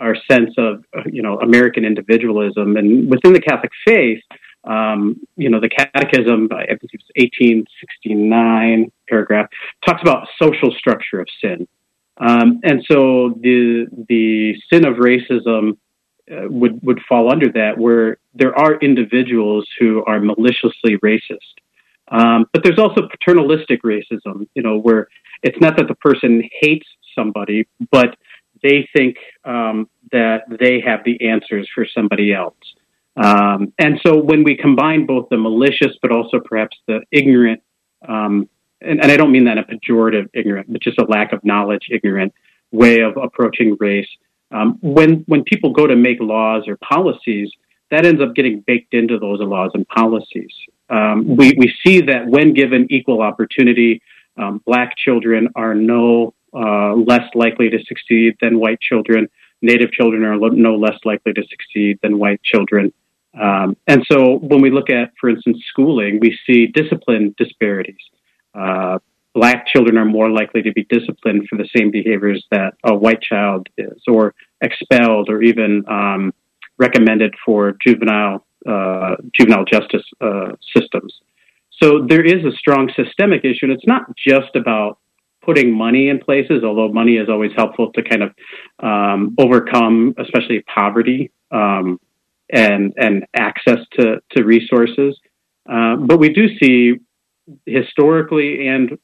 our 0.00 0.16
sense 0.30 0.54
of 0.56 0.82
you 1.12 1.20
know 1.22 1.38
American 1.40 1.84
individualism, 1.84 2.78
and 2.78 3.10
within 3.10 3.34
the 3.34 3.40
Catholic 3.40 3.72
faith, 3.86 4.22
um, 4.64 5.20
you 5.36 5.48
know, 5.48 5.60
the 5.60 5.68
Catechism, 5.68 6.48
I 6.52 6.66
think 6.66 6.90
it's 6.92 7.04
1869 7.16 8.92
paragraph, 9.08 9.48
talks 9.84 10.02
about 10.02 10.28
social 10.40 10.70
structure 10.72 11.20
of 11.20 11.28
sin. 11.40 11.66
Um, 12.18 12.60
and 12.62 12.84
so 12.86 13.34
the 13.40 13.86
the 14.08 14.54
sin 14.70 14.86
of 14.86 14.96
racism 14.96 15.78
uh, 16.30 16.48
would 16.48 16.78
would 16.82 17.00
fall 17.08 17.32
under 17.32 17.50
that, 17.52 17.78
where 17.78 18.18
there 18.34 18.56
are 18.56 18.74
individuals 18.80 19.66
who 19.78 20.04
are 20.04 20.20
maliciously 20.20 20.98
racist, 20.98 21.38
um, 22.08 22.44
but 22.52 22.62
there's 22.62 22.78
also 22.78 23.08
paternalistic 23.08 23.82
racism. 23.82 24.46
You 24.54 24.62
know, 24.62 24.76
where 24.78 25.08
it's 25.42 25.58
not 25.62 25.78
that 25.78 25.88
the 25.88 25.94
person 25.94 26.42
hates 26.60 26.86
somebody, 27.14 27.66
but 27.90 28.16
they 28.62 28.86
think 28.94 29.16
um, 29.46 29.88
that 30.12 30.42
they 30.58 30.80
have 30.80 31.00
the 31.04 31.26
answers 31.26 31.68
for 31.74 31.86
somebody 31.86 32.34
else. 32.34 32.54
Um, 33.20 33.72
and 33.78 34.00
so 34.04 34.16
when 34.16 34.44
we 34.44 34.56
combine 34.56 35.04
both 35.04 35.28
the 35.28 35.36
malicious 35.36 35.94
but 36.00 36.10
also 36.10 36.40
perhaps 36.40 36.76
the 36.88 37.00
ignorant, 37.12 37.62
um, 38.08 38.48
and, 38.80 39.02
and, 39.02 39.12
I 39.12 39.16
don't 39.18 39.30
mean 39.30 39.44
that 39.44 39.58
in 39.58 39.64
a 39.64 39.64
pejorative 39.64 40.30
ignorant, 40.32 40.72
but 40.72 40.80
just 40.80 40.98
a 40.98 41.04
lack 41.04 41.34
of 41.34 41.44
knowledge 41.44 41.88
ignorant 41.90 42.32
way 42.70 43.00
of 43.00 43.18
approaching 43.18 43.76
race, 43.78 44.08
um, 44.52 44.78
when 44.80 45.24
when 45.26 45.44
people 45.44 45.70
go 45.70 45.86
to 45.86 45.96
make 45.96 46.18
laws 46.20 46.64
or 46.66 46.76
policies, 46.76 47.52
that 47.90 48.06
ends 48.06 48.22
up 48.22 48.34
getting 48.34 48.60
baked 48.66 48.94
into 48.94 49.18
those 49.18 49.40
laws 49.40 49.72
and 49.74 49.86
policies. 49.88 50.52
Um, 50.88 51.36
we 51.36 51.52
we 51.58 51.74
see 51.84 52.00
that 52.00 52.26
when 52.26 52.54
given 52.54 52.86
equal 52.90 53.20
opportunity, 53.20 54.00
um, 54.38 54.62
black 54.64 54.96
children 54.96 55.48
are 55.54 55.74
no 55.74 56.32
uh, 56.54 56.94
less 56.94 57.28
likely 57.34 57.68
to 57.68 57.78
succeed 57.84 58.36
than 58.40 58.58
white 58.58 58.80
children. 58.80 59.28
Native 59.60 59.92
children 59.92 60.24
are 60.24 60.38
no 60.38 60.76
less 60.76 60.98
likely 61.04 61.34
to 61.34 61.42
succeed 61.50 61.98
than 62.02 62.18
white 62.18 62.42
children. 62.42 62.94
Um, 63.38 63.76
and 63.86 64.04
so 64.10 64.38
when 64.38 64.60
we 64.60 64.70
look 64.70 64.90
at, 64.90 65.12
for 65.20 65.28
instance, 65.28 65.58
schooling, 65.68 66.18
we 66.20 66.36
see 66.46 66.66
discipline 66.66 67.34
disparities. 67.38 68.00
Uh, 68.54 68.98
black 69.34 69.66
children 69.66 69.96
are 69.96 70.04
more 70.04 70.30
likely 70.30 70.62
to 70.62 70.72
be 70.72 70.84
disciplined 70.84 71.46
for 71.48 71.56
the 71.56 71.68
same 71.76 71.90
behaviors 71.90 72.44
that 72.50 72.74
a 72.84 72.94
white 72.94 73.22
child 73.22 73.68
is, 73.78 74.02
or 74.08 74.34
expelled, 74.60 75.28
or 75.28 75.42
even 75.42 75.84
um, 75.88 76.34
recommended 76.78 77.34
for 77.44 77.76
juvenile 77.84 78.44
uh, 78.68 79.16
juvenile 79.32 79.64
justice 79.64 80.02
uh, 80.20 80.52
systems. 80.76 81.14
So 81.82 82.04
there 82.06 82.22
is 82.22 82.44
a 82.44 82.54
strong 82.56 82.92
systemic 82.94 83.44
issue, 83.44 83.66
and 83.66 83.72
it's 83.72 83.86
not 83.86 84.14
just 84.16 84.54
about 84.54 84.98
putting 85.42 85.72
money 85.72 86.08
in 86.08 86.18
places, 86.18 86.62
although 86.62 86.92
money 86.92 87.16
is 87.16 87.28
always 87.30 87.52
helpful 87.56 87.90
to 87.92 88.02
kind 88.02 88.22
of 88.22 88.34
um, 88.80 89.34
overcome, 89.38 90.14
especially 90.18 90.60
poverty. 90.62 91.30
Um, 91.50 91.98
and 92.52 92.92
and 92.96 93.26
access 93.34 93.78
to 93.92 94.20
to 94.32 94.44
resources. 94.44 95.18
Uh, 95.68 95.96
but 95.96 96.18
we 96.18 96.30
do 96.30 96.48
see 96.58 96.94
historically 97.66 98.68
and 98.68 98.98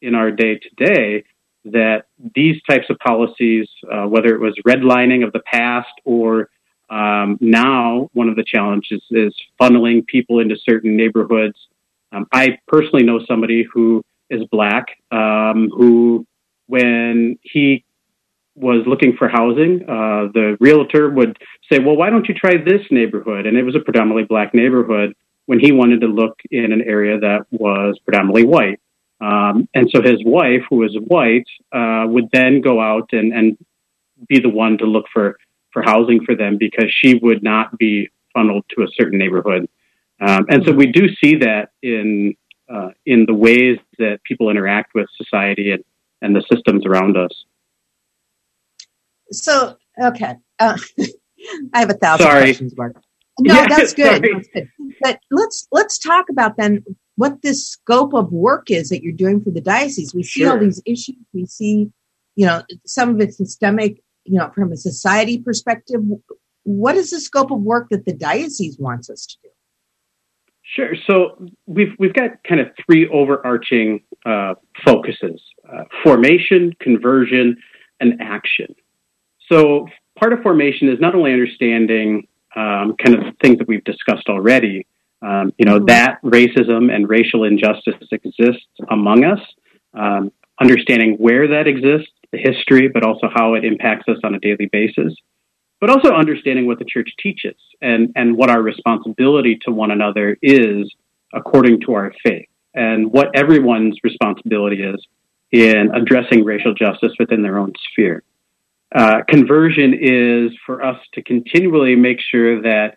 in 0.00 0.14
our 0.14 0.30
day 0.30 0.58
to 0.58 0.84
day 0.84 1.24
that 1.64 2.04
these 2.34 2.56
types 2.68 2.86
of 2.88 2.98
policies, 2.98 3.68
uh, 3.92 4.04
whether 4.04 4.34
it 4.34 4.40
was 4.40 4.54
redlining 4.66 5.24
of 5.24 5.32
the 5.32 5.40
past 5.40 5.92
or 6.04 6.48
um, 6.90 7.36
now, 7.40 8.08
one 8.14 8.28
of 8.28 8.36
the 8.36 8.44
challenges 8.44 9.02
is 9.10 9.34
funneling 9.60 10.06
people 10.06 10.40
into 10.40 10.56
certain 10.56 10.96
neighborhoods. 10.96 11.56
Um, 12.12 12.26
I 12.32 12.58
personally 12.66 13.04
know 13.04 13.20
somebody 13.28 13.66
who 13.70 14.02
is 14.30 14.42
black 14.50 14.86
um, 15.10 15.68
who, 15.70 16.26
when 16.66 17.38
he 17.42 17.84
was 18.58 18.86
looking 18.86 19.16
for 19.16 19.28
housing, 19.28 19.82
uh, 19.88 20.28
the 20.32 20.56
realtor 20.60 21.10
would 21.10 21.38
say, 21.70 21.78
"Well, 21.78 21.96
why 21.96 22.10
don't 22.10 22.28
you 22.28 22.34
try 22.34 22.56
this 22.56 22.82
neighborhood?" 22.90 23.46
And 23.46 23.56
it 23.56 23.62
was 23.62 23.74
a 23.74 23.80
predominantly 23.80 24.24
black 24.24 24.54
neighborhood 24.54 25.14
when 25.46 25.60
he 25.60 25.72
wanted 25.72 26.00
to 26.02 26.06
look 26.06 26.38
in 26.50 26.72
an 26.72 26.82
area 26.82 27.18
that 27.18 27.46
was 27.50 27.98
predominantly 28.04 28.44
white. 28.44 28.80
Um, 29.20 29.68
and 29.74 29.90
so 29.90 30.02
his 30.02 30.22
wife, 30.24 30.62
who 30.68 30.76
was 30.76 30.94
white, 31.06 31.46
uh, 31.72 32.06
would 32.08 32.28
then 32.32 32.60
go 32.60 32.80
out 32.80 33.08
and, 33.12 33.32
and 33.32 33.56
be 34.28 34.38
the 34.38 34.48
one 34.48 34.78
to 34.78 34.84
look 34.84 35.06
for 35.12 35.38
for 35.72 35.82
housing 35.82 36.24
for 36.24 36.34
them 36.34 36.56
because 36.56 36.92
she 36.92 37.14
would 37.16 37.42
not 37.42 37.76
be 37.78 38.08
funneled 38.34 38.64
to 38.70 38.82
a 38.82 38.88
certain 38.94 39.18
neighborhood. 39.18 39.68
Um, 40.20 40.46
and 40.48 40.64
so 40.64 40.72
we 40.72 40.86
do 40.86 41.08
see 41.22 41.36
that 41.36 41.70
in 41.82 42.34
uh, 42.68 42.90
in 43.06 43.24
the 43.26 43.34
ways 43.34 43.78
that 43.98 44.22
people 44.24 44.50
interact 44.50 44.94
with 44.94 45.06
society 45.16 45.72
and, 45.72 45.84
and 46.20 46.36
the 46.36 46.44
systems 46.52 46.84
around 46.84 47.16
us. 47.16 47.32
So, 49.32 49.76
okay. 50.02 50.34
Uh, 50.58 50.76
I 51.74 51.80
have 51.80 51.90
a 51.90 51.94
thousand 51.94 52.26
Sorry. 52.26 52.40
questions, 52.42 52.74
Mark. 52.76 52.96
No, 53.40 53.54
Yeah, 53.54 53.66
that's, 53.68 53.94
good. 53.94 54.22
that's 54.22 54.48
good. 54.52 54.68
But 55.00 55.20
let's 55.30 55.68
let's 55.70 55.98
talk 55.98 56.28
about 56.28 56.56
then 56.56 56.84
what 57.16 57.42
this 57.42 57.68
scope 57.68 58.12
of 58.14 58.32
work 58.32 58.70
is 58.70 58.88
that 58.88 59.02
you're 59.02 59.12
doing 59.12 59.40
for 59.40 59.50
the 59.50 59.60
diocese. 59.60 60.14
We 60.14 60.24
see 60.24 60.44
all 60.44 60.58
these 60.58 60.82
issues. 60.84 61.16
We 61.32 61.46
see, 61.46 61.90
you 62.34 62.46
know, 62.46 62.62
some 62.84 63.10
of 63.10 63.20
it's 63.20 63.36
systemic. 63.36 64.02
You 64.24 64.38
know, 64.38 64.50
from 64.54 64.72
a 64.72 64.76
society 64.76 65.38
perspective, 65.38 66.00
what 66.64 66.96
is 66.96 67.10
the 67.10 67.20
scope 67.20 67.50
of 67.50 67.60
work 67.60 67.88
that 67.90 68.04
the 68.04 68.12
diocese 68.12 68.76
wants 68.78 69.08
us 69.08 69.24
to 69.24 69.36
do? 69.42 69.48
Sure. 70.62 70.94
So 71.06 71.46
we've 71.66 71.94
we've 71.98 72.12
got 72.12 72.42
kind 72.46 72.60
of 72.60 72.68
three 72.84 73.08
overarching 73.08 74.00
uh, 74.26 74.54
focuses: 74.84 75.40
uh, 75.72 75.84
formation, 76.02 76.74
conversion, 76.80 77.56
and 78.00 78.20
action. 78.20 78.74
So 79.50 79.88
part 80.18 80.32
of 80.32 80.42
formation 80.42 80.88
is 80.88 81.00
not 81.00 81.14
only 81.14 81.32
understanding 81.32 82.26
um, 82.56 82.96
kind 82.96 83.14
of 83.14 83.36
things 83.42 83.58
that 83.58 83.68
we've 83.68 83.84
discussed 83.84 84.28
already. 84.28 84.86
Um, 85.20 85.52
you 85.58 85.64
know 85.64 85.80
Mhm. 85.80 85.86
that 85.88 86.22
racism 86.22 86.94
and 86.94 87.08
racial 87.08 87.44
injustice 87.44 87.96
exists 88.10 88.66
among 88.88 89.24
us. 89.24 89.40
Um, 89.94 90.32
understanding 90.60 91.14
where 91.18 91.46
that 91.48 91.66
exists, 91.66 92.10
the 92.32 92.38
history, 92.38 92.88
but 92.88 93.02
also 93.04 93.28
how 93.34 93.54
it 93.54 93.64
impacts 93.64 94.08
us 94.08 94.18
on 94.24 94.34
a 94.34 94.40
daily 94.40 94.66
basis. 94.66 95.14
But 95.80 95.90
also 95.90 96.12
understanding 96.12 96.66
what 96.66 96.78
the 96.78 96.84
church 96.84 97.10
teaches 97.22 97.54
and, 97.80 98.12
and 98.16 98.36
what 98.36 98.50
our 98.50 98.62
responsibility 98.62 99.56
to 99.64 99.70
one 99.70 99.92
another 99.92 100.36
is 100.42 100.92
according 101.32 101.80
to 101.82 101.94
our 101.94 102.12
faith 102.24 102.48
and 102.74 103.12
what 103.12 103.30
everyone's 103.34 103.96
responsibility 104.02 104.82
is 104.82 105.06
in 105.52 105.94
addressing 105.94 106.44
racial 106.44 106.74
justice 106.74 107.12
within 107.18 107.42
their 107.42 107.58
own 107.58 107.72
sphere. 107.92 108.22
Uh, 108.94 109.22
conversion 109.28 109.94
is 110.00 110.52
for 110.64 110.82
us 110.82 110.98
to 111.12 111.22
continually 111.22 111.94
make 111.94 112.18
sure 112.20 112.62
that 112.62 112.96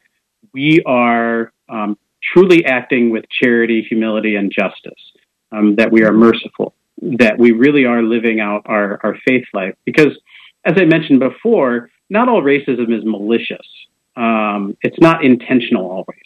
we 0.53 0.81
are 0.85 1.51
um, 1.69 1.97
truly 2.23 2.65
acting 2.65 3.09
with 3.09 3.25
charity, 3.29 3.81
humility, 3.87 4.35
and 4.35 4.51
justice, 4.51 5.01
um, 5.51 5.75
that 5.75 5.91
we 5.91 6.03
are 6.03 6.13
merciful, 6.13 6.73
that 7.01 7.37
we 7.37 7.51
really 7.51 7.85
are 7.85 8.01
living 8.01 8.39
out 8.39 8.61
our, 8.65 8.99
our 9.03 9.17
faith 9.27 9.45
life. 9.53 9.75
Because, 9.85 10.17
as 10.65 10.75
I 10.77 10.85
mentioned 10.85 11.19
before, 11.19 11.89
not 12.09 12.29
all 12.29 12.41
racism 12.41 12.95
is 12.97 13.03
malicious. 13.05 13.67
Um, 14.15 14.77
it's 14.81 14.99
not 14.99 15.23
intentional 15.23 15.89
always. 15.89 16.19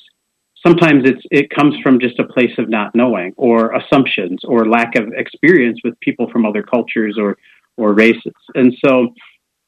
Sometimes 0.65 1.03
it's 1.05 1.21
it 1.29 1.51
comes 1.51 1.75
from 1.83 1.99
just 1.99 2.17
a 2.17 2.23
place 2.23 2.57
of 2.57 2.69
not 2.69 2.95
knowing, 2.95 3.33
or 3.37 3.73
assumptions, 3.75 4.43
or 4.43 4.67
lack 4.67 4.95
of 4.95 5.13
experience 5.13 5.79
with 5.83 5.99
people 5.99 6.27
from 6.31 6.45
other 6.45 6.63
cultures 6.63 7.17
or 7.19 7.37
or 7.77 7.93
races. 7.93 8.33
And 8.55 8.75
so, 8.83 9.13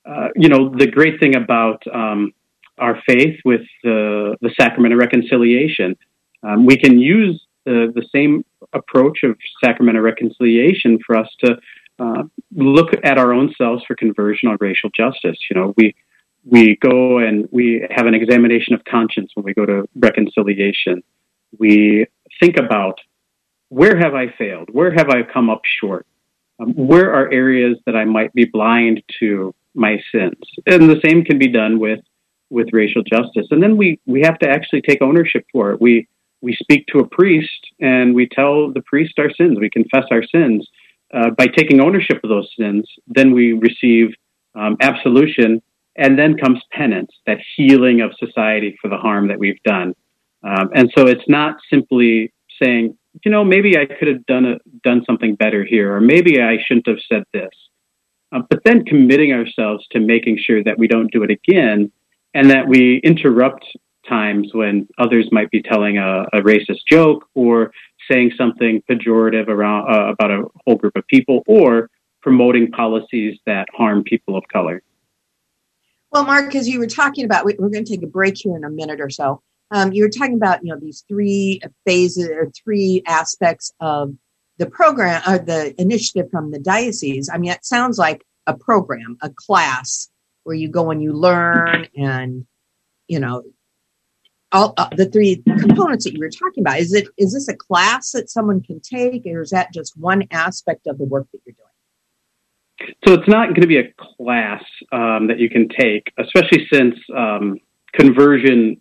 uh, 0.08 0.30
you 0.36 0.50
know, 0.50 0.70
the 0.70 0.88
great 0.88 1.20
thing 1.20 1.36
about 1.36 1.84
um, 1.94 2.32
our 2.78 3.02
faith 3.06 3.40
with 3.44 3.62
the 3.84 4.38
the 4.42 4.52
sacrament 4.60 4.94
of 4.94 5.00
reconciliation, 5.00 5.96
um, 6.44 6.66
we 6.66 6.78
can 6.78 7.00
use 7.00 7.46
the 7.66 7.92
the 7.94 8.06
same 8.14 8.46
approach 8.74 9.24
of 9.24 9.38
sacrament 9.64 9.98
of 9.98 10.04
reconciliation 10.04 11.00
for 11.06 11.18
us 11.18 11.28
to 11.44 11.58
uh, 12.00 12.24
look 12.56 12.90
at 13.04 13.18
our 13.18 13.34
own 13.34 13.54
selves 13.58 13.84
for 13.86 13.96
conversion 13.96 14.50
on 14.50 14.58
racial 14.60 14.90
justice. 14.96 15.38
You 15.50 15.56
know, 15.56 15.74
we 15.78 15.96
we 16.46 16.78
go 16.78 17.18
and 17.18 17.50
we 17.52 17.86
have 17.90 18.06
an 18.06 18.14
examination 18.14 18.74
of 18.74 18.84
conscience 18.86 19.32
when 19.36 19.44
we 19.44 19.54
go 19.54 19.66
to 19.66 19.88
reconciliation. 19.96 21.04
We 21.58 22.06
think 22.40 22.58
about 22.58 23.00
where 23.70 23.98
have 23.98 24.14
I 24.16 24.34
failed? 24.38 24.70
Where 24.72 24.92
have 24.92 25.10
I 25.10 25.24
come 25.24 25.50
up 25.50 25.62
short? 25.66 26.06
Um, 26.60 26.74
where 26.74 27.14
are 27.14 27.32
areas 27.32 27.78
that 27.86 27.96
I 27.96 28.06
might 28.06 28.34
be 28.34 28.46
blind 28.46 29.04
to 29.20 29.54
my 29.78 30.02
sins? 30.12 30.36
And 30.66 30.90
the 30.90 31.00
same 31.06 31.24
can 31.24 31.38
be 31.38 31.48
done 31.48 31.80
with 31.80 32.00
with 32.50 32.68
racial 32.72 33.04
justice. 33.04 33.48
And 33.52 33.62
then 33.62 33.78
we 33.78 34.00
we 34.06 34.22
have 34.22 34.40
to 34.40 34.50
actually 34.50 34.82
take 34.82 35.02
ownership 35.02 35.46
for 35.52 35.72
it. 35.72 35.82
We 35.82 36.08
we 36.42 36.56
speak 36.56 36.86
to 36.88 37.00
a 37.00 37.08
priest 37.08 37.62
and 37.80 38.14
we 38.14 38.28
tell 38.28 38.72
the 38.72 38.82
priest 38.82 39.14
our 39.20 39.32
sins. 39.32 39.60
We 39.60 39.70
confess 39.70 40.06
our 40.12 40.24
sins. 40.24 40.68
Uh, 41.14 41.30
by 41.32 41.48
taking 41.48 41.80
ownership 41.80 42.20
of 42.24 42.30
those 42.30 42.50
sins, 42.60 42.86
then 43.08 43.34
we 43.34 43.54
receive 43.54 44.14
um, 44.56 44.76
absolution, 44.82 45.62
and 45.96 46.20
then 46.20 46.36
comes 46.38 46.60
penance, 46.72 47.12
that 47.26 47.38
healing 47.56 48.02
of 48.02 48.12
society 48.20 48.78
for 48.82 48.90
the 48.90 48.98
harm 48.98 49.30
that 49.30 49.40
we've 49.40 49.62
done. 49.64 49.96
Um, 50.44 50.70
and 50.76 50.92
so 50.96 51.08
it's 51.08 51.28
not 51.30 51.58
simply 51.70 52.34
saying, 52.62 52.98
you 53.24 53.32
know, 53.32 53.44
maybe 53.44 53.78
I 53.78 53.86
could 53.86 54.10
have 54.10 54.26
done 54.26 54.46
a, 54.46 54.58
done 54.84 55.04
something 55.06 55.36
better 55.36 55.64
here, 55.64 55.96
or 55.96 56.02
maybe 56.02 56.42
I 56.42 56.58
shouldn't 56.66 56.88
have 56.88 57.00
said 57.10 57.24
this. 57.34 57.52
Uh, 58.32 58.42
but 58.50 58.64
then 58.66 58.84
committing 58.84 59.32
ourselves 59.32 59.86
to 59.92 60.00
making 60.00 60.38
sure 60.38 60.64
that 60.64 60.78
we 60.78 60.88
don't 60.88 61.12
do 61.12 61.24
it 61.24 61.32
again, 61.32 61.92
and 62.34 62.50
that 62.50 62.68
we 62.68 62.98
interrupt 63.04 63.66
times 64.08 64.50
when 64.54 64.88
others 64.98 65.28
might 65.32 65.50
be 65.52 65.62
telling 65.62 65.98
a, 65.98 66.24
a 66.34 66.42
racist 66.42 66.86
joke 66.88 67.28
or 67.36 67.72
saying 68.10 68.32
something 68.38 68.82
pejorative 68.90 69.48
around 69.48 69.94
uh, 69.94 70.08
about 70.12 70.32
a 70.32 70.44
whole 70.66 70.76
group 70.76 70.96
of 70.96 71.06
people, 71.08 71.44
or 71.48 71.90
promoting 72.22 72.70
policies 72.72 73.38
that 73.46 73.68
harm 73.76 74.04
people 74.04 74.38
of 74.38 74.44
color. 74.52 74.82
Well, 76.12 76.26
Mark, 76.26 76.56
as 76.56 76.68
you 76.70 76.80
were 76.80 76.88
talking 76.88 77.26
about, 77.26 77.46
we're 77.46 77.56
going 77.56 77.84
to 77.84 77.84
take 77.84 78.04
a 78.04 78.08
break 78.08 78.38
here 78.38 78.56
in 78.56 78.64
a 78.64 78.70
minute 78.70 79.02
or 79.02 79.10
so. 79.10 79.42
Um, 79.72 79.92
you 79.92 80.04
were 80.04 80.10
talking 80.10 80.36
about, 80.36 80.64
you 80.64 80.72
know, 80.72 80.80
these 80.80 81.04
three 81.08 81.62
phases 81.86 82.30
or 82.30 82.50
three 82.64 83.04
aspects 83.06 83.74
of 83.82 84.16
the 84.58 84.70
program 84.70 85.22
or 85.28 85.40
the 85.40 85.80
initiative 85.80 86.30
from 86.32 86.52
the 86.52 86.60
diocese. 86.60 87.30
I 87.32 87.38
mean, 87.38 87.52
it 87.52 87.66
sounds 87.66 87.98
like 87.98 88.26
a 88.48 88.56
program, 88.56 89.18
a 89.22 89.30
class 89.30 90.10
where 90.44 90.56
you 90.56 90.70
go 90.70 90.92
and 90.92 91.02
you 91.02 91.14
learn 91.14 91.88
and, 91.96 92.46
you 93.08 93.20
know, 93.20 93.44
all 94.52 94.74
uh, 94.78 94.88
the 94.96 95.06
three 95.06 95.44
components 95.60 96.06
that 96.06 96.14
you 96.14 96.20
were 96.20 96.30
talking 96.30 96.64
about. 96.64 96.80
Is 96.80 96.94
it 96.94 97.08
is 97.18 97.34
this 97.34 97.50
a 97.50 97.56
class 97.56 98.12
that 98.12 98.30
someone 98.30 98.62
can 98.62 98.80
take, 98.80 99.26
or 99.26 99.42
is 99.42 99.50
that 99.50 99.74
just 99.74 99.98
one 99.98 100.24
aspect 100.32 100.88
of 100.88 100.98
the 100.98 101.04
work 101.04 101.28
that 101.34 101.40
you're 101.46 101.54
doing? 101.54 102.96
So 103.06 103.14
it's 103.14 103.28
not 103.28 103.48
going 103.50 103.62
to 103.62 103.68
be 103.68 103.78
a 103.78 103.92
class 104.00 104.64
um, 104.92 105.28
that 105.28 105.40
you 105.40 105.50
can 105.50 105.68
take, 105.68 106.14
especially 106.18 106.68
since 106.72 106.96
um, 107.16 107.58
conversion 107.94 108.80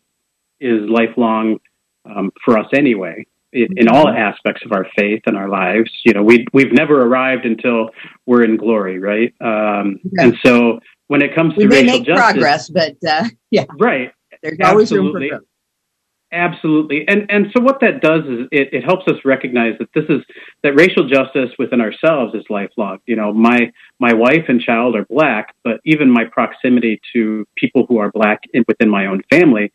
is 0.60 0.82
lifelong 0.88 1.58
um, 2.04 2.30
for 2.44 2.58
us 2.58 2.66
anyway. 2.72 3.26
In, 3.56 3.88
all 3.88 4.08
aspects 4.08 4.62
of 4.64 4.72
our 4.72 4.86
faith 4.96 5.22
and 5.26 5.36
our 5.36 5.48
lives, 5.48 5.90
you 6.04 6.12
know, 6.12 6.22
we 6.22 6.46
we've 6.52 6.72
never 6.72 7.02
arrived 7.02 7.46
until 7.46 7.90
we're 8.26 8.44
in 8.44 8.56
glory, 8.56 8.98
right? 8.98 9.32
Um, 9.40 9.98
okay. 10.06 10.24
And 10.24 10.36
so, 10.44 10.80
when 11.08 11.22
it 11.22 11.34
comes 11.34 11.54
to 11.54 11.58
we 11.58 11.66
may 11.66 11.82
racial 11.82 11.98
make 11.98 12.06
justice, 12.06 12.24
progress, 12.24 12.70
but 12.70 12.96
uh, 13.08 13.24
yeah, 13.50 13.64
right. 13.78 14.12
There's 14.42 14.58
always 14.62 14.92
room 14.92 15.12
for 15.12 15.26
growth. 15.26 15.42
Absolutely. 16.32 17.06
And 17.06 17.30
and 17.30 17.46
so 17.56 17.62
what 17.62 17.80
that 17.80 18.00
does 18.00 18.24
is 18.24 18.48
it, 18.50 18.68
it 18.72 18.84
helps 18.84 19.06
us 19.06 19.14
recognize 19.24 19.74
that 19.78 19.88
this 19.94 20.04
is 20.08 20.22
that 20.64 20.74
racial 20.74 21.08
justice 21.08 21.50
within 21.56 21.80
ourselves 21.80 22.34
is 22.34 22.44
lifelong. 22.50 22.98
You 23.06 23.14
know, 23.14 23.32
my 23.32 23.72
my 24.00 24.12
wife 24.12 24.44
and 24.48 24.60
child 24.60 24.96
are 24.96 25.04
black, 25.04 25.54
but 25.62 25.80
even 25.84 26.10
my 26.10 26.24
proximity 26.24 27.00
to 27.12 27.46
people 27.56 27.86
who 27.88 27.98
are 27.98 28.10
black 28.10 28.40
in, 28.52 28.64
within 28.66 28.90
my 28.90 29.06
own 29.06 29.22
family 29.30 29.72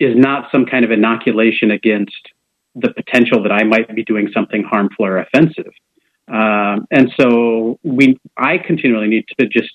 is 0.00 0.16
not 0.16 0.50
some 0.50 0.66
kind 0.66 0.84
of 0.84 0.90
inoculation 0.90 1.70
against 1.70 2.29
the 2.74 2.92
potential 2.94 3.42
that 3.42 3.52
I 3.52 3.64
might 3.64 3.94
be 3.94 4.04
doing 4.04 4.30
something 4.32 4.62
harmful 4.62 5.06
or 5.06 5.18
offensive. 5.18 5.72
Um, 6.28 6.86
and 6.90 7.10
so 7.18 7.78
we 7.82 8.18
I 8.36 8.58
continually 8.58 9.08
need 9.08 9.24
to 9.38 9.46
just 9.46 9.74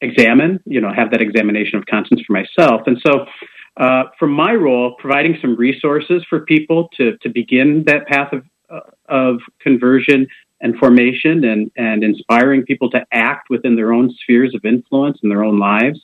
examine, 0.00 0.60
you 0.64 0.80
know, 0.80 0.92
have 0.94 1.10
that 1.10 1.20
examination 1.20 1.78
of 1.78 1.86
conscience 1.86 2.20
for 2.26 2.32
myself. 2.32 2.82
And 2.86 3.00
so 3.04 3.26
uh, 3.76 4.04
from 4.18 4.32
my 4.32 4.52
role, 4.52 4.94
providing 4.98 5.36
some 5.40 5.56
resources 5.56 6.24
for 6.28 6.40
people 6.40 6.88
to, 6.96 7.16
to 7.18 7.28
begin 7.28 7.84
that 7.86 8.06
path 8.06 8.32
of, 8.32 8.44
uh, 8.70 8.80
of 9.08 9.40
conversion 9.60 10.26
and 10.60 10.76
formation 10.78 11.44
and, 11.44 11.70
and 11.76 12.02
inspiring 12.02 12.64
people 12.64 12.90
to 12.90 13.04
act 13.12 13.50
within 13.50 13.76
their 13.76 13.92
own 13.92 14.10
spheres 14.22 14.54
of 14.54 14.64
influence 14.64 15.18
in 15.22 15.28
their 15.28 15.44
own 15.44 15.58
lives. 15.58 16.00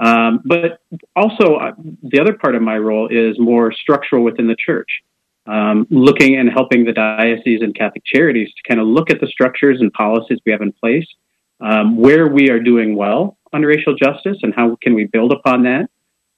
Um, 0.00 0.40
but 0.44 0.80
also, 1.14 1.54
uh, 1.54 1.72
the 2.02 2.20
other 2.20 2.32
part 2.34 2.56
of 2.56 2.62
my 2.62 2.76
role 2.76 3.08
is 3.08 3.38
more 3.38 3.72
structural 3.72 4.24
within 4.24 4.48
the 4.48 4.56
church, 4.56 5.02
um, 5.46 5.86
looking 5.90 6.36
and 6.36 6.50
helping 6.50 6.84
the 6.84 6.92
diocese 6.92 7.60
and 7.62 7.74
Catholic 7.74 8.04
charities 8.04 8.48
to 8.48 8.68
kind 8.68 8.80
of 8.80 8.86
look 8.86 9.10
at 9.10 9.20
the 9.20 9.26
structures 9.26 9.80
and 9.80 9.92
policies 9.92 10.38
we 10.46 10.52
have 10.52 10.62
in 10.62 10.72
place, 10.72 11.06
um, 11.60 11.96
where 11.96 12.28
we 12.28 12.50
are 12.50 12.60
doing 12.60 12.96
well 12.96 13.36
on 13.52 13.62
racial 13.62 13.94
justice, 13.94 14.38
and 14.42 14.54
how 14.54 14.76
can 14.82 14.94
we 14.94 15.04
build 15.04 15.32
upon 15.32 15.62
that, 15.64 15.88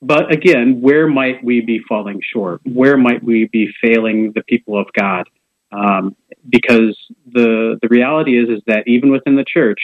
but 0.03 0.33
again, 0.33 0.81
where 0.81 1.07
might 1.07 1.43
we 1.43 1.61
be 1.61 1.81
falling 1.89 2.21
short? 2.23 2.61
Where 2.65 2.97
might 2.97 3.23
we 3.23 3.47
be 3.47 3.73
failing 3.83 4.33
the 4.35 4.43
people 4.43 4.79
of 4.79 4.87
God? 4.93 5.29
Um, 5.73 6.15
because 6.49 6.97
the 7.27 7.79
the 7.83 7.89
reality 7.89 8.39
is 8.39 8.49
is 8.49 8.63
that 8.67 8.87
even 8.87 9.11
within 9.11 9.37
the 9.37 9.45
church, 9.45 9.81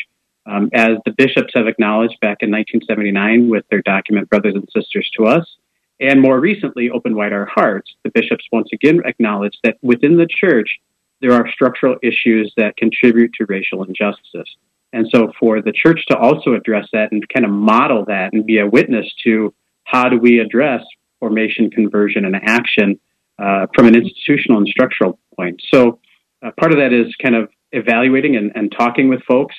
um, 0.46 0.70
as 0.72 0.98
the 1.04 1.12
bishops 1.12 1.52
have 1.54 1.66
acknowledged 1.66 2.20
back 2.20 2.38
in 2.40 2.50
1979 2.50 3.48
with 3.48 3.64
their 3.70 3.82
document 3.82 4.30
"Brothers 4.30 4.54
and 4.54 4.68
Sisters 4.74 5.10
to 5.16 5.26
Us," 5.26 5.56
and 6.02 6.20
more 6.20 6.38
recently, 6.40 6.90
"Open 6.90 7.14
Wide 7.14 7.32
Our 7.32 7.46
Hearts," 7.46 7.94
the 8.02 8.10
bishops 8.10 8.44
once 8.52 8.68
again 8.72 9.00
acknowledged 9.04 9.58
that 9.64 9.78
within 9.82 10.16
the 10.16 10.26
church 10.26 10.80
there 11.22 11.32
are 11.32 11.48
structural 11.50 11.96
issues 12.02 12.52
that 12.56 12.76
contribute 12.76 13.32
to 13.34 13.46
racial 13.46 13.84
injustice. 13.84 14.56
And 14.92 15.08
so, 15.10 15.32
for 15.38 15.62
the 15.62 15.72
church 15.72 16.04
to 16.08 16.18
also 16.18 16.52
address 16.54 16.88
that 16.92 17.12
and 17.12 17.26
kind 17.28 17.46
of 17.46 17.52
model 17.52 18.04
that 18.06 18.32
and 18.32 18.44
be 18.44 18.58
a 18.58 18.66
witness 18.66 19.06
to 19.24 19.54
how 19.84 20.08
do 20.08 20.18
we 20.18 20.38
address 20.38 20.82
formation, 21.20 21.70
conversion, 21.70 22.24
and 22.24 22.36
action 22.36 22.98
uh, 23.38 23.66
from 23.74 23.86
an 23.86 23.94
institutional 23.94 24.58
and 24.58 24.68
structural 24.68 25.18
point? 25.36 25.62
So, 25.72 26.00
uh, 26.42 26.50
part 26.58 26.72
of 26.72 26.78
that 26.78 26.92
is 26.92 27.14
kind 27.22 27.36
of 27.36 27.48
evaluating 27.70 28.36
and, 28.36 28.52
and 28.54 28.74
talking 28.76 29.08
with 29.08 29.22
folks, 29.22 29.54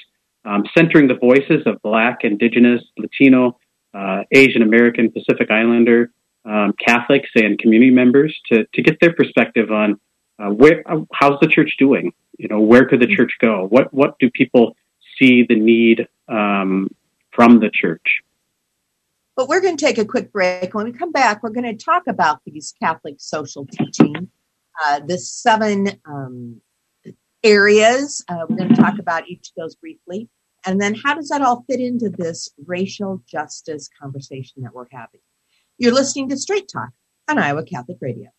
um, 0.45 0.65
centering 0.77 1.07
the 1.07 1.15
voices 1.15 1.63
of 1.65 1.81
Black, 1.81 2.19
Indigenous, 2.23 2.83
Latino, 2.97 3.57
uh, 3.93 4.23
Asian 4.31 4.61
American, 4.61 5.11
Pacific 5.11 5.49
Islander, 5.49 6.11
um, 6.45 6.73
Catholics, 6.73 7.29
and 7.35 7.57
community 7.57 7.91
members 7.91 8.37
to, 8.51 8.65
to 8.73 8.81
get 8.81 8.99
their 8.99 9.13
perspective 9.13 9.71
on 9.71 9.99
uh, 10.39 10.49
where 10.49 10.83
how's 11.13 11.39
the 11.39 11.47
church 11.47 11.75
doing? 11.77 12.11
You 12.37 12.47
know, 12.47 12.59
where 12.59 12.85
could 12.85 12.99
the 12.99 13.07
church 13.07 13.37
go? 13.39 13.65
What 13.67 13.93
what 13.93 14.17
do 14.19 14.29
people 14.29 14.75
see 15.17 15.43
the 15.43 15.55
need 15.55 16.07
um, 16.27 16.89
from 17.31 17.59
the 17.59 17.69
church? 17.69 18.21
But 19.35 19.47
we're 19.47 19.61
going 19.61 19.77
to 19.77 19.85
take 19.85 19.97
a 19.97 20.05
quick 20.05 20.31
break. 20.31 20.73
When 20.73 20.85
we 20.85 20.91
come 20.91 21.11
back, 21.11 21.41
we're 21.41 21.49
going 21.49 21.77
to 21.77 21.83
talk 21.83 22.03
about 22.07 22.41
these 22.45 22.73
Catholic 22.79 23.15
social 23.17 23.65
teaching, 23.65 24.29
uh, 24.83 24.99
the 24.99 25.17
seven 25.17 25.99
um, 26.05 26.61
areas. 27.43 28.23
Uh, 28.27 28.45
we're 28.47 28.57
going 28.57 28.69
to 28.69 28.81
talk 28.81 28.99
about 28.99 29.27
each 29.27 29.49
of 29.49 29.55
those 29.57 29.75
briefly. 29.75 30.29
And 30.65 30.79
then 30.79 30.93
how 30.93 31.15
does 31.15 31.29
that 31.29 31.41
all 31.41 31.65
fit 31.67 31.79
into 31.79 32.09
this 32.09 32.49
racial 32.65 33.21
justice 33.27 33.89
conversation 33.99 34.63
that 34.63 34.73
we're 34.73 34.85
having? 34.91 35.19
You're 35.83 35.91
listening 35.91 36.29
to 36.29 36.37
Straight 36.37 36.69
Talk 36.71 36.91
on 37.27 37.37
Iowa 37.37 37.65
Catholic 37.65 37.97
Radio. 37.99 38.29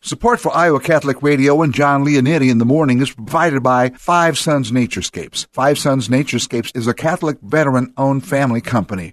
Support 0.00 0.40
for 0.40 0.56
Iowa 0.56 0.80
Catholic 0.80 1.22
Radio 1.22 1.60
and 1.60 1.74
John 1.74 2.02
Leonetti 2.02 2.50
in 2.50 2.56
the 2.56 2.64
morning 2.64 3.02
is 3.02 3.12
provided 3.12 3.62
by 3.62 3.90
Five 3.90 4.38
Sons 4.38 4.72
Naturescapes. 4.72 5.46
Five 5.52 5.78
Sons 5.78 6.08
Naturescapes 6.08 6.74
is 6.74 6.86
a 6.86 6.94
Catholic 6.94 7.36
veteran 7.42 7.92
owned 7.98 8.26
family 8.26 8.62
company 8.62 9.12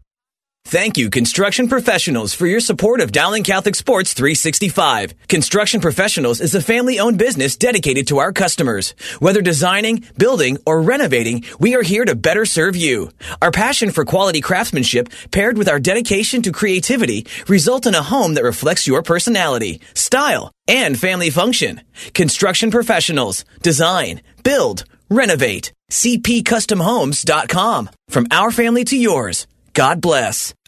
Thank 0.65 0.97
you, 0.97 1.09
construction 1.09 1.67
professionals, 1.67 2.33
for 2.33 2.47
your 2.47 2.61
support 2.61 3.01
of 3.01 3.11
Dowling 3.11 3.43
Catholic 3.43 3.75
Sports 3.75 4.13
365. 4.13 5.27
Construction 5.27 5.81
Professionals 5.81 6.39
is 6.39 6.55
a 6.55 6.61
family 6.61 6.97
owned 6.97 7.17
business 7.17 7.57
dedicated 7.57 8.07
to 8.07 8.19
our 8.19 8.31
customers. 8.31 8.95
Whether 9.19 9.41
designing, 9.41 10.05
building, 10.17 10.59
or 10.65 10.81
renovating, 10.81 11.43
we 11.59 11.75
are 11.75 11.81
here 11.81 12.05
to 12.05 12.15
better 12.15 12.45
serve 12.45 12.77
you. 12.77 13.09
Our 13.41 13.51
passion 13.51 13.91
for 13.91 14.05
quality 14.05 14.39
craftsmanship, 14.39 15.09
paired 15.31 15.57
with 15.57 15.67
our 15.67 15.79
dedication 15.79 16.41
to 16.43 16.53
creativity, 16.53 17.25
result 17.49 17.85
in 17.85 17.95
a 17.95 18.01
home 18.01 18.35
that 18.35 18.43
reflects 18.43 18.87
your 18.87 19.03
personality, 19.03 19.81
style, 19.93 20.51
and 20.69 20.97
family 20.97 21.31
function. 21.31 21.81
Construction 22.13 22.71
Professionals. 22.71 23.43
Design, 23.61 24.21
build, 24.43 24.85
renovate. 25.09 25.73
CPCustomHomes.com. 25.91 27.89
From 28.07 28.27
our 28.31 28.51
family 28.51 28.85
to 28.85 28.95
yours. 28.95 29.47
God 29.73 30.01
bless. 30.01 30.53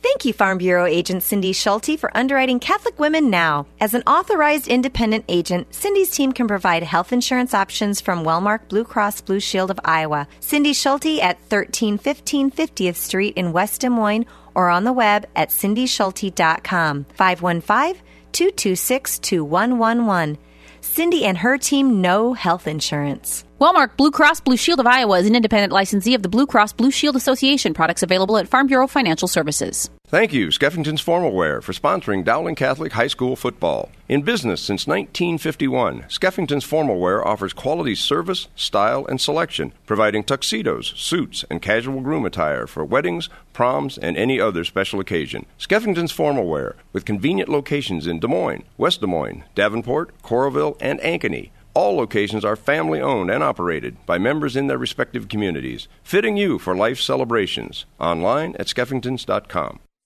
Thank 0.00 0.24
you, 0.24 0.32
Farm 0.32 0.58
Bureau 0.58 0.86
agent 0.86 1.24
Cindy 1.24 1.52
Schulte, 1.52 1.98
for 1.98 2.16
underwriting 2.16 2.60
Catholic 2.60 2.98
Women 3.00 3.30
Now. 3.30 3.66
As 3.80 3.94
an 3.94 4.02
authorized 4.06 4.68
independent 4.68 5.24
agent, 5.28 5.74
Cindy's 5.74 6.10
team 6.10 6.32
can 6.32 6.46
provide 6.46 6.84
health 6.84 7.12
insurance 7.12 7.52
options 7.52 8.00
from 8.00 8.24
Wellmark 8.24 8.68
Blue 8.68 8.84
Cross 8.84 9.22
Blue 9.22 9.40
Shield 9.40 9.72
of 9.72 9.80
Iowa. 9.84 10.28
Cindy 10.38 10.72
Schulte 10.72 11.18
at 11.20 11.38
1315 11.50 12.50
50th 12.52 12.96
Street 12.96 13.34
in 13.36 13.52
West 13.52 13.80
Des 13.80 13.88
Moines 13.88 14.26
or 14.54 14.70
on 14.70 14.84
the 14.84 14.92
web 14.92 15.26
at 15.34 15.50
cindyschulte.com. 15.50 17.04
515 17.14 18.02
226 18.32 19.18
2111. 19.18 20.38
Cindy 20.88 21.24
and 21.26 21.36
her 21.36 21.58
team 21.58 22.00
know 22.00 22.32
health 22.32 22.66
insurance. 22.66 23.44
Wellmark 23.60 23.96
Blue 23.98 24.10
Cross 24.10 24.40
Blue 24.40 24.56
Shield 24.56 24.80
of 24.80 24.86
Iowa 24.86 25.18
is 25.20 25.26
an 25.26 25.36
independent 25.36 25.72
licensee 25.72 26.14
of 26.14 26.22
the 26.22 26.28
Blue 26.28 26.46
Cross 26.46 26.72
Blue 26.72 26.90
Shield 26.90 27.14
Association. 27.14 27.74
Products 27.74 28.02
available 28.02 28.38
at 28.38 28.48
Farm 28.48 28.66
Bureau 28.66 28.86
Financial 28.86 29.28
Services. 29.28 29.90
Thank 30.10 30.32
you, 30.32 30.46
Skeffington's 30.46 31.02
Formal 31.02 31.32
Wear, 31.32 31.60
for 31.60 31.74
sponsoring 31.74 32.24
Dowling 32.24 32.54
Catholic 32.54 32.92
High 32.92 33.08
School 33.08 33.36
football. 33.36 33.90
In 34.08 34.22
business 34.22 34.62
since 34.62 34.86
1951, 34.86 36.04
Skeffington's 36.08 36.64
Formal 36.64 36.98
Wear 36.98 37.22
offers 37.28 37.52
quality 37.52 37.94
service, 37.94 38.48
style, 38.56 39.04
and 39.04 39.20
selection, 39.20 39.74
providing 39.84 40.24
tuxedos, 40.24 40.94
suits, 40.96 41.44
and 41.50 41.60
casual 41.60 42.00
groom 42.00 42.24
attire 42.24 42.66
for 42.66 42.86
weddings, 42.86 43.28
proms, 43.52 43.98
and 43.98 44.16
any 44.16 44.40
other 44.40 44.64
special 44.64 44.98
occasion. 44.98 45.44
Skeffington's 45.58 46.10
Formal 46.10 46.46
Wear, 46.46 46.76
with 46.94 47.04
convenient 47.04 47.50
locations 47.50 48.06
in 48.06 48.18
Des 48.18 48.28
Moines, 48.28 48.64
West 48.78 49.02
Des 49.02 49.06
Moines, 49.06 49.44
Davenport, 49.54 50.22
Coralville, 50.22 50.78
and 50.80 50.98
Ankeny. 51.00 51.50
All 51.74 51.96
locations 51.96 52.46
are 52.46 52.56
family 52.56 53.02
owned 53.02 53.30
and 53.30 53.44
operated 53.44 53.98
by 54.06 54.16
members 54.16 54.56
in 54.56 54.68
their 54.68 54.78
respective 54.78 55.28
communities, 55.28 55.86
fitting 56.02 56.38
you 56.38 56.58
for 56.58 56.74
life 56.74 56.98
celebrations. 56.98 57.84
Online 58.00 58.56
at 58.58 58.68
skeffingtons.com. 58.68 59.80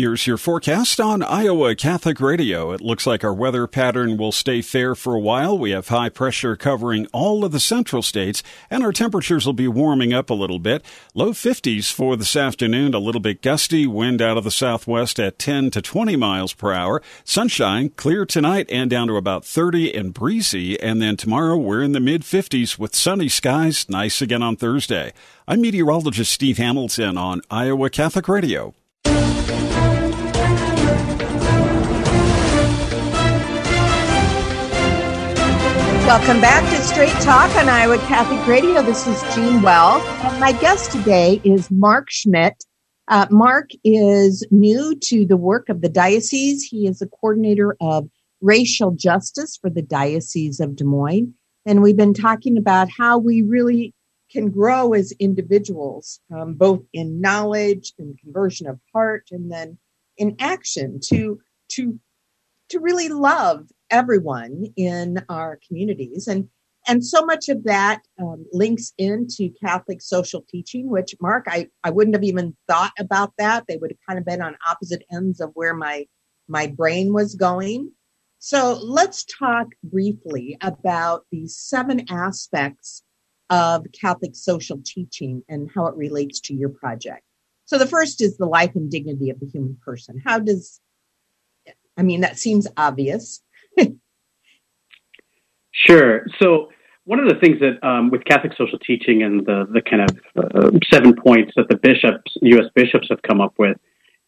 Here's 0.00 0.26
your 0.26 0.38
forecast 0.38 0.98
on 0.98 1.22
Iowa 1.22 1.74
Catholic 1.74 2.22
Radio. 2.22 2.72
It 2.72 2.80
looks 2.80 3.06
like 3.06 3.22
our 3.22 3.34
weather 3.34 3.66
pattern 3.66 4.16
will 4.16 4.32
stay 4.32 4.62
fair 4.62 4.94
for 4.94 5.14
a 5.14 5.20
while. 5.20 5.58
We 5.58 5.72
have 5.72 5.88
high 5.88 6.08
pressure 6.08 6.56
covering 6.56 7.06
all 7.12 7.44
of 7.44 7.52
the 7.52 7.60
central 7.60 8.00
states, 8.00 8.42
and 8.70 8.82
our 8.82 8.92
temperatures 8.92 9.44
will 9.44 9.52
be 9.52 9.68
warming 9.68 10.14
up 10.14 10.30
a 10.30 10.34
little 10.34 10.58
bit. 10.58 10.86
Low 11.12 11.32
50s 11.32 11.92
for 11.92 12.16
this 12.16 12.34
afternoon, 12.34 12.94
a 12.94 12.98
little 12.98 13.20
bit 13.20 13.42
gusty, 13.42 13.86
wind 13.86 14.22
out 14.22 14.38
of 14.38 14.44
the 14.44 14.50
southwest 14.50 15.20
at 15.20 15.38
10 15.38 15.70
to 15.72 15.82
20 15.82 16.16
miles 16.16 16.54
per 16.54 16.72
hour. 16.72 17.02
Sunshine, 17.22 17.90
clear 17.90 18.24
tonight 18.24 18.70
and 18.72 18.88
down 18.88 19.08
to 19.08 19.16
about 19.16 19.44
30 19.44 19.94
and 19.94 20.14
breezy. 20.14 20.80
And 20.80 21.02
then 21.02 21.18
tomorrow, 21.18 21.58
we're 21.58 21.82
in 21.82 21.92
the 21.92 22.00
mid 22.00 22.22
50s 22.22 22.78
with 22.78 22.96
sunny 22.96 23.28
skies, 23.28 23.86
nice 23.90 24.22
again 24.22 24.42
on 24.42 24.56
Thursday. 24.56 25.12
I'm 25.46 25.60
meteorologist 25.60 26.32
Steve 26.32 26.56
Hamilton 26.56 27.18
on 27.18 27.42
Iowa 27.50 27.90
Catholic 27.90 28.26
Radio. 28.28 28.72
Welcome 36.10 36.40
back 36.40 36.68
to 36.70 36.82
Straight 36.82 37.14
Talk 37.22 37.54
on 37.54 37.68
Iowa 37.68 37.96
Catholic 37.98 38.44
Radio. 38.44 38.82
This 38.82 39.06
is 39.06 39.22
Jeanne 39.32 39.62
Wells. 39.62 40.02
My 40.40 40.50
guest 40.50 40.90
today 40.90 41.40
is 41.44 41.70
Mark 41.70 42.10
Schmidt. 42.10 42.64
Uh, 43.06 43.28
Mark 43.30 43.70
is 43.84 44.44
new 44.50 44.96
to 45.04 45.24
the 45.24 45.36
work 45.36 45.68
of 45.68 45.82
the 45.82 45.88
diocese. 45.88 46.64
He 46.64 46.88
is 46.88 46.98
the 46.98 47.06
coordinator 47.06 47.76
of 47.80 48.08
racial 48.40 48.90
justice 48.90 49.56
for 49.56 49.70
the 49.70 49.82
Diocese 49.82 50.58
of 50.58 50.74
Des 50.74 50.82
Moines. 50.82 51.32
And 51.64 51.80
we've 51.80 51.96
been 51.96 52.12
talking 52.12 52.58
about 52.58 52.88
how 52.90 53.16
we 53.16 53.42
really 53.42 53.94
can 54.32 54.50
grow 54.50 54.94
as 54.94 55.12
individuals, 55.20 56.18
um, 56.34 56.54
both 56.54 56.80
in 56.92 57.20
knowledge 57.20 57.92
and 58.00 58.18
conversion 58.18 58.66
of 58.66 58.80
heart, 58.92 59.28
and 59.30 59.52
then 59.52 59.78
in 60.16 60.34
action 60.40 60.98
to 61.04 61.38
to 61.68 62.00
to 62.70 62.80
really 62.80 63.08
love 63.08 63.68
everyone 63.90 64.66
in 64.76 65.24
our 65.28 65.58
communities. 65.66 66.28
And 66.28 66.48
and 66.88 67.04
so 67.04 67.24
much 67.24 67.48
of 67.48 67.64
that 67.64 68.02
um, 68.18 68.46
links 68.52 68.92
into 68.96 69.50
catholic 69.62 70.00
social 70.00 70.44
teaching 70.48 70.88
which 70.88 71.14
mark 71.20 71.44
I, 71.46 71.68
I 71.84 71.90
wouldn't 71.90 72.16
have 72.16 72.24
even 72.24 72.56
thought 72.68 72.92
about 72.98 73.32
that. 73.38 73.64
They 73.68 73.76
would 73.76 73.90
have 73.90 73.98
kind 74.08 74.18
of 74.18 74.24
been 74.24 74.42
on 74.42 74.56
opposite 74.68 75.04
ends 75.12 75.40
of 75.40 75.50
where 75.54 75.74
my 75.74 76.06
my 76.48 76.66
brain 76.66 77.12
was 77.12 77.34
going. 77.34 77.92
So 78.38 78.80
let's 78.82 79.24
talk 79.24 79.68
briefly 79.84 80.56
about 80.62 81.26
the 81.30 81.46
seven 81.46 82.06
aspects 82.10 83.02
of 83.50 83.86
catholic 84.00 84.34
social 84.34 84.80
teaching 84.84 85.42
and 85.48 85.70
how 85.74 85.86
it 85.86 85.96
relates 85.96 86.40
to 86.40 86.54
your 86.54 86.70
project. 86.70 87.22
So 87.66 87.78
the 87.78 87.86
first 87.86 88.22
is 88.22 88.36
the 88.36 88.46
life 88.46 88.74
and 88.74 88.90
dignity 88.90 89.30
of 89.30 89.38
the 89.38 89.46
human 89.46 89.76
person. 89.84 90.20
How 90.24 90.38
does 90.38 90.80
i 91.96 92.02
mean 92.02 92.22
that 92.22 92.38
seems 92.38 92.66
obvious 92.76 93.42
Sure. 95.72 96.26
So 96.40 96.68
one 97.04 97.20
of 97.20 97.28
the 97.28 97.36
things 97.40 97.58
that 97.60 97.82
um, 97.86 98.10
with 98.10 98.24
Catholic 98.24 98.52
social 98.56 98.78
teaching 98.78 99.22
and 99.22 99.44
the 99.46 99.66
the 99.72 99.80
kind 99.82 100.02
of 100.02 100.10
uh, 100.36 100.70
seven 100.92 101.14
points 101.14 101.52
that 101.56 101.68
the 101.68 101.76
bishops, 101.76 102.32
U.S. 102.42 102.66
bishops, 102.74 103.08
have 103.10 103.22
come 103.22 103.40
up 103.40 103.54
with, 103.58 103.76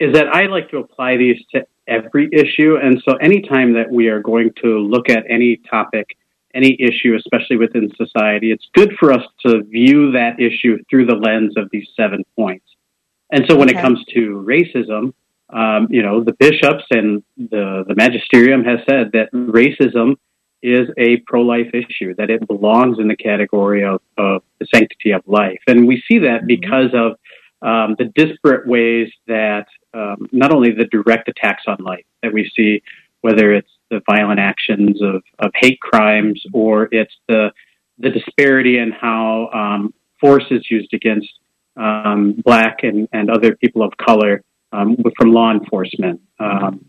is 0.00 0.14
that 0.14 0.28
I 0.28 0.46
like 0.46 0.70
to 0.70 0.78
apply 0.78 1.16
these 1.16 1.36
to 1.54 1.66
every 1.86 2.28
issue. 2.32 2.76
And 2.82 3.02
so, 3.06 3.16
anytime 3.16 3.74
that 3.74 3.90
we 3.90 4.08
are 4.08 4.20
going 4.20 4.52
to 4.62 4.78
look 4.78 5.10
at 5.10 5.24
any 5.28 5.60
topic, 5.70 6.16
any 6.54 6.76
issue, 6.80 7.16
especially 7.16 7.56
within 7.56 7.90
society, 7.96 8.50
it's 8.50 8.66
good 8.72 8.92
for 8.98 9.12
us 9.12 9.22
to 9.46 9.62
view 9.64 10.12
that 10.12 10.40
issue 10.40 10.78
through 10.88 11.06
the 11.06 11.16
lens 11.16 11.54
of 11.56 11.68
these 11.70 11.88
seven 11.96 12.24
points. 12.36 12.66
And 13.30 13.44
so 13.48 13.56
when 13.56 13.68
okay. 13.68 13.78
it 13.78 13.82
comes 13.82 14.04
to 14.14 14.44
racism, 14.46 15.12
um, 15.52 15.88
you 15.90 16.02
know, 16.02 16.24
the 16.24 16.32
bishops 16.32 16.84
and 16.90 17.22
the, 17.36 17.84
the 17.86 17.94
magisterium 17.94 18.64
has 18.64 18.80
said 18.88 19.12
that 19.12 19.30
racism 19.32 20.16
is 20.62 20.88
a 20.96 21.18
pro-life 21.26 21.70
issue, 21.74 22.14
that 22.14 22.30
it 22.30 22.46
belongs 22.46 22.98
in 22.98 23.08
the 23.08 23.16
category 23.16 23.84
of, 23.84 24.00
of 24.16 24.42
the 24.60 24.66
sanctity 24.72 25.10
of 25.10 25.22
life. 25.26 25.60
And 25.66 25.86
we 25.86 26.02
see 26.08 26.20
that 26.20 26.42
mm-hmm. 26.42 26.46
because 26.46 26.90
of 26.94 27.12
um, 27.60 27.96
the 27.98 28.10
disparate 28.14 28.66
ways 28.66 29.08
that 29.26 29.66
um, 29.94 30.28
not 30.32 30.52
only 30.52 30.72
the 30.72 30.86
direct 30.86 31.28
attacks 31.28 31.64
on 31.66 31.76
life 31.80 32.04
that 32.22 32.32
we 32.32 32.50
see, 32.56 32.82
whether 33.20 33.52
it's 33.52 33.70
the 33.90 34.00
violent 34.06 34.40
actions 34.40 35.02
of, 35.02 35.22
of 35.38 35.52
hate 35.54 35.80
crimes 35.80 36.42
or 36.52 36.88
it's 36.90 37.14
the 37.28 37.52
the 37.98 38.10
disparity 38.10 38.78
in 38.78 38.90
how 38.90 39.48
um, 39.52 39.94
force 40.18 40.46
is 40.50 40.68
used 40.70 40.92
against 40.92 41.28
um, 41.76 42.32
black 42.44 42.78
and, 42.82 43.06
and 43.12 43.30
other 43.30 43.54
people 43.54 43.82
of 43.82 43.92
color 43.96 44.42
um, 44.72 44.96
from 45.18 45.32
law 45.32 45.50
enforcement. 45.52 46.20
Um, 46.38 46.84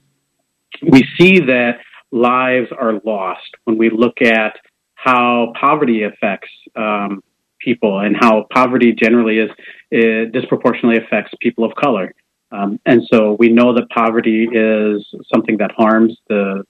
we 0.82 1.04
see 1.18 1.40
that 1.40 1.80
lives 2.12 2.70
are 2.78 3.02
lost 3.06 3.50
when 3.66 3.78
we 3.78 3.90
look 3.90 4.22
at 4.22 4.56
how 4.96 5.54
poverty 5.60 6.04
affects 6.04 6.50
um, 6.76 7.24
people 7.60 8.00
and 8.00 8.16
how 8.18 8.46
poverty 8.52 8.94
generally 8.94 9.40
is, 9.40 9.50
is 9.92 10.32
disproportionately 10.32 11.04
affects 11.04 11.32
people 11.42 11.64
of 11.64 11.74
color. 11.76 12.14
Um, 12.52 12.80
and 12.86 13.02
so 13.12 13.36
we 13.40 13.50
know 13.50 13.74
that 13.74 13.90
poverty 13.90 14.48
is 14.52 15.06
something 15.34 15.58
that 15.58 15.72
harms 15.72 16.18
the 16.30 16.64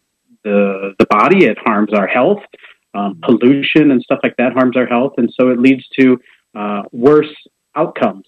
the, 0.44 0.94
the 1.00 1.06
body. 1.06 1.46
It 1.46 1.58
harms 1.58 1.94
our 1.94 2.08
health. 2.08 2.42
Um, 2.96 3.20
pollution 3.24 3.90
and 3.90 4.02
stuff 4.04 4.20
like 4.22 4.36
that 4.38 4.54
harms 4.54 4.78
our 4.78 4.86
health, 4.86 5.14
and 5.18 5.34
so 5.34 5.50
it 5.50 5.60
leads 5.60 5.88
to 6.00 6.20
uh, 6.54 6.84
worse 6.92 7.34
outcomes 7.76 8.28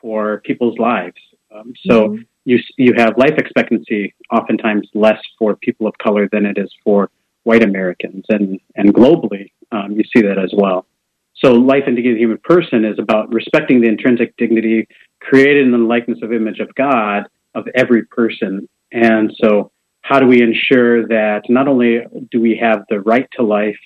for 0.00 0.40
people's 0.44 0.76
lives. 0.78 1.20
Um, 1.54 1.72
so 1.86 2.08
mm-hmm. 2.08 2.22
you 2.44 2.58
you 2.76 2.94
have 2.96 3.16
life 3.18 3.34
expectancy 3.36 4.14
oftentimes 4.30 4.88
less 4.94 5.20
for 5.38 5.56
people 5.56 5.86
of 5.86 5.96
color 5.98 6.28
than 6.30 6.46
it 6.46 6.58
is 6.58 6.72
for 6.84 7.10
white 7.44 7.62
Americans, 7.62 8.24
and 8.28 8.60
and 8.76 8.94
globally 8.94 9.52
um, 9.72 9.92
you 9.92 10.04
see 10.14 10.22
that 10.22 10.38
as 10.38 10.52
well. 10.54 10.86
So 11.34 11.52
life 11.52 11.84
and 11.86 11.96
dignity 11.96 12.10
of 12.10 12.16
the 12.16 12.22
human 12.22 12.38
person 12.38 12.84
is 12.84 12.98
about 12.98 13.32
respecting 13.32 13.80
the 13.80 13.88
intrinsic 13.88 14.36
dignity 14.36 14.86
created 15.20 15.64
in 15.64 15.72
the 15.72 15.78
likeness 15.78 16.18
of 16.22 16.32
image 16.32 16.60
of 16.60 16.74
God 16.74 17.24
of 17.54 17.66
every 17.74 18.04
person, 18.04 18.68
and 18.92 19.32
so 19.42 19.72
how 20.02 20.18
do 20.18 20.26
we 20.26 20.42
ensure 20.42 21.06
that 21.08 21.42
not 21.48 21.68
only 21.68 22.00
do 22.30 22.40
we 22.40 22.56
have 22.56 22.84
the 22.88 23.00
right 23.00 23.28
to 23.32 23.42
life, 23.42 23.78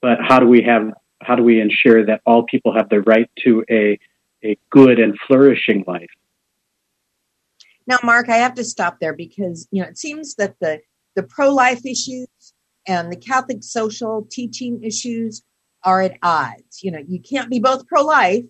but 0.00 0.18
how 0.20 0.38
do 0.38 0.46
we 0.46 0.62
have 0.62 0.92
how 1.20 1.34
do 1.34 1.42
we 1.42 1.60
ensure 1.60 2.06
that 2.06 2.20
all 2.24 2.44
people 2.44 2.72
have 2.72 2.88
the 2.88 3.00
right 3.02 3.28
to 3.44 3.64
a 3.70 3.98
a 4.44 4.56
good 4.70 4.98
and 4.98 5.18
flourishing 5.26 5.84
life. 5.86 6.10
Now, 7.88 7.96
Mark, 8.04 8.28
I 8.28 8.36
have 8.36 8.54
to 8.56 8.64
stop 8.64 9.00
there 9.00 9.14
because 9.14 9.66
you 9.70 9.82
know 9.82 9.88
it 9.88 9.98
seems 9.98 10.34
that 10.34 10.56
the 10.60 10.80
the 11.16 11.22
pro 11.22 11.52
life 11.52 11.84
issues 11.86 12.28
and 12.86 13.10
the 13.10 13.16
Catholic 13.16 13.64
social 13.64 14.28
teaching 14.30 14.84
issues 14.84 15.42
are 15.82 16.02
at 16.02 16.18
odds. 16.22 16.82
You 16.82 16.92
know, 16.92 17.02
you 17.08 17.18
can't 17.18 17.50
be 17.50 17.58
both 17.58 17.86
pro 17.86 18.02
life 18.02 18.44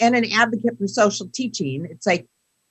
and 0.00 0.16
an 0.16 0.24
advocate 0.32 0.78
for 0.78 0.88
social 0.88 1.28
teaching. 1.32 1.86
It's 1.88 2.06
like 2.06 2.26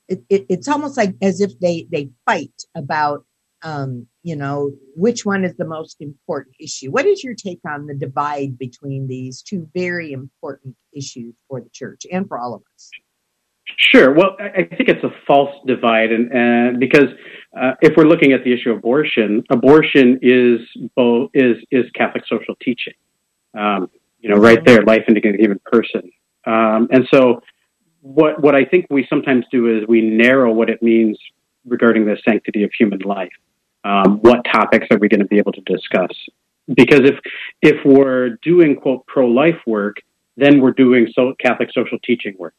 it, 0.10 0.22
it, 0.30 0.46
it's 0.50 0.68
almost 0.68 0.98
like 0.98 1.16
as 1.22 1.40
if 1.40 1.58
they 1.60 1.88
they 1.90 2.10
fight 2.26 2.54
about 2.76 3.26
um, 3.64 4.08
you 4.24 4.36
know, 4.36 4.72
which 4.96 5.26
one 5.26 5.46
is 5.46 5.56
the 5.56 5.66
most 5.66 6.02
important 6.02 6.56
issue? 6.60 6.92
What 6.92 7.06
is 7.06 7.24
your 7.24 7.36
take 7.36 7.60
on 7.66 7.88
the 7.88 7.94
divide 7.94 8.58
between 8.58 9.08
these 9.08 9.42
two 9.42 9.70
very 9.74 10.12
important 10.12 10.76
issues 10.94 11.36
for 11.48 11.62
the 11.62 11.70
church 11.70 12.06
and 12.12 12.28
for 12.28 12.38
all 12.38 12.56
of 12.56 12.64
us? 12.76 12.90
Sure. 13.82 14.14
Well, 14.14 14.38
I 14.40 14.64
think 14.64 14.90
it's 14.90 15.04
a 15.04 15.12
false 15.26 15.56
divide, 15.66 16.12
and, 16.12 16.32
and 16.32 16.80
because 16.80 17.08
uh, 17.60 17.74
if 17.82 17.98
we're 17.98 18.06
looking 18.06 18.32
at 18.32 18.44
the 18.44 18.54
issue 18.54 18.72
of 18.72 18.78
abortion, 18.78 19.44
abortion 19.50 20.20
is 20.22 20.60
both 20.96 21.32
is 21.34 21.58
is 21.72 21.86
Catholic 21.96 22.24
social 22.28 22.56
teaching. 22.62 22.94
Um, 23.58 23.90
you 24.20 24.30
know, 24.30 24.38
right 24.38 24.64
there, 24.66 24.84
life 24.84 25.04
dignity 25.08 25.30
of 25.30 25.40
human 25.40 25.60
person. 25.66 26.12
Um, 26.46 26.90
and 26.92 27.08
so, 27.12 27.42
what 28.02 28.42
what 28.42 28.54
I 28.54 28.66
think 28.66 28.86
we 28.92 29.08
sometimes 29.10 29.46
do 29.52 29.76
is 29.76 29.88
we 29.88 30.02
narrow 30.02 30.52
what 30.54 30.70
it 30.70 30.84
means 30.84 31.18
regarding 31.66 32.06
the 32.06 32.18
sanctity 32.24 32.64
of 32.64 32.72
human 32.78 33.00
life 33.00 33.32
um, 33.84 34.20
what 34.22 34.46
topics 34.52 34.88
are 34.92 34.98
we 34.98 35.08
going 35.08 35.22
to 35.22 35.28
be 35.28 35.38
able 35.38 35.52
to 35.54 35.62
discuss? 35.62 36.12
Because 36.74 37.02
if 37.02 37.20
if 37.62 37.78
we're 37.84 38.38
doing 38.44 38.76
quote 38.76 39.06
pro 39.08 39.28
life 39.28 39.60
work, 39.66 39.98
then 40.38 40.62
we're 40.62 40.72
doing 40.72 41.08
so 41.14 41.34
Catholic 41.40 41.70
social 41.74 41.98
teaching 42.04 42.36
work, 42.38 42.54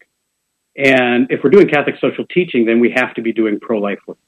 and 0.76 1.30
if 1.30 1.40
we're 1.42 1.50
doing 1.50 1.68
Catholic 1.68 1.96
social 2.00 2.24
teaching, 2.26 2.64
then 2.64 2.80
we 2.80 2.92
have 2.94 3.14
to 3.14 3.22
be 3.22 3.32
doing 3.32 3.60
pro 3.60 3.78
life 3.78 3.98
work. 4.06 4.18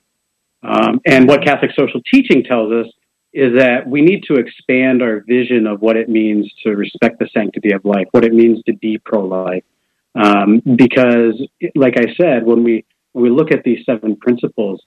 Um, 0.62 1.00
and 1.06 1.28
what 1.28 1.44
Catholic 1.44 1.72
social 1.78 2.00
teaching 2.10 2.42
tells 2.42 2.72
us 2.72 2.86
is 3.32 3.58
that 3.58 3.86
we 3.86 4.00
need 4.00 4.22
to 4.28 4.34
expand 4.34 5.02
our 5.02 5.20
vision 5.26 5.66
of 5.66 5.82
what 5.82 5.96
it 5.96 6.08
means 6.08 6.50
to 6.62 6.70
respect 6.70 7.18
the 7.18 7.28
sanctity 7.34 7.72
of 7.72 7.84
life, 7.84 8.06
what 8.12 8.24
it 8.24 8.32
means 8.32 8.62
to 8.64 8.72
be 8.74 8.98
pro 8.98 9.24
life. 9.24 9.64
Um, 10.14 10.62
because, 10.76 11.42
like 11.74 11.94
I 11.98 12.14
said, 12.14 12.44
when 12.46 12.62
we 12.62 12.84
when 13.12 13.24
we 13.24 13.30
look 13.30 13.50
at 13.50 13.64
these 13.64 13.84
seven 13.84 14.16
principles, 14.16 14.82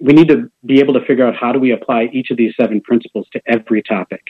we 0.00 0.12
need 0.12 0.28
to 0.28 0.50
be 0.64 0.80
able 0.80 0.94
to 0.94 1.04
figure 1.04 1.26
out 1.26 1.36
how 1.36 1.52
do 1.52 1.58
we 1.58 1.72
apply 1.72 2.08
each 2.12 2.30
of 2.30 2.36
these 2.36 2.54
seven 2.58 2.80
principles 2.80 3.26
to 3.32 3.40
every 3.46 3.82
topic. 3.82 4.22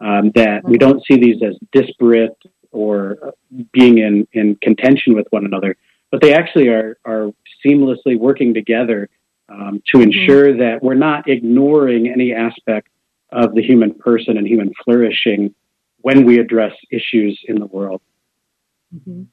Um, 0.00 0.30
that 0.36 0.62
we 0.64 0.78
don't 0.78 1.04
see 1.06 1.18
these 1.18 1.42
as 1.42 1.56
disparate 1.72 2.36
or 2.70 3.34
being 3.72 3.98
in, 3.98 4.28
in 4.32 4.56
contention 4.62 5.14
with 5.14 5.26
one 5.30 5.44
another, 5.44 5.76
but 6.10 6.20
they 6.20 6.34
actually 6.34 6.68
are, 6.68 6.98
are 7.04 7.30
seamlessly 7.64 8.18
working 8.18 8.54
together 8.54 9.08
um, 9.48 9.82
to 9.86 9.98
mm-hmm. 9.98 10.10
ensure 10.10 10.48
mm-hmm. 10.48 10.60
that 10.60 10.82
we're 10.82 10.94
not 10.94 11.28
ignoring 11.28 12.08
any 12.08 12.32
aspect 12.32 12.88
of 13.30 13.54
the 13.54 13.62
human 13.62 13.94
person 13.94 14.36
and 14.36 14.46
human 14.46 14.72
flourishing 14.84 15.54
when 15.98 16.24
we 16.24 16.38
address 16.38 16.72
issues 16.90 17.38
in 17.46 17.58
the 17.58 17.66
world. 17.66 18.00
Mm-hmm. 18.94 19.24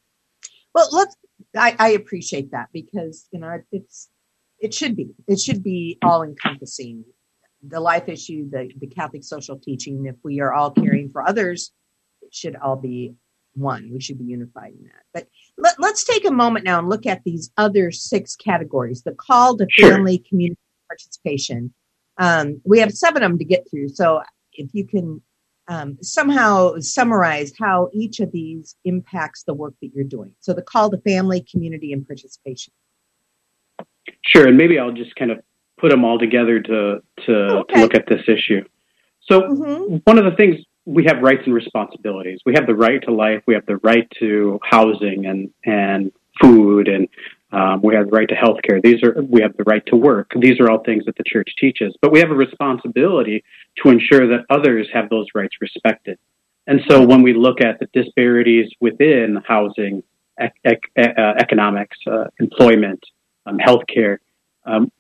Well, 0.74 0.88
let's. 0.92 1.16
I, 1.56 1.76
I 1.80 1.90
appreciate 1.90 2.52
that 2.52 2.68
because 2.74 3.28
you 3.32 3.40
know 3.40 3.62
it's 3.72 4.10
it 4.60 4.74
should 4.74 4.96
be. 4.96 5.12
It 5.28 5.40
should 5.40 5.64
be 5.64 5.98
all 6.04 6.24
encompassing. 6.24 7.06
The 7.68 7.80
life 7.80 8.08
issue, 8.08 8.48
the, 8.48 8.72
the 8.80 8.86
Catholic 8.86 9.24
social 9.24 9.58
teaching, 9.58 10.06
if 10.06 10.16
we 10.24 10.40
are 10.40 10.54
all 10.54 10.70
caring 10.70 11.10
for 11.10 11.28
others, 11.28 11.72
it 12.22 12.32
should 12.32 12.56
all 12.56 12.76
be 12.76 13.16
one. 13.56 13.90
We 13.92 14.02
should 14.02 14.18
be 14.18 14.26
unified 14.26 14.74
in 14.74 14.84
that. 14.84 15.04
But 15.14 15.28
let, 15.58 15.80
us 15.80 16.04
take 16.04 16.28
a 16.28 16.32
moment 16.32 16.66
now 16.66 16.80
and 16.80 16.90
look 16.90 17.06
at 17.06 17.24
these 17.24 17.52
other 17.58 17.92
six 17.92 18.36
categories 18.36 19.04
the 19.04 19.14
call 19.14 19.58
to 19.58 19.66
sure. 19.70 19.92
family 19.92 20.20
community 20.30 20.60
participation. 20.88 21.74
Um, 22.18 22.62
we 22.64 22.80
have 22.80 22.92
seven 22.92 23.24
of 23.24 23.32
them 23.32 23.40
to 23.40 23.46
get 23.46 23.70
through. 23.70 23.90
So 23.90 24.22
if 24.54 24.70
you 24.74 24.86
can 24.86 25.22
um, 25.68 25.98
somehow 26.02 26.76
summarize 26.80 27.54
how 27.60 27.90
each 27.94 28.20
of 28.20 28.32
these 28.32 28.76
impacts 28.86 29.44
the 29.44 29.54
work 29.54 29.74
that 29.82 29.92
you're 29.94 30.04
doing. 30.04 30.34
So 30.40 30.54
the 30.54 30.62
call 30.62 30.92
to 30.92 30.98
family, 31.00 31.46
community, 31.50 31.92
and 31.92 32.06
participation. 32.06 32.74
Sure, 34.24 34.48
and 34.48 34.58
maybe 34.58 34.78
I'll 34.78 34.92
just 34.92 35.16
kind 35.16 35.32
of 35.32 35.40
put 35.80 35.90
them 35.90 36.06
all 36.06 36.20
together 36.20 36.60
to 36.60 37.02
to, 37.26 37.34
okay. 37.34 37.76
to 37.76 37.82
look 37.82 37.96
at 37.96 38.08
this 38.08 38.22
issue. 38.28 38.64
So 39.22 39.42
mm-hmm. 39.42 39.96
one 40.04 40.20
of 40.20 40.26
the 40.26 40.36
things 40.38 40.58
we 40.86 41.06
have 41.06 41.22
rights 41.22 41.42
and 41.46 41.54
responsibilities. 41.54 42.40
We 42.46 42.54
have 42.54 42.68
the 42.68 42.76
right 42.76 43.02
to 43.04 43.12
life. 43.12 43.44
We 43.48 43.56
have 43.56 43.66
the 43.66 43.78
right 43.78 44.08
to 44.20 44.60
housing 44.64 45.26
and 45.26 45.52
and 45.66 46.12
food, 46.42 46.88
and 46.88 47.08
um, 47.52 47.82
we 47.82 47.96
have 47.96 48.06
the 48.06 48.12
right 48.12 48.30
to 48.30 48.36
health 48.36 48.58
care. 48.64 48.80
These 48.82 49.04
are 49.04 49.22
we 49.22 49.42
have 49.42 49.56
the 49.58 49.64
right 49.64 49.86
to 49.88 49.96
work. 49.96 50.32
These 50.40 50.60
are 50.60 50.70
all 50.70 50.84
things 50.84 51.06
that 51.06 51.16
the 51.18 51.24
church 51.26 51.50
teaches. 51.60 51.96
But 52.02 52.12
we 52.12 52.20
have 52.20 52.32
a 52.32 52.36
responsibility 52.36 53.44
to 53.84 53.90
ensure 53.90 54.28
that 54.28 54.46
others 54.50 54.88
have 54.94 55.10
those 55.10 55.28
rights 55.34 55.56
respected. 55.60 56.20
And 56.68 56.82
so 56.88 57.06
when 57.06 57.22
we 57.22 57.34
look 57.34 57.62
at 57.62 57.80
the 57.80 57.88
disparities 57.94 58.72
within 58.80 59.40
housing, 59.48 60.04
ec- 60.40 60.54
ec- 60.64 60.92
uh, 60.98 61.34
economics, 61.38 61.98
uh, 62.08 62.26
employment, 62.40 63.04
um, 63.46 63.58
healthcare, 63.58 64.18
um, 64.66 64.92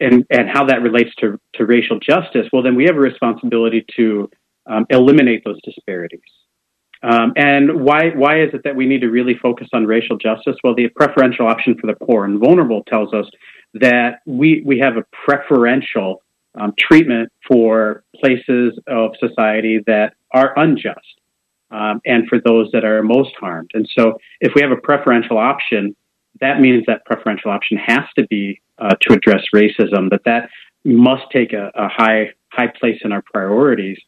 and 0.00 0.24
and 0.30 0.48
how 0.48 0.64
that 0.66 0.82
relates 0.82 1.14
to 1.16 1.38
to 1.54 1.66
racial 1.66 2.00
justice, 2.00 2.48
well, 2.52 2.62
then 2.62 2.74
we 2.74 2.84
have 2.84 2.96
a 2.96 3.00
responsibility 3.00 3.84
to 3.96 4.28
um, 4.66 4.86
eliminate 4.90 5.42
those 5.44 5.60
disparities. 5.62 6.20
Um, 7.02 7.32
and 7.36 7.82
why 7.82 8.10
why 8.10 8.42
is 8.42 8.50
it 8.54 8.62
that 8.64 8.76
we 8.76 8.86
need 8.86 9.00
to 9.00 9.10
really 9.10 9.36
focus 9.36 9.68
on 9.72 9.86
racial 9.86 10.16
justice? 10.16 10.56
Well, 10.62 10.74
the 10.74 10.88
preferential 10.88 11.48
option 11.48 11.76
for 11.80 11.88
the 11.88 11.96
poor 12.06 12.24
and 12.24 12.38
vulnerable 12.38 12.84
tells 12.84 13.12
us 13.12 13.26
that 13.74 14.20
we 14.24 14.62
we 14.64 14.78
have 14.78 14.96
a 14.96 15.04
preferential 15.26 16.22
um, 16.54 16.74
treatment 16.78 17.32
for 17.48 18.04
places 18.14 18.78
of 18.86 19.12
society 19.18 19.80
that 19.86 20.14
are 20.32 20.56
unjust. 20.58 21.00
Um, 21.72 22.02
and 22.04 22.28
for 22.28 22.38
those 22.38 22.68
that 22.72 22.84
are 22.84 23.02
most 23.02 23.32
harmed. 23.40 23.70
And 23.72 23.88
so, 23.98 24.18
if 24.42 24.52
we 24.54 24.60
have 24.60 24.72
a 24.72 24.76
preferential 24.76 25.38
option, 25.38 25.96
that 26.42 26.60
means 26.60 26.84
that 26.86 27.02
preferential 27.06 27.50
option 27.50 27.78
has 27.78 28.04
to 28.18 28.26
be 28.26 28.60
uh, 28.78 28.94
to 29.00 29.14
address 29.14 29.42
racism. 29.54 30.10
That 30.10 30.20
that 30.26 30.50
must 30.84 31.22
take 31.32 31.54
a, 31.54 31.70
a 31.74 31.88
high 31.88 32.32
high 32.50 32.68
place 32.78 32.98
in 33.04 33.10
our 33.10 33.22
priorities 33.22 33.98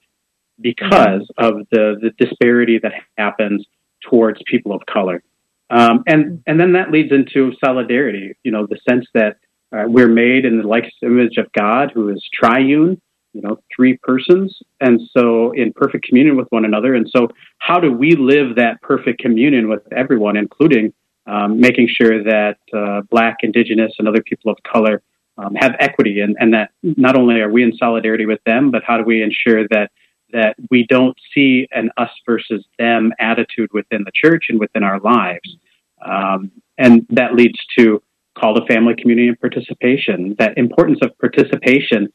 because 0.60 1.28
of 1.38 1.54
the 1.70 1.96
the 2.00 2.10
disparity 2.18 2.78
that 2.78 2.92
happens 3.16 3.66
towards 4.08 4.40
people 4.46 4.72
of 4.72 4.84
color. 4.86 5.22
Um, 5.70 6.04
and 6.06 6.42
and 6.46 6.60
then 6.60 6.72
that 6.72 6.90
leads 6.90 7.12
into 7.12 7.52
solidarity. 7.64 8.34
You 8.42 8.52
know, 8.52 8.66
the 8.66 8.78
sense 8.88 9.06
that 9.14 9.38
uh, 9.72 9.84
we're 9.86 10.08
made 10.08 10.44
in 10.44 10.58
the 10.58 10.66
likeness 10.66 10.94
image 11.02 11.36
of 11.36 11.50
God, 11.52 11.90
who 11.92 12.10
is 12.10 12.22
triune. 12.32 13.00
You 13.32 13.42
know, 13.42 13.58
three 13.74 13.96
persons, 13.96 14.56
and 14.80 15.00
so 15.10 15.50
in 15.50 15.72
perfect 15.72 16.04
communion 16.04 16.36
with 16.36 16.46
one 16.50 16.64
another. 16.64 16.94
And 16.94 17.10
so, 17.10 17.30
how 17.58 17.80
do 17.80 17.90
we 17.90 18.14
live 18.14 18.54
that 18.54 18.80
perfect 18.80 19.20
communion 19.20 19.68
with 19.68 19.82
everyone, 19.92 20.36
including 20.36 20.92
um, 21.26 21.58
making 21.58 21.88
sure 21.88 22.22
that 22.22 22.58
uh, 22.72 23.00
Black, 23.10 23.38
Indigenous, 23.42 23.92
and 23.98 24.06
other 24.06 24.22
people 24.22 24.52
of 24.52 24.58
color 24.62 25.02
um, 25.36 25.54
have 25.56 25.74
equity, 25.80 26.20
and, 26.20 26.36
and 26.38 26.54
that 26.54 26.70
not 26.82 27.16
only 27.16 27.40
are 27.40 27.50
we 27.50 27.64
in 27.64 27.76
solidarity 27.76 28.26
with 28.26 28.42
them, 28.44 28.70
but 28.70 28.84
how 28.84 28.98
do 28.98 29.04
we 29.04 29.22
ensure 29.22 29.66
that 29.68 29.90
that 30.34 30.56
we 30.70 30.84
don't 30.88 31.16
see 31.32 31.66
an 31.70 31.90
us 31.96 32.10
versus 32.26 32.64
them 32.78 33.12
attitude 33.20 33.72
within 33.72 34.02
the 34.04 34.10
church 34.12 34.46
and 34.48 34.58
within 34.58 34.82
our 34.82 34.98
lives. 35.00 35.56
Um, 36.04 36.50
and 36.76 37.06
that 37.10 37.34
leads 37.34 37.58
to 37.78 38.02
call 38.36 38.54
to 38.56 38.66
family, 38.66 38.94
community, 39.00 39.28
and 39.28 39.40
participation. 39.40 40.34
That 40.38 40.58
importance 40.58 40.98
of 41.02 41.16
participation. 41.18 42.12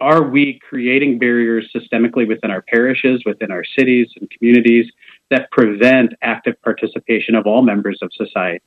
Are 0.00 0.22
we 0.22 0.60
creating 0.66 1.18
barriers 1.18 1.70
systemically 1.74 2.26
within 2.26 2.50
our 2.50 2.62
parishes, 2.62 3.22
within 3.26 3.50
our 3.50 3.64
cities 3.76 4.08
and 4.18 4.30
communities 4.30 4.86
that 5.30 5.50
prevent 5.50 6.14
active 6.22 6.54
participation 6.62 7.34
of 7.34 7.46
all 7.46 7.62
members 7.62 7.98
of 8.00 8.10
society? 8.14 8.64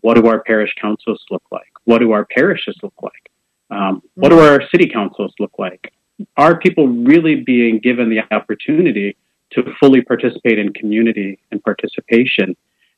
What 0.00 0.14
do 0.14 0.26
our 0.26 0.42
parish 0.42 0.74
councils 0.80 1.24
look 1.30 1.44
like? 1.50 1.70
What 1.84 2.00
do 2.00 2.12
our 2.12 2.26
parishes 2.26 2.76
look 2.82 2.94
like? 3.00 3.30
Um, 3.70 4.02
what 4.14 4.30
do 4.30 4.40
our 4.40 4.60
city 4.70 4.88
councils 4.88 5.32
look 5.38 5.52
like? 5.58 5.92
Are 6.36 6.58
people 6.58 6.88
really 6.88 7.36
being 7.36 7.78
given 7.78 8.08
the 8.08 8.20
opportunity 8.34 9.16
to 9.52 9.62
fully 9.80 10.02
participate 10.02 10.58
in 10.58 10.72
community 10.72 11.38
and 11.50 11.62
participation? 11.62 12.56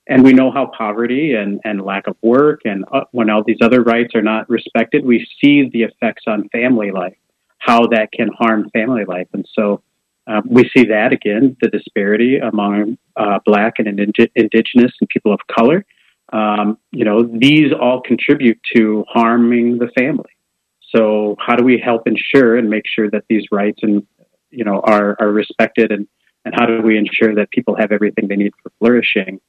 And 0.08 0.22
we 0.22 0.32
know 0.32 0.52
how 0.52 0.70
poverty 0.76 1.34
and, 1.34 1.60
and 1.64 1.82
lack 1.82 2.06
of 2.06 2.16
work 2.22 2.60
and 2.64 2.84
uh, 2.92 3.04
when 3.12 3.28
all 3.28 3.42
these 3.42 3.58
other 3.60 3.82
rights 3.82 4.14
are 4.14 4.22
not 4.22 4.48
respected, 4.48 5.04
we 5.04 5.26
see 5.40 5.68
the 5.68 5.82
effects 5.82 6.24
on 6.26 6.48
family 6.50 6.92
life, 6.92 7.16
how 7.58 7.86
that 7.88 8.12
can 8.12 8.28
harm 8.38 8.70
family 8.70 9.04
life. 9.04 9.26
And 9.32 9.46
so 9.52 9.82
uh, 10.28 10.42
we 10.48 10.68
see 10.76 10.84
that 10.84 11.12
again, 11.12 11.56
the 11.60 11.68
disparity 11.68 12.38
among 12.38 12.98
uh, 13.16 13.38
Black 13.44 13.74
and 13.78 13.86
indig- 13.86 14.30
Indigenous 14.34 14.92
and 15.00 15.08
people 15.08 15.32
of 15.32 15.40
color. 15.48 15.84
Um, 16.32 16.78
you 16.90 17.04
know, 17.04 17.22
these 17.22 17.72
all 17.72 18.00
contribute 18.00 18.58
to 18.74 19.04
harming 19.08 19.78
the 19.78 19.88
family. 19.96 20.35
So 20.94 21.36
how 21.38 21.56
do 21.56 21.64
we 21.64 21.78
help 21.78 22.06
ensure 22.06 22.56
and 22.56 22.70
make 22.70 22.84
sure 22.86 23.10
that 23.10 23.24
these 23.28 23.44
rights 23.50 23.80
and 23.82 24.06
you 24.50 24.64
know 24.64 24.80
are 24.80 25.16
are 25.20 25.30
respected 25.30 25.90
and 25.90 26.06
and 26.44 26.54
how 26.54 26.66
do 26.66 26.80
we 26.80 26.96
ensure 26.96 27.34
that 27.34 27.50
people 27.50 27.76
have 27.76 27.90
everything 27.92 28.28
they 28.28 28.36
need 28.36 28.52
for 28.62 28.70
flourishing? 28.78 29.40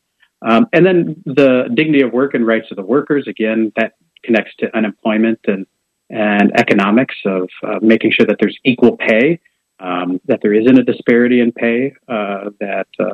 Um, 0.41 0.67
and 0.73 0.85
then 0.85 1.21
the 1.25 1.69
dignity 1.73 2.03
of 2.03 2.13
work 2.13 2.33
and 2.33 2.45
rights 2.45 2.67
of 2.71 2.77
the 2.77 2.83
workers 2.83 3.27
again 3.27 3.71
that 3.75 3.93
connects 4.23 4.55
to 4.59 4.75
unemployment 4.75 5.39
and 5.45 5.65
and 6.09 6.57
economics 6.57 7.15
of 7.25 7.49
uh, 7.63 7.79
making 7.81 8.11
sure 8.11 8.25
that 8.25 8.37
there's 8.39 8.57
equal 8.63 8.95
pay, 8.95 9.39
um, 9.79 10.21
that 10.25 10.39
there 10.41 10.53
isn't 10.53 10.79
a 10.79 10.83
disparity 10.83 11.41
in 11.41 11.51
pay, 11.51 11.93
uh, 12.07 12.49
that 12.61 12.87
uh, 12.97 13.13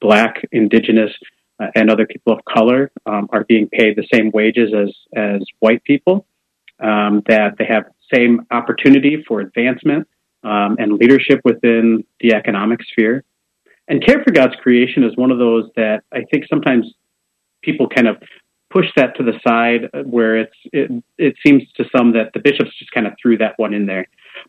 Black, 0.00 0.44
Indigenous, 0.50 1.12
uh, 1.60 1.68
and 1.76 1.88
other 1.88 2.06
people 2.06 2.32
of 2.32 2.44
color 2.44 2.90
um, 3.06 3.28
are 3.30 3.44
being 3.44 3.68
paid 3.68 3.96
the 3.96 4.06
same 4.12 4.30
wages 4.32 4.72
as 4.74 4.92
as 5.14 5.42
white 5.60 5.84
people, 5.84 6.26
um, 6.82 7.22
that 7.26 7.56
they 7.58 7.64
have 7.66 7.84
same 8.12 8.46
opportunity 8.50 9.24
for 9.26 9.40
advancement 9.40 10.06
um, 10.44 10.76
and 10.78 10.94
leadership 10.94 11.40
within 11.44 12.04
the 12.20 12.34
economic 12.34 12.80
sphere. 12.82 13.24
And 13.88 14.04
care 14.04 14.22
for 14.22 14.32
God's 14.32 14.54
creation 14.56 15.04
is 15.04 15.16
one 15.16 15.30
of 15.30 15.38
those 15.38 15.68
that 15.76 16.02
I 16.12 16.22
think 16.30 16.44
sometimes 16.48 16.92
people 17.62 17.88
kind 17.88 18.08
of 18.08 18.16
push 18.70 18.86
that 18.96 19.16
to 19.16 19.22
the 19.22 19.38
side 19.46 19.90
where 20.04 20.38
it's 20.38 20.56
it, 20.72 20.90
it 21.18 21.34
seems 21.44 21.62
to 21.76 21.84
some 21.94 22.12
that 22.12 22.32
the 22.32 22.40
bishops 22.40 22.70
just 22.78 22.90
kind 22.92 23.06
of 23.06 23.12
threw 23.20 23.36
that 23.38 23.54
one 23.58 23.74
in 23.74 23.86
there. 23.86 24.06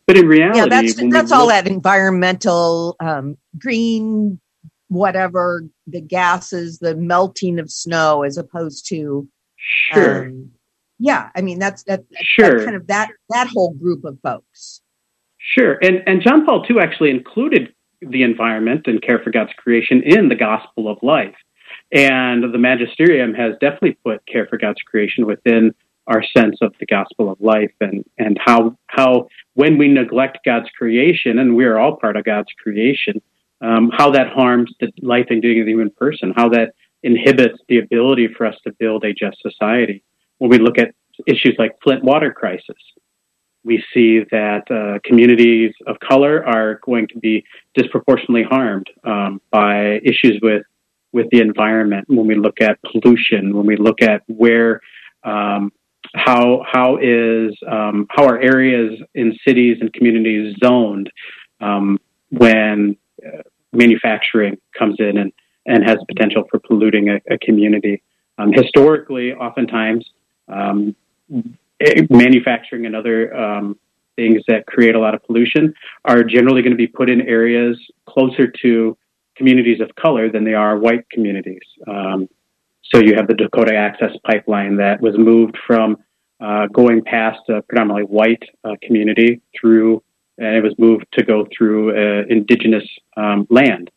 But 0.07 0.17
in 0.17 0.27
reality, 0.27 0.59
yeah, 0.59 0.65
that's 0.67 0.95
that's 0.95 1.31
all 1.31 1.47
that 1.47 1.67
environmental 1.67 2.95
um, 2.99 3.37
green 3.57 4.39
whatever 4.87 5.63
the 5.87 6.01
gases, 6.01 6.79
the 6.79 6.95
melting 6.95 7.59
of 7.59 7.69
snow, 7.71 8.23
as 8.23 8.37
opposed 8.37 8.87
to 8.89 9.27
sure. 9.57 10.27
Um, 10.27 10.51
yeah, 10.99 11.29
I 11.35 11.41
mean 11.41 11.59
that's 11.59 11.83
that, 11.83 12.03
sure. 12.21 12.59
That 12.59 12.65
kind 12.65 12.75
of 12.75 12.87
that 12.87 13.09
that 13.29 13.47
whole 13.47 13.73
group 13.73 14.03
of 14.05 14.19
folks. 14.21 14.81
Sure, 15.37 15.77
and 15.81 16.03
and 16.07 16.21
John 16.21 16.45
Paul 16.45 16.65
II 16.69 16.77
actually 16.79 17.09
included 17.09 17.73
the 18.01 18.23
environment 18.23 18.87
and 18.87 19.01
care 19.01 19.19
for 19.19 19.31
God's 19.31 19.53
creation 19.57 20.01
in 20.03 20.29
the 20.29 20.35
gospel 20.35 20.89
of 20.89 20.97
life, 21.01 21.35
and 21.91 22.53
the 22.53 22.57
magisterium 22.57 23.33
has 23.33 23.53
definitely 23.59 23.97
put 24.03 24.25
care 24.25 24.47
for 24.47 24.57
God's 24.57 24.81
creation 24.81 25.25
within 25.25 25.73
our 26.07 26.23
sense 26.35 26.57
of 26.61 26.73
the 26.79 26.85
gospel 26.85 27.31
of 27.31 27.39
life 27.39 27.73
and 27.79 28.03
and 28.17 28.37
how 28.43 28.77
how 28.87 29.27
when 29.55 29.77
we 29.77 29.87
neglect 29.87 30.39
God's 30.45 30.69
creation 30.77 31.39
and 31.39 31.55
we 31.55 31.65
are 31.65 31.79
all 31.79 31.95
part 31.97 32.17
of 32.17 32.25
God's 32.25 32.51
creation, 32.61 33.21
um, 33.61 33.91
how 33.93 34.11
that 34.11 34.29
harms 34.29 34.73
the 34.79 34.91
life 35.01 35.27
and 35.29 35.41
dignity 35.41 35.61
of 35.61 35.65
the 35.65 35.71
human 35.71 35.89
person, 35.91 36.33
how 36.35 36.49
that 36.49 36.73
inhibits 37.03 37.59
the 37.67 37.79
ability 37.79 38.29
for 38.29 38.45
us 38.45 38.55
to 38.63 38.71
build 38.79 39.03
a 39.03 39.13
just 39.13 39.41
society 39.41 40.03
when 40.37 40.49
we 40.49 40.57
look 40.57 40.77
at 40.77 40.93
issues 41.27 41.55
like 41.57 41.71
Flint 41.83 42.03
water 42.03 42.31
crisis, 42.31 42.77
we 43.63 43.83
see 43.93 44.19
that 44.31 44.69
uh, 44.69 44.99
communities 45.05 45.73
of 45.87 45.97
color 45.99 46.45
are 46.45 46.79
going 46.83 47.07
to 47.07 47.19
be 47.19 47.43
disproportionately 47.75 48.43
harmed 48.43 48.87
um, 49.03 49.41
by 49.51 49.99
issues 50.03 50.39
with 50.41 50.63
with 51.13 51.29
the 51.31 51.39
environment. 51.39 52.05
When 52.09 52.27
we 52.27 52.35
look 52.35 52.59
at 52.59 52.79
pollution, 52.81 53.55
when 53.55 53.65
we 53.65 53.77
look 53.77 54.01
at 54.01 54.23
where 54.27 54.81
um, 55.23 55.71
how 56.15 56.63
how 56.69 56.97
is 56.97 57.55
um, 57.67 58.07
how 58.09 58.25
are 58.25 58.39
areas 58.39 58.99
in 59.15 59.37
cities 59.47 59.77
and 59.79 59.93
communities 59.93 60.55
zoned 60.63 61.11
um, 61.61 61.99
when 62.29 62.97
uh, 63.25 63.41
manufacturing 63.71 64.57
comes 64.77 64.95
in 64.99 65.17
and 65.17 65.31
and 65.65 65.83
has 65.87 65.97
potential 66.07 66.43
for 66.51 66.59
polluting 66.59 67.09
a, 67.09 67.21
a 67.33 67.37
community. 67.37 68.03
Um, 68.37 68.51
historically, 68.51 69.33
oftentimes 69.33 70.05
um, 70.47 70.95
manufacturing 72.09 72.85
and 72.85 72.95
other 72.95 73.35
um, 73.35 73.77
things 74.15 74.41
that 74.47 74.65
create 74.67 74.95
a 74.95 74.99
lot 74.99 75.15
of 75.15 75.23
pollution 75.23 75.73
are 76.05 76.23
generally 76.23 76.61
going 76.61 76.71
to 76.71 76.77
be 76.77 76.87
put 76.87 77.09
in 77.09 77.21
areas 77.21 77.77
closer 78.07 78.51
to 78.61 78.97
communities 79.35 79.81
of 79.81 79.89
color 79.95 80.29
than 80.29 80.43
they 80.43 80.53
are 80.53 80.77
white 80.77 81.09
communities. 81.09 81.61
Um, 81.87 82.29
so 82.93 82.99
you 82.99 83.15
have 83.15 83.27
the 83.27 83.33
Dakota 83.33 83.75
Access 83.75 84.11
Pipeline 84.23 84.77
that 84.77 85.01
was 85.01 85.17
moved 85.17 85.57
from 85.65 85.97
uh, 86.39 86.67
going 86.67 87.03
past 87.03 87.39
a 87.49 87.61
predominantly 87.61 88.03
white 88.03 88.43
uh, 88.63 88.75
community 88.83 89.41
through, 89.59 90.03
and 90.37 90.55
it 90.55 90.63
was 90.63 90.75
moved 90.77 91.05
to 91.13 91.23
go 91.23 91.47
through 91.55 91.91
uh, 91.91 92.25
indigenous 92.29 92.83
um, 93.17 93.47
land. 93.49 93.89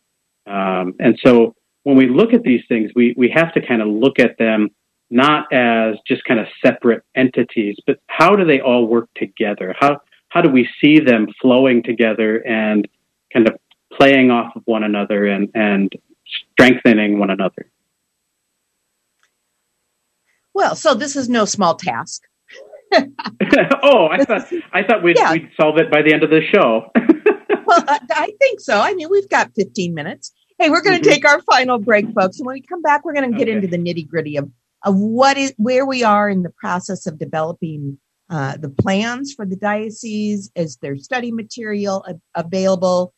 Um, 0.47 0.95
and 0.99 1.19
so 1.23 1.55
when 1.83 1.97
we 1.97 2.07
look 2.07 2.33
at 2.33 2.43
these 2.43 2.61
things, 2.67 2.91
we, 2.95 3.13
we 3.17 3.29
have 3.35 3.53
to 3.53 3.65
kind 3.65 3.81
of 3.81 3.89
look 3.89 4.19
at 4.19 4.37
them 4.37 4.69
not 5.09 5.51
as 5.53 5.95
just 6.05 6.23
kind 6.25 6.39
of 6.39 6.47
separate 6.63 7.03
entities, 7.15 7.77
but 7.85 7.99
how 8.07 8.35
do 8.35 8.45
they 8.45 8.59
all 8.59 8.87
work 8.87 9.09
together? 9.15 9.75
How 9.79 10.01
how 10.29 10.41
do 10.41 10.49
we 10.49 10.67
see 10.81 10.99
them 10.99 11.27
flowing 11.41 11.83
together 11.83 12.45
and 12.45 12.87
kind 13.31 13.47
of 13.47 13.55
playing 13.93 14.31
off 14.31 14.55
of 14.55 14.63
one 14.65 14.83
another 14.83 15.25
and, 15.25 15.49
and 15.55 15.93
strengthening 16.53 17.19
one 17.19 17.29
another? 17.29 17.69
Well, 20.53 20.75
so 20.75 20.93
this 20.93 21.15
is 21.15 21.29
no 21.29 21.45
small 21.45 21.75
task. 21.75 22.23
oh, 22.93 24.07
I 24.07 24.23
thought 24.23 24.51
I 24.73 24.83
thought 24.83 25.03
we'd, 25.03 25.17
yeah. 25.17 25.33
we'd 25.33 25.49
solve 25.59 25.77
it 25.77 25.91
by 25.91 26.01
the 26.01 26.13
end 26.13 26.23
of 26.23 26.29
the 26.29 26.41
show. 26.53 26.89
well, 27.65 27.83
I, 27.87 28.31
think 28.39 28.59
so. 28.59 28.79
I 28.79 28.93
mean, 28.93 29.09
we've 29.09 29.29
got 29.29 29.53
15 29.55 29.93
minutes. 29.93 30.31
Hey, 30.57 30.69
we're 30.69 30.81
going 30.81 31.01
to 31.01 31.01
mm-hmm. 31.01 31.13
take 31.13 31.25
our 31.25 31.41
final 31.41 31.79
break, 31.79 32.05
folks. 32.13 32.39
And 32.39 32.47
when 32.47 32.55
we 32.55 32.61
come 32.61 32.81
back, 32.81 33.05
we're 33.05 33.13
going 33.13 33.31
to 33.31 33.37
get 33.37 33.49
okay. 33.49 33.57
into 33.57 33.67
the 33.67 33.77
nitty 33.77 34.07
gritty 34.07 34.37
of 34.37 34.49
of 34.83 34.95
what 34.95 35.37
is 35.37 35.53
where 35.57 35.85
we 35.85 36.03
are 36.03 36.29
in 36.29 36.43
the 36.43 36.49
process 36.49 37.07
of 37.07 37.19
developing 37.19 37.97
uh, 38.29 38.57
the 38.57 38.69
plans 38.69 39.33
for 39.33 39.45
the 39.45 39.55
diocese. 39.55 40.51
Is 40.55 40.77
there 40.77 40.97
study 40.97 41.31
material 41.31 42.05
a- 42.07 42.39
available? 42.39 43.13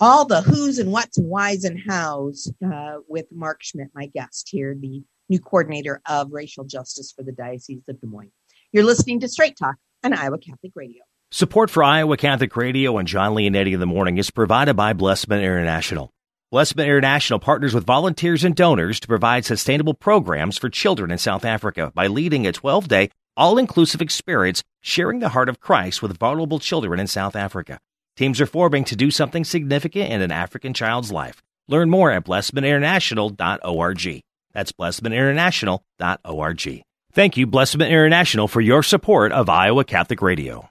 All 0.00 0.24
the 0.24 0.42
who's 0.42 0.78
and 0.78 0.90
what's 0.90 1.18
and 1.18 1.28
why's 1.28 1.64
and 1.64 1.80
how's 1.88 2.52
uh, 2.64 2.96
with 3.08 3.26
Mark 3.30 3.62
Schmidt, 3.62 3.88
my 3.94 4.06
guest 4.06 4.48
here, 4.50 4.76
the 4.78 5.02
new 5.28 5.38
coordinator 5.38 6.00
of 6.08 6.32
racial 6.32 6.64
justice 6.64 7.12
for 7.12 7.22
the 7.22 7.32
Diocese 7.32 7.82
of 7.88 8.00
Des 8.00 8.06
Moines. 8.06 8.32
You're 8.72 8.84
listening 8.84 9.20
to 9.20 9.28
Straight 9.28 9.56
Talk 9.56 9.76
on 10.02 10.12
Iowa 10.12 10.38
Catholic 10.38 10.72
Radio. 10.74 11.02
Support 11.30 11.70
for 11.70 11.82
Iowa 11.82 12.16
Catholic 12.16 12.56
Radio 12.56 12.96
and 12.98 13.08
Jon 13.08 13.34
Leonetti 13.34 13.72
in 13.72 13.80
the 13.80 13.86
morning 13.86 14.18
is 14.18 14.30
provided 14.30 14.74
by 14.74 14.92
Blessman 14.92 15.40
International. 15.40 16.13
Blessman 16.54 16.86
International 16.86 17.40
partners 17.40 17.74
with 17.74 17.84
volunteers 17.84 18.44
and 18.44 18.54
donors 18.54 19.00
to 19.00 19.08
provide 19.08 19.44
sustainable 19.44 19.92
programs 19.92 20.56
for 20.56 20.70
children 20.70 21.10
in 21.10 21.18
South 21.18 21.44
Africa 21.44 21.90
by 21.96 22.06
leading 22.06 22.46
a 22.46 22.52
12 22.52 22.86
day, 22.86 23.10
all 23.36 23.58
inclusive 23.58 24.00
experience 24.00 24.62
sharing 24.80 25.18
the 25.18 25.30
heart 25.30 25.48
of 25.48 25.58
Christ 25.58 26.00
with 26.00 26.16
vulnerable 26.16 26.60
children 26.60 27.00
in 27.00 27.08
South 27.08 27.34
Africa. 27.34 27.80
Teams 28.16 28.40
are 28.40 28.46
forming 28.46 28.84
to 28.84 28.94
do 28.94 29.10
something 29.10 29.42
significant 29.42 30.12
in 30.12 30.22
an 30.22 30.30
African 30.30 30.74
child's 30.74 31.10
life. 31.10 31.42
Learn 31.66 31.90
more 31.90 32.12
at 32.12 32.24
blessmaninternational.org. 32.24 34.22
That's 34.52 34.70
blessmaninternational.org. 34.70 36.82
Thank 37.12 37.36
you, 37.36 37.46
Blessman 37.48 37.88
International, 37.88 38.46
for 38.46 38.60
your 38.60 38.84
support 38.84 39.32
of 39.32 39.48
Iowa 39.48 39.84
Catholic 39.84 40.22
Radio. 40.22 40.70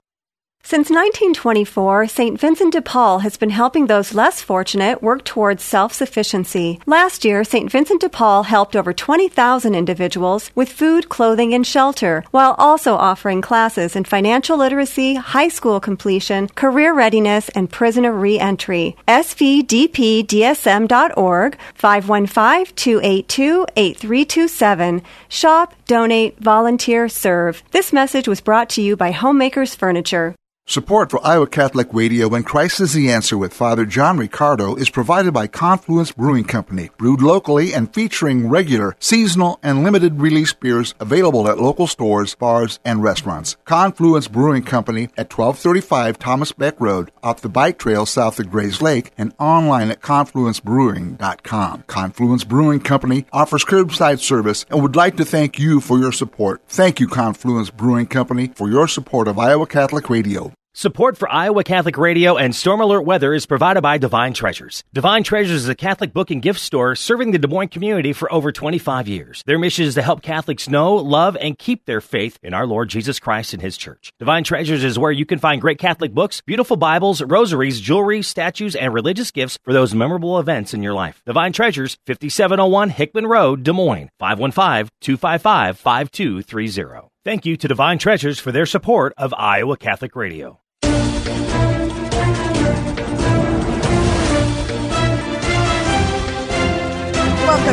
Since 0.63 0.91
1924, 0.91 2.07
St. 2.07 2.39
Vincent 2.39 2.73
de 2.73 2.83
Paul 2.83 3.19
has 3.19 3.35
been 3.35 3.49
helping 3.49 3.87
those 3.87 4.13
less 4.13 4.41
fortunate 4.41 5.01
work 5.01 5.25
towards 5.25 5.63
self 5.63 5.91
sufficiency. 5.91 6.79
Last 6.85 7.25
year, 7.25 7.43
St. 7.43 7.67
Vincent 7.69 8.01
de 8.01 8.09
Paul 8.09 8.43
helped 8.43 8.75
over 8.75 8.93
20,000 8.93 9.73
individuals 9.73 10.51
with 10.53 10.71
food, 10.71 11.09
clothing, 11.09 11.55
and 11.55 11.65
shelter, 11.65 12.23
while 12.31 12.53
also 12.59 12.93
offering 12.95 13.41
classes 13.41 13.95
in 13.95 14.03
financial 14.03 14.55
literacy, 14.55 15.15
high 15.15 15.47
school 15.47 15.79
completion, 15.79 16.47
career 16.49 16.93
readiness, 16.93 17.49
and 17.49 17.71
prisoner 17.71 18.13
reentry. 18.13 18.95
SVDPDSM.org, 19.07 21.57
515 21.73 22.75
282 22.75 23.65
8327. 23.75 25.01
Shop, 25.27 25.73
donate, 25.87 26.39
volunteer, 26.39 27.09
serve. 27.09 27.63
This 27.71 27.91
message 27.91 28.27
was 28.27 28.41
brought 28.41 28.69
to 28.69 28.81
you 28.81 28.95
by 28.95 29.09
Homemakers 29.11 29.73
Furniture. 29.75 30.35
Support 30.71 31.11
for 31.11 31.19
Iowa 31.27 31.47
Catholic 31.47 31.89
Radio 31.91 32.33
and 32.33 32.45
Christ 32.45 32.79
is 32.79 32.93
the 32.93 33.11
Answer 33.11 33.37
with 33.37 33.53
Father 33.53 33.85
John 33.85 34.17
Riccardo 34.17 34.75
is 34.75 34.89
provided 34.89 35.33
by 35.33 35.47
Confluence 35.47 36.13
Brewing 36.13 36.45
Company, 36.45 36.91
brewed 36.97 37.21
locally 37.21 37.73
and 37.73 37.93
featuring 37.93 38.47
regular, 38.47 38.95
seasonal, 38.97 39.59
and 39.61 39.83
limited 39.83 40.21
release 40.21 40.53
beers 40.53 40.95
available 41.01 41.49
at 41.49 41.59
local 41.59 41.87
stores, 41.87 42.35
bars, 42.35 42.79
and 42.85 43.03
restaurants. 43.03 43.57
Confluence 43.65 44.29
Brewing 44.29 44.63
Company 44.63 45.09
at 45.17 45.37
1235 45.37 46.17
Thomas 46.17 46.53
Beck 46.53 46.79
Road, 46.79 47.11
off 47.21 47.41
the 47.41 47.49
bike 47.49 47.77
trail 47.77 48.05
south 48.05 48.39
of 48.39 48.49
Grays 48.49 48.81
Lake, 48.81 49.11
and 49.17 49.33
online 49.39 49.91
at 49.91 49.99
confluencebrewing.com. 49.99 51.83
Confluence 51.87 52.45
Brewing 52.45 52.79
Company 52.79 53.25
offers 53.33 53.65
curbside 53.65 54.19
service 54.19 54.65
and 54.69 54.81
would 54.81 54.95
like 54.95 55.17
to 55.17 55.25
thank 55.25 55.59
you 55.59 55.81
for 55.81 55.99
your 55.99 56.13
support. 56.13 56.61
Thank 56.69 57.01
you, 57.01 57.09
Confluence 57.09 57.71
Brewing 57.71 58.05
Company, 58.05 58.53
for 58.55 58.69
your 58.69 58.87
support 58.87 59.27
of 59.27 59.37
Iowa 59.37 59.67
Catholic 59.67 60.09
Radio. 60.09 60.53
Support 60.73 61.17
for 61.17 61.29
Iowa 61.29 61.65
Catholic 61.65 61.97
Radio 61.97 62.37
and 62.37 62.55
Storm 62.55 62.79
Alert 62.79 63.01
Weather 63.01 63.33
is 63.33 63.45
provided 63.45 63.81
by 63.81 63.97
Divine 63.97 64.33
Treasures. 64.33 64.85
Divine 64.93 65.21
Treasures 65.21 65.63
is 65.63 65.67
a 65.67 65.75
Catholic 65.75 66.13
book 66.13 66.31
and 66.31 66.41
gift 66.41 66.61
store 66.61 66.95
serving 66.95 67.31
the 67.31 67.39
Des 67.39 67.49
Moines 67.49 67.67
community 67.67 68.13
for 68.13 68.31
over 68.31 68.53
25 68.53 69.05
years. 69.05 69.43
Their 69.45 69.59
mission 69.59 69.83
is 69.83 69.95
to 69.95 70.01
help 70.01 70.21
Catholics 70.21 70.69
know, 70.69 70.95
love, 70.95 71.35
and 71.41 71.59
keep 71.59 71.85
their 71.85 71.99
faith 71.99 72.39
in 72.41 72.53
our 72.53 72.65
Lord 72.65 72.87
Jesus 72.87 73.19
Christ 73.19 73.51
and 73.51 73.61
His 73.61 73.75
church. 73.75 74.13
Divine 74.17 74.45
Treasures 74.45 74.85
is 74.85 74.97
where 74.97 75.11
you 75.11 75.25
can 75.25 75.39
find 75.39 75.59
great 75.59 75.77
Catholic 75.77 76.13
books, 76.13 76.39
beautiful 76.39 76.77
Bibles, 76.77 77.21
rosaries, 77.21 77.81
jewelry, 77.81 78.21
statues, 78.21 78.73
and 78.73 78.93
religious 78.93 79.31
gifts 79.31 79.59
for 79.65 79.73
those 79.73 79.93
memorable 79.93 80.39
events 80.39 80.73
in 80.73 80.81
your 80.81 80.93
life. 80.93 81.21
Divine 81.25 81.51
Treasures, 81.51 81.97
5701 82.07 82.91
Hickman 82.91 83.27
Road, 83.27 83.63
Des 83.63 83.73
Moines, 83.73 84.09
515-255-5230. 84.21 87.10
Thank 87.23 87.45
you 87.45 87.55
to 87.57 87.67
Divine 87.67 87.99
Treasures 87.99 88.39
for 88.39 88.51
their 88.51 88.65
support 88.65 89.13
of 89.15 89.31
Iowa 89.37 89.77
Catholic 89.77 90.15
Radio. 90.15 90.59
Welcome 90.81 90.97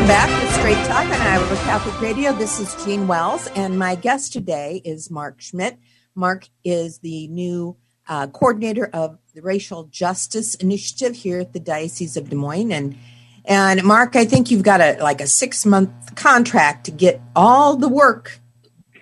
back 0.05 0.29
to 0.29 0.53
Straight 0.53 0.77
Talk 0.85 1.03
on 1.03 1.13
Iowa 1.13 1.47
Catholic 1.63 1.99
Radio. 1.99 2.31
This 2.33 2.59
is 2.59 2.75
Jeanne 2.85 3.07
Wells, 3.07 3.47
and 3.55 3.79
my 3.79 3.95
guest 3.95 4.33
today 4.33 4.83
is 4.85 5.09
Mark 5.09 5.41
Schmidt. 5.41 5.79
Mark 6.13 6.47
is 6.63 6.99
the 6.99 7.27
new 7.29 7.75
uh, 8.07 8.27
coordinator 8.27 8.87
of 8.93 9.17
the 9.33 9.41
Racial 9.41 9.85
Justice 9.85 10.53
Initiative 10.53 11.15
here 11.15 11.39
at 11.39 11.53
the 11.53 11.59
Diocese 11.59 12.17
of 12.17 12.29
Des 12.29 12.35
Moines, 12.35 12.71
and 12.71 12.95
and 13.45 13.83
Mark, 13.83 14.15
I 14.15 14.25
think 14.25 14.51
you've 14.51 14.61
got 14.61 14.79
a 14.79 14.99
like 15.01 15.21
a 15.21 15.27
six 15.27 15.65
month 15.65 16.15
contract 16.15 16.85
to 16.85 16.91
get 16.91 17.19
all 17.35 17.75
the 17.75 17.89
work 17.89 18.39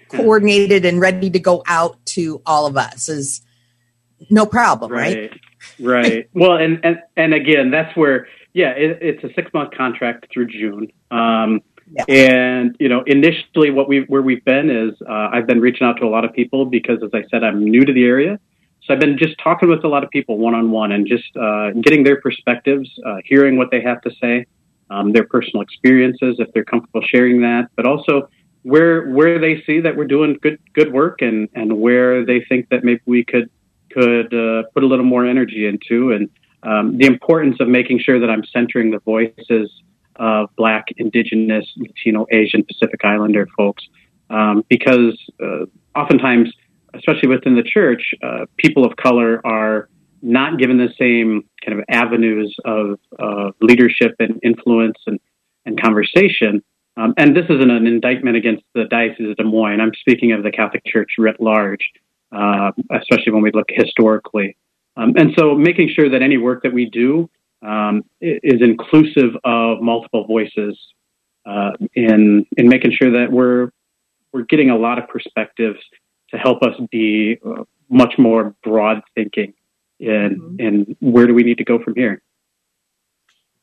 coordinated 0.09 0.85
and 0.85 0.99
ready 0.99 1.29
to 1.29 1.39
go 1.39 1.63
out 1.67 2.03
to 2.07 2.41
all 2.45 2.65
of 2.65 2.77
us. 2.77 3.09
Is 3.09 3.41
no 4.29 4.45
problem, 4.45 4.91
right? 4.91 5.31
Right. 5.79 6.05
right. 6.05 6.29
well, 6.33 6.57
and, 6.57 6.79
and 6.83 7.01
and 7.15 7.33
again, 7.33 7.71
that's 7.71 7.95
where 7.95 8.27
yeah, 8.53 8.71
it, 8.71 8.99
it's 9.01 9.23
a 9.23 9.33
six 9.33 9.53
month 9.53 9.71
contract 9.71 10.27
through 10.31 10.47
June. 10.47 10.91
Um, 11.11 11.61
yeah. 11.91 12.03
And 12.07 12.75
you 12.79 12.89
know, 12.89 13.03
initially, 13.03 13.69
what 13.69 13.87
we've 13.87 14.07
where 14.07 14.21
we've 14.21 14.43
been 14.43 14.69
is 14.69 14.93
uh, 15.07 15.29
I've 15.31 15.47
been 15.47 15.61
reaching 15.61 15.85
out 15.85 15.97
to 15.97 16.05
a 16.05 16.09
lot 16.09 16.25
of 16.25 16.33
people 16.33 16.65
because, 16.65 17.01
as 17.03 17.11
I 17.13 17.23
said, 17.29 17.43
I'm 17.43 17.63
new 17.63 17.85
to 17.85 17.93
the 17.93 18.03
area. 18.05 18.39
So 18.83 18.93
I've 18.93 18.99
been 18.99 19.17
just 19.17 19.37
talking 19.43 19.69
with 19.69 19.83
a 19.83 19.87
lot 19.87 20.03
of 20.03 20.09
people 20.09 20.37
one 20.37 20.55
on 20.55 20.71
one 20.71 20.93
and 20.93 21.05
just 21.05 21.35
uh, 21.35 21.71
getting 21.81 22.03
their 22.03 22.21
perspectives, 22.21 22.89
uh, 23.05 23.17
hearing 23.25 23.57
what 23.57 23.69
they 23.69 23.81
have 23.81 24.01
to 24.01 24.11
say, 24.21 24.45
um, 24.89 25.11
their 25.11 25.25
personal 25.25 25.61
experiences, 25.61 26.37
if 26.39 26.51
they're 26.53 26.63
comfortable 26.63 27.01
sharing 27.01 27.41
that, 27.41 27.69
but 27.75 27.85
also 27.85 28.29
where 28.67 29.07
where 29.07 29.39
they 29.39 29.63
see 29.65 29.79
that 29.79 29.95
we're 29.95 30.11
doing 30.17 30.37
good 30.41 30.59
good 30.73 30.91
work 30.91 31.21
and 31.21 31.47
and 31.53 31.79
where 31.79 32.25
they 32.25 32.43
think 32.49 32.67
that 32.69 32.83
maybe 32.83 33.01
we 33.05 33.23
could 33.23 33.49
could 33.91 34.33
uh, 34.33 34.63
put 34.73 34.83
a 34.83 34.87
little 34.87 35.05
more 35.05 35.25
energy 35.25 35.65
into 35.65 36.11
and 36.11 36.29
um, 36.63 36.97
the 36.97 37.05
importance 37.05 37.57
of 37.61 37.69
making 37.69 37.99
sure 37.99 38.19
that 38.19 38.29
I'm 38.29 38.43
centering 38.43 38.91
the 38.91 38.99
voices 38.99 39.71
of 40.17 40.49
Black, 40.57 40.87
Indigenous, 40.97 41.65
Latino, 41.77 42.25
Asian, 42.31 42.63
Pacific 42.65 42.99
Islander 43.05 43.47
folks, 43.55 43.83
um, 44.29 44.65
because 44.67 45.17
uh, 45.41 45.65
oftentimes, 45.97 46.51
especially 46.93 47.29
within 47.29 47.55
the 47.55 47.63
church, 47.63 48.13
uh, 48.21 48.45
people 48.57 48.83
of 48.83 48.97
color 48.97 49.39
are 49.45 49.87
not 50.21 50.57
given 50.57 50.77
the 50.77 50.91
same 50.99 51.47
kind 51.63 51.79
of 51.79 51.85
avenues 51.87 52.53
of 52.65 52.99
leadership 53.61 54.15
and 54.19 54.39
influence 54.43 54.97
and, 55.05 55.19
and 55.65 55.81
conversation. 55.81 56.63
Um, 56.97 57.13
and 57.17 57.35
this 57.35 57.45
isn't 57.45 57.69
an 57.69 57.85
indictment 57.85 58.35
against 58.37 58.63
the 58.73 58.85
Diocese 58.85 59.29
of 59.29 59.37
Des 59.37 59.43
Moines. 59.43 59.79
I'm 59.79 59.93
speaking 59.99 60.31
of 60.31 60.43
the 60.43 60.51
Catholic 60.51 60.83
Church 60.85 61.11
writ 61.19 61.39
large, 61.39 61.91
uh, 62.31 62.71
especially 62.91 63.33
when 63.33 63.43
we 63.43 63.51
look 63.51 63.67
historically. 63.69 64.57
Um, 64.97 65.13
and 65.15 65.31
so 65.37 65.53
making 65.53 65.89
sure 65.95 66.09
that 66.09 66.23
any 66.23 66.37
work 66.37 66.63
that 66.63 66.73
we 66.73 66.89
do 66.89 67.29
um, 67.61 68.03
is 68.19 68.61
inclusive 68.61 69.35
of 69.43 69.79
multiple 69.81 70.25
voices 70.25 70.77
uh, 71.45 71.71
in 71.93 72.45
in 72.57 72.67
making 72.67 72.91
sure 72.91 73.11
that 73.11 73.31
we're 73.31 73.69
we're 74.33 74.43
getting 74.43 74.69
a 74.69 74.77
lot 74.77 74.97
of 74.97 75.07
perspectives 75.07 75.79
to 76.31 76.37
help 76.37 76.61
us 76.63 76.73
be 76.91 77.37
uh, 77.45 77.63
much 77.89 78.15
more 78.17 78.55
broad 78.63 79.01
thinking 79.15 79.53
in 79.99 80.07
mm-hmm. 80.09 80.59
in 80.59 80.95
where 80.99 81.27
do 81.27 81.33
we 81.33 81.43
need 81.43 81.59
to 81.59 81.63
go 81.63 81.81
from 81.81 81.95
here. 81.95 82.21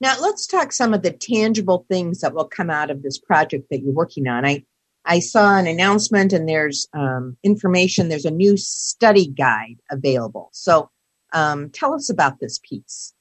Now 0.01 0.17
let's 0.21 0.47
talk 0.47 0.73
some 0.73 0.93
of 0.95 1.03
the 1.03 1.13
tangible 1.13 1.87
things 1.89 2.21
that 2.21 2.35
will 2.35 2.49
come 2.49 2.71
out 2.71 2.91
of 2.91 3.03
this 3.03 3.19
project 3.19 3.69
that 3.71 3.81
you're 3.81 3.93
working 3.93 4.29
on. 4.29 4.45
I 4.45 4.65
I 5.07 5.19
saw 5.19 5.59
an 5.59 5.67
announcement 5.67 6.33
and 6.33 6.49
there's 6.49 6.89
um, 6.95 7.37
information. 7.43 8.09
There's 8.09 8.25
a 8.25 8.31
new 8.31 8.57
study 8.57 9.27
guide 9.27 9.77
available. 9.91 10.49
So 10.53 10.91
um, 11.33 11.71
tell 11.71 11.95
us 11.95 12.11
about 12.11 12.41
this 12.41 12.59
piece. 12.59 13.13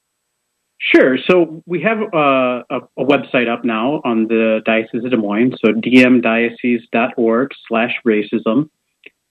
Sure. 0.78 1.16
So 1.18 1.62
we 1.66 1.80
have 1.82 1.98
uh, 2.12 2.62
a, 2.70 2.80
a, 2.98 3.04
website 3.04 3.48
up 3.48 3.64
now 3.64 4.02
on 4.04 4.28
the 4.28 4.60
Diocese 4.66 5.04
of 5.04 5.10
Des 5.10 5.16
Moines, 5.16 5.56
so 5.64 5.72
dmdiocese.org 5.72 7.50
slash 7.66 7.94
racism. 8.06 8.68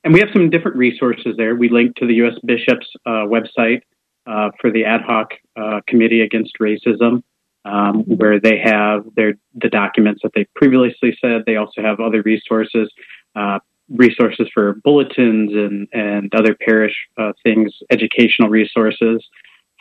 And 0.04 0.14
we 0.14 0.20
have 0.20 0.30
some 0.34 0.50
different 0.50 0.78
resources 0.78 1.36
there. 1.38 1.56
We 1.56 1.70
link 1.70 1.96
to 1.98 2.08
the 2.08 2.16
U.S. 2.16 2.34
Bishop's 2.46 2.88
uh, 3.06 3.26
website 3.28 3.82
uh, 4.26 4.50
for 4.60 4.72
the 4.72 4.84
ad 4.86 5.02
hoc 5.02 5.34
uh, 5.56 5.82
committee 5.88 6.22
against 6.22 6.54
racism. 6.60 7.24
Um, 7.66 8.04
where 8.04 8.40
they 8.40 8.58
have 8.60 9.06
their 9.16 9.34
the 9.56 9.70
documents 9.70 10.22
that 10.24 10.32
they 10.34 10.46
previously 10.56 11.18
said. 11.22 11.44
They 11.46 11.56
also 11.56 11.82
have 11.82 12.00
other 12.00 12.22
resources, 12.22 12.92
uh, 13.36 13.60
resources 13.90 14.50
for 14.54 14.74
bulletins 14.84 15.54
and 15.54 15.88
and 15.94 16.34
other 16.36 16.56
parish 16.56 16.96
uh, 17.18 17.34
things, 17.44 17.74
educational 17.90 18.50
resources 18.50 19.24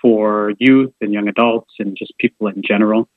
for 0.01 0.53
youth 0.59 0.93
and 1.01 1.13
young 1.13 1.29
adults 1.29 1.73
and 1.79 1.97
just 1.97 2.13
people 2.19 2.49
in 2.49 2.63
general. 2.63 3.09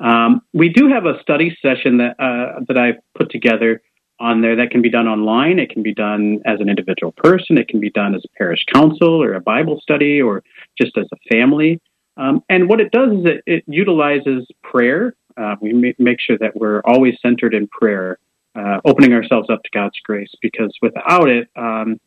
Um, 0.00 0.42
we 0.52 0.68
do 0.68 0.88
have 0.88 1.06
a 1.06 1.20
study 1.22 1.56
session 1.62 1.98
that 1.98 2.18
uh, 2.20 2.60
that 2.68 2.78
I 2.78 2.94
put 3.16 3.30
together 3.30 3.82
on 4.20 4.42
there 4.42 4.56
that 4.56 4.70
can 4.70 4.82
be 4.82 4.90
done 4.90 5.08
online. 5.08 5.58
It 5.58 5.70
can 5.70 5.82
be 5.82 5.94
done 5.94 6.40
as 6.44 6.60
an 6.60 6.68
individual 6.68 7.12
person. 7.12 7.58
It 7.58 7.68
can 7.68 7.80
be 7.80 7.90
done 7.90 8.14
as 8.14 8.22
a 8.24 8.38
parish 8.38 8.64
council 8.72 9.22
or 9.22 9.34
a 9.34 9.40
Bible 9.40 9.80
study 9.80 10.20
or 10.20 10.42
just 10.80 10.96
as 10.96 11.06
a 11.12 11.16
family. 11.34 11.80
Um, 12.16 12.42
and 12.48 12.68
what 12.68 12.80
it 12.80 12.92
does 12.92 13.10
is 13.12 13.26
it, 13.26 13.42
it 13.46 13.64
utilizes 13.66 14.46
prayer. 14.62 15.14
Uh, 15.36 15.56
we 15.60 15.72
ma- 15.72 15.88
make 15.98 16.20
sure 16.20 16.38
that 16.38 16.56
we're 16.56 16.80
always 16.84 17.14
centered 17.20 17.54
in 17.54 17.66
prayer, 17.68 18.18
uh, 18.54 18.80
opening 18.84 19.12
ourselves 19.12 19.50
up 19.50 19.62
to 19.64 19.70
God's 19.72 19.98
grace, 20.04 20.30
because 20.40 20.72
without 20.80 21.28
it, 21.28 21.48
um, 21.56 22.00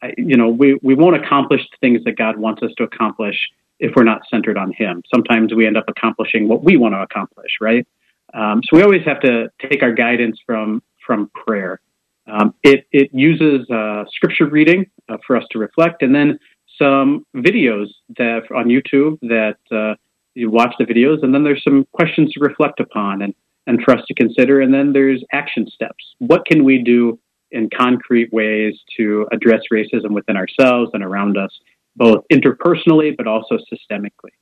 I, 0.00 0.14
you 0.16 0.36
know, 0.36 0.48
we, 0.48 0.78
we 0.82 0.94
won't 0.94 1.16
accomplish 1.16 1.62
the 1.62 1.76
things 1.80 2.04
that 2.04 2.16
God 2.16 2.36
wants 2.36 2.62
us 2.62 2.70
to 2.76 2.84
accomplish 2.84 3.36
if 3.80 3.92
we're 3.96 4.04
not 4.04 4.22
centered 4.30 4.56
on 4.56 4.72
Him. 4.72 5.02
Sometimes 5.12 5.54
we 5.54 5.66
end 5.66 5.76
up 5.76 5.84
accomplishing 5.88 6.48
what 6.48 6.62
we 6.62 6.76
want 6.76 6.94
to 6.94 7.00
accomplish, 7.00 7.52
right? 7.60 7.86
Um, 8.34 8.62
so 8.62 8.76
we 8.76 8.82
always 8.82 9.04
have 9.04 9.20
to 9.20 9.50
take 9.60 9.82
our 9.82 9.92
guidance 9.92 10.38
from 10.44 10.82
from 11.06 11.30
prayer. 11.34 11.80
Um, 12.26 12.54
it, 12.62 12.86
it 12.92 13.08
uses 13.14 13.68
uh, 13.70 14.04
scripture 14.12 14.46
reading 14.46 14.90
uh, 15.08 15.16
for 15.26 15.36
us 15.36 15.44
to 15.52 15.58
reflect, 15.58 16.02
and 16.02 16.14
then 16.14 16.38
some 16.78 17.26
videos 17.36 17.86
that 18.16 18.42
on 18.54 18.66
YouTube 18.66 19.18
that 19.22 19.58
uh, 19.70 19.94
you 20.34 20.50
watch 20.50 20.74
the 20.78 20.84
videos, 20.84 21.22
and 21.22 21.34
then 21.34 21.44
there's 21.44 21.62
some 21.62 21.86
questions 21.92 22.32
to 22.32 22.40
reflect 22.40 22.80
upon 22.80 23.22
and, 23.22 23.34
and 23.66 23.82
for 23.82 23.94
us 23.94 24.04
to 24.06 24.14
consider, 24.14 24.60
and 24.60 24.72
then 24.72 24.92
there's 24.92 25.22
action 25.32 25.66
steps. 25.68 26.14
What 26.18 26.46
can 26.46 26.64
we 26.64 26.82
do 26.82 27.18
in 27.50 27.68
concrete 27.76 28.32
ways 28.32 28.74
to 28.96 29.26
address 29.32 29.62
racism 29.72 30.10
within 30.10 30.36
ourselves 30.36 30.90
and 30.94 31.02
around 31.02 31.36
us, 31.36 31.50
both 31.96 32.24
interpersonally 32.32 33.16
but 33.16 33.26
also 33.26 33.58
systemically? 33.72 34.34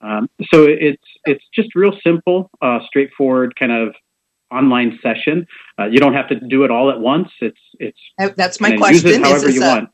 Um, 0.00 0.28
so 0.52 0.64
it's 0.64 1.02
it's 1.24 1.44
just 1.54 1.74
real 1.74 1.92
simple, 2.04 2.50
uh, 2.60 2.80
straightforward 2.86 3.54
kind 3.56 3.72
of 3.72 3.94
online 4.50 4.98
session. 5.02 5.46
Uh, 5.78 5.86
you 5.86 5.98
don't 5.98 6.14
have 6.14 6.28
to 6.28 6.40
do 6.40 6.64
it 6.64 6.70
all 6.70 6.90
at 6.90 7.00
once. 7.00 7.28
It's 7.40 7.58
it's 7.78 7.98
that's 8.36 8.60
my 8.60 8.76
question. 8.76 9.08
Use 9.08 9.16
it 9.16 9.22
however 9.22 9.50
you 9.50 9.62
a, 9.62 9.66
want. 9.66 9.90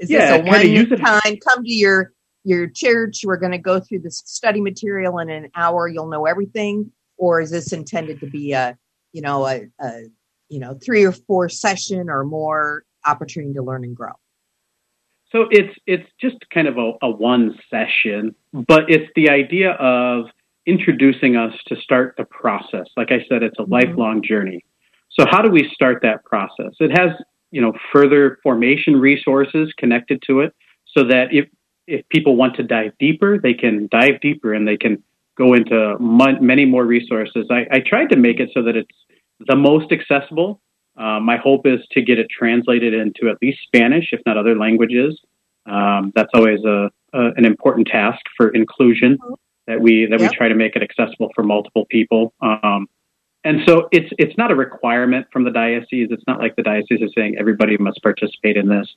Is 0.00 0.10
yeah, 0.10 0.38
this 0.38 0.48
a 0.48 0.88
one 0.96 0.98
time? 0.98 1.36
Come 1.46 1.62
to 1.62 1.72
your 1.72 2.12
your 2.42 2.68
church. 2.68 3.20
We're 3.22 3.36
going 3.36 3.52
to 3.52 3.58
go 3.58 3.80
through 3.80 4.00
this 4.00 4.22
study 4.24 4.60
material 4.60 5.18
in 5.18 5.28
an 5.28 5.50
hour. 5.54 5.88
You'll 5.88 6.08
know 6.08 6.24
everything, 6.24 6.90
or 7.18 7.40
is 7.40 7.50
this 7.50 7.72
intended 7.72 8.18
to 8.20 8.26
be 8.26 8.52
a 8.52 8.76
you 9.12 9.20
know 9.20 9.46
a, 9.46 9.66
a 9.80 10.02
you 10.48 10.58
know 10.58 10.78
three 10.82 11.04
or 11.04 11.12
four 11.12 11.48
session 11.50 12.08
or 12.08 12.24
more 12.24 12.84
opportunity 13.06 13.52
to 13.54 13.62
learn 13.62 13.84
and 13.84 13.94
grow? 13.94 14.12
So 15.32 15.46
it's 15.50 15.78
it's 15.86 16.08
just 16.20 16.38
kind 16.52 16.66
of 16.66 16.78
a, 16.78 16.92
a 17.02 17.10
one 17.10 17.58
session, 17.70 18.34
but 18.54 18.90
it's 18.90 19.10
the 19.14 19.28
idea 19.28 19.72
of 19.72 20.26
introducing 20.66 21.36
us 21.36 21.52
to 21.66 21.76
start 21.76 22.14
the 22.16 22.24
process. 22.24 22.86
Like 22.96 23.12
I 23.12 23.24
said, 23.28 23.42
it's 23.42 23.58
a 23.58 23.62
mm-hmm. 23.62 23.72
lifelong 23.72 24.22
journey. 24.22 24.64
So 25.18 25.26
how 25.28 25.42
do 25.42 25.50
we 25.50 25.68
start 25.74 26.00
that 26.02 26.24
process? 26.24 26.72
It 26.78 26.96
has, 26.96 27.10
you 27.50 27.60
know, 27.60 27.72
further 27.92 28.38
formation 28.42 28.96
resources 28.96 29.72
connected 29.78 30.22
to 30.26 30.40
it 30.40 30.54
so 30.86 31.04
that 31.04 31.32
if 31.32 31.48
if 31.86 32.08
people 32.08 32.36
want 32.36 32.54
to 32.56 32.62
dive 32.62 32.92
deeper, 32.98 33.38
they 33.38 33.54
can 33.54 33.88
dive 33.90 34.20
deeper 34.20 34.54
and 34.54 34.66
they 34.66 34.76
can 34.76 35.02
go 35.36 35.54
into 35.54 35.96
many 35.98 36.64
more 36.64 36.84
resources. 36.84 37.46
I, 37.50 37.66
I 37.72 37.80
tried 37.80 38.10
to 38.10 38.16
make 38.16 38.38
it 38.38 38.50
so 38.54 38.62
that 38.62 38.76
it's 38.76 38.96
the 39.40 39.56
most 39.56 39.90
accessible. 39.90 40.60
Uh, 40.96 41.18
my 41.18 41.36
hope 41.36 41.66
is 41.66 41.80
to 41.92 42.02
get 42.02 42.18
it 42.18 42.28
translated 42.30 42.94
into 42.94 43.28
at 43.28 43.38
least 43.42 43.58
Spanish, 43.64 44.12
if 44.12 44.20
not 44.26 44.36
other 44.36 44.56
languages. 44.56 45.18
Um, 45.66 46.12
that's 46.14 46.30
always 46.34 46.62
a, 46.64 46.90
a, 47.12 47.30
an 47.36 47.44
important 47.44 47.88
task 47.88 48.20
for 48.36 48.50
inclusion. 48.50 49.16
Mm-hmm 49.18 49.34
that 49.70 49.80
we 49.80 50.06
that 50.06 50.20
yep. 50.20 50.30
we 50.30 50.36
try 50.36 50.48
to 50.48 50.54
make 50.54 50.74
it 50.76 50.82
accessible 50.82 51.30
for 51.34 51.44
multiple 51.44 51.86
people. 51.88 52.34
Um, 52.40 52.88
and 53.44 53.60
so 53.66 53.88
it's 53.90 54.10
it's 54.18 54.36
not 54.36 54.50
a 54.50 54.54
requirement 54.54 55.26
from 55.32 55.44
the 55.44 55.50
diocese. 55.50 56.08
It's 56.10 56.24
not 56.26 56.40
like 56.40 56.56
the 56.56 56.62
diocese 56.62 57.00
is 57.00 57.12
saying 57.16 57.36
everybody 57.38 57.76
must 57.78 58.02
participate 58.02 58.56
in 58.56 58.68
this, 58.68 58.88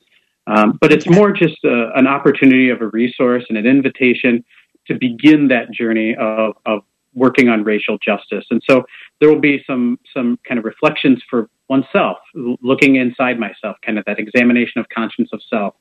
um, 0.47 0.77
but 0.81 0.91
it's 0.91 1.07
more 1.07 1.31
just 1.31 1.63
a, 1.63 1.91
an 1.95 2.07
opportunity 2.07 2.69
of 2.69 2.81
a 2.81 2.87
resource 2.87 3.45
and 3.49 3.57
an 3.57 3.65
invitation 3.65 4.43
to 4.87 4.95
begin 4.95 5.47
that 5.47 5.71
journey 5.71 6.15
of 6.15 6.55
of 6.65 6.81
working 7.13 7.47
on 7.47 7.63
racial 7.63 7.97
justice. 7.99 8.45
And 8.49 8.61
so 8.69 8.83
there 9.19 9.29
will 9.29 9.39
be 9.39 9.63
some 9.65 9.99
some 10.13 10.37
kind 10.47 10.57
of 10.57 10.65
reflections 10.65 11.21
for 11.29 11.49
oneself, 11.69 12.17
looking 12.35 12.97
inside 12.97 13.39
myself, 13.39 13.77
kind 13.85 13.97
of 13.97 14.05
that 14.05 14.19
examination 14.19 14.81
of 14.81 14.89
conscience 14.89 15.29
of 15.31 15.41
self. 15.49 15.75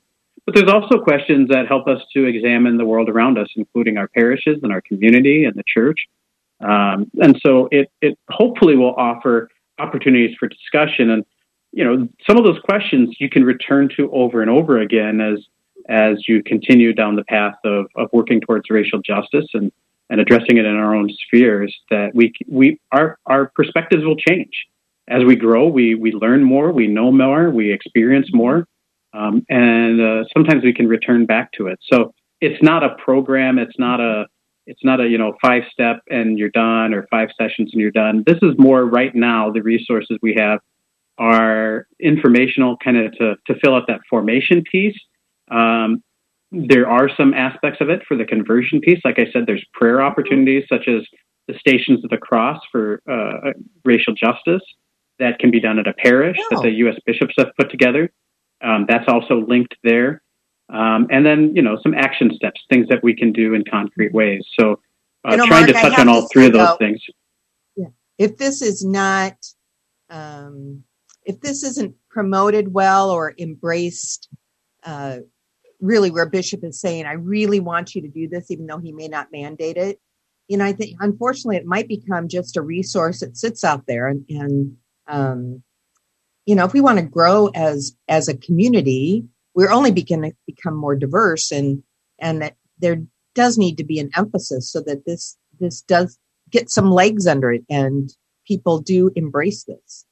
But 0.45 0.55
there's 0.55 0.71
also 0.71 0.99
questions 0.99 1.49
that 1.49 1.67
help 1.67 1.87
us 1.87 2.01
to 2.13 2.25
examine 2.25 2.77
the 2.77 2.85
world 2.85 3.09
around 3.09 3.37
us, 3.37 3.47
including 3.55 3.97
our 3.97 4.07
parishes 4.07 4.59
and 4.63 4.71
our 4.71 4.81
community 4.81 5.45
and 5.45 5.55
the 5.55 5.63
church. 5.67 6.07
Um, 6.63 7.11
and 7.21 7.39
so 7.45 7.67
it, 7.71 7.91
it 8.01 8.17
hopefully 8.29 8.75
will 8.75 8.93
offer 8.95 9.49
opportunities 9.79 10.35
for 10.39 10.47
discussion. 10.47 11.09
And, 11.09 11.25
you 11.71 11.83
know, 11.83 12.07
some 12.27 12.37
of 12.37 12.43
those 12.43 12.59
questions 12.63 13.15
you 13.19 13.29
can 13.29 13.43
return 13.43 13.89
to 13.97 14.11
over 14.11 14.41
and 14.41 14.49
over 14.49 14.79
again 14.79 15.19
as, 15.19 15.39
as 15.89 16.27
you 16.27 16.41
continue 16.43 16.93
down 16.93 17.15
the 17.15 17.25
path 17.25 17.55
of, 17.65 17.87
of 17.95 18.09
working 18.13 18.39
towards 18.39 18.69
racial 18.69 19.01
justice 19.01 19.47
and, 19.53 19.71
and 20.09 20.21
addressing 20.21 20.57
it 20.57 20.65
in 20.65 20.75
our 20.75 20.95
own 20.95 21.09
spheres 21.25 21.75
that 21.89 22.13
we, 22.13 22.31
we, 22.47 22.79
our, 22.91 23.17
our 23.25 23.51
perspectives 23.55 24.05
will 24.05 24.15
change. 24.15 24.65
As 25.07 25.23
we 25.25 25.35
grow, 25.35 25.67
we, 25.67 25.95
we 25.95 26.13
learn 26.13 26.43
more, 26.43 26.71
we 26.71 26.87
know 26.87 27.11
more, 27.11 27.49
we 27.49 27.73
experience 27.73 28.29
more. 28.31 28.67
Um, 29.13 29.45
and 29.49 29.99
uh, 29.99 30.23
sometimes 30.33 30.63
we 30.63 30.73
can 30.73 30.87
return 30.87 31.25
back 31.25 31.51
to 31.53 31.67
it. 31.67 31.79
So 31.91 32.13
it's 32.39 32.61
not 32.63 32.83
a 32.83 32.95
program. 32.95 33.59
It's 33.59 33.77
not 33.77 33.99
a 33.99 34.27
it's 34.65 34.83
not 34.83 34.99
a 34.99 35.07
you 35.07 35.17
know 35.17 35.33
five 35.41 35.63
step 35.71 36.01
and 36.09 36.37
you're 36.37 36.49
done 36.49 36.93
or 36.93 37.07
five 37.09 37.29
sessions 37.39 37.71
and 37.73 37.81
you're 37.81 37.91
done. 37.91 38.23
This 38.25 38.39
is 38.41 38.53
more 38.57 38.85
right 38.85 39.13
now. 39.13 39.51
The 39.51 39.61
resources 39.61 40.17
we 40.21 40.35
have 40.37 40.59
are 41.17 41.87
informational, 41.99 42.77
kind 42.83 42.97
of 42.97 43.11
to 43.13 43.35
to 43.47 43.59
fill 43.59 43.75
out 43.75 43.83
that 43.87 44.01
formation 44.09 44.63
piece. 44.69 44.97
Um, 45.51 46.03
there 46.51 46.87
are 46.87 47.09
some 47.17 47.33
aspects 47.33 47.81
of 47.81 47.89
it 47.89 48.01
for 48.07 48.15
the 48.15 48.25
conversion 48.25 48.79
piece. 48.79 48.99
Like 49.03 49.19
I 49.19 49.25
said, 49.31 49.45
there's 49.47 49.65
prayer 49.73 50.01
opportunities 50.01 50.63
such 50.69 50.87
as 50.87 51.01
the 51.47 51.55
Stations 51.59 52.03
of 52.03 52.09
the 52.09 52.17
Cross 52.17 52.61
for 52.71 53.01
uh, 53.09 53.51
racial 53.83 54.13
justice 54.13 54.61
that 55.19 55.39
can 55.39 55.51
be 55.51 55.59
done 55.59 55.79
at 55.79 55.87
a 55.87 55.93
parish 55.93 56.37
oh. 56.39 56.47
that 56.51 56.61
the 56.63 56.71
U.S. 56.71 56.95
bishops 57.05 57.33
have 57.37 57.51
put 57.57 57.69
together. 57.69 58.11
Um, 58.63 58.85
that's 58.87 59.07
also 59.07 59.45
linked 59.45 59.75
there. 59.83 60.21
Um, 60.73 61.07
and 61.11 61.25
then, 61.25 61.55
you 61.55 61.61
know, 61.61 61.77
some 61.83 61.93
action 61.93 62.33
steps, 62.35 62.61
things 62.67 62.87
that 62.89 63.03
we 63.03 63.15
can 63.15 63.31
do 63.31 63.53
in 63.53 63.63
concrete 63.63 64.11
ways. 64.11 64.43
So, 64.59 64.79
uh, 65.23 65.31
you 65.31 65.37
know, 65.37 65.45
trying 65.45 65.67
Mark, 65.67 65.67
to 65.67 65.73
touch 65.73 65.99
on 65.99 66.09
all 66.09 66.27
three 66.27 66.47
of 66.47 66.53
those 66.53 66.77
things. 66.77 66.99
Yeah. 67.75 67.87
If 68.17 68.37
this 68.37 68.61
is 68.61 68.83
not, 68.83 69.35
um, 70.09 70.83
if 71.25 71.39
this 71.41 71.63
isn't 71.63 71.95
promoted 72.09 72.73
well 72.73 73.11
or 73.11 73.35
embraced, 73.37 74.29
uh, 74.83 75.19
really 75.79 76.09
where 76.09 76.27
Bishop 76.27 76.63
is 76.63 76.81
saying, 76.81 77.05
I 77.05 77.13
really 77.13 77.59
want 77.59 77.93
you 77.93 78.01
to 78.01 78.07
do 78.07 78.27
this, 78.27 78.49
even 78.49 78.65
though 78.65 78.79
he 78.79 78.91
may 78.91 79.07
not 79.07 79.31
mandate 79.31 79.77
it. 79.77 79.99
You 80.47 80.57
know, 80.57 80.65
I 80.65 80.73
think 80.73 80.97
unfortunately 80.99 81.57
it 81.57 81.65
might 81.65 81.87
become 81.87 82.27
just 82.27 82.57
a 82.57 82.61
resource 82.61 83.19
that 83.19 83.37
sits 83.37 83.63
out 83.63 83.85
there 83.85 84.07
and, 84.07 84.25
and 84.29 84.77
um, 85.07 85.63
you 86.45 86.55
know, 86.55 86.65
if 86.65 86.73
we 86.73 86.81
want 86.81 86.99
to 86.99 87.05
grow 87.05 87.47
as 87.55 87.95
as 88.07 88.27
a 88.27 88.35
community, 88.35 89.25
we're 89.55 89.71
only 89.71 89.91
going 89.91 90.23
to 90.23 90.31
become 90.45 90.75
more 90.75 90.95
diverse, 90.95 91.51
and 91.51 91.83
and 92.19 92.41
that 92.41 92.55
there 92.79 92.97
does 93.35 93.57
need 93.57 93.77
to 93.77 93.83
be 93.83 93.99
an 93.99 94.09
emphasis 94.15 94.71
so 94.71 94.81
that 94.81 95.05
this 95.05 95.37
this 95.59 95.81
does 95.81 96.17
get 96.49 96.69
some 96.69 96.91
legs 96.91 97.27
under 97.27 97.51
it, 97.51 97.63
and 97.69 98.13
people 98.47 98.79
do 98.79 99.11
embrace 99.15 99.63
this. 99.63 100.05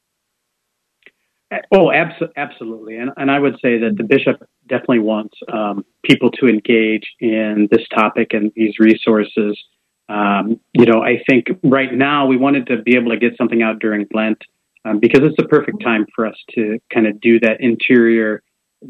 Oh, 1.74 1.92
absolutely, 1.92 2.98
and 2.98 3.12
and 3.18 3.30
I 3.30 3.40
would 3.40 3.56
say 3.62 3.78
that 3.80 3.98
the 3.98 4.04
bishop 4.04 4.42
definitely 4.68 5.00
wants 5.00 5.38
um, 5.52 5.84
people 6.04 6.32
to 6.32 6.48
engage 6.48 7.04
in 7.20 7.68
this 7.72 7.86
topic 7.94 8.34
and 8.34 8.52
these 8.56 8.80
resources. 8.80 9.62
Um, 10.08 10.60
you 10.74 10.86
know, 10.86 11.02
I 11.02 11.22
think 11.30 11.48
right 11.64 11.94
now 11.94 12.26
we 12.26 12.38
wanted 12.38 12.68
to 12.68 12.82
be 12.82 12.96
able 12.96 13.12
to 13.12 13.18
get 13.18 13.38
something 13.38 13.62
out 13.62 13.80
during 13.80 14.08
Lent 14.14 14.42
um, 14.86 15.00
because 15.00 15.22
it's 15.24 15.36
the 15.38 15.48
perfect 15.48 15.82
time 15.84 16.06
for 16.16 16.26
us 16.26 16.36
to 16.56 16.80
kind 16.94 17.08
of 17.08 17.20
do 17.22 17.40
that 17.42 17.60
interior 17.60 18.42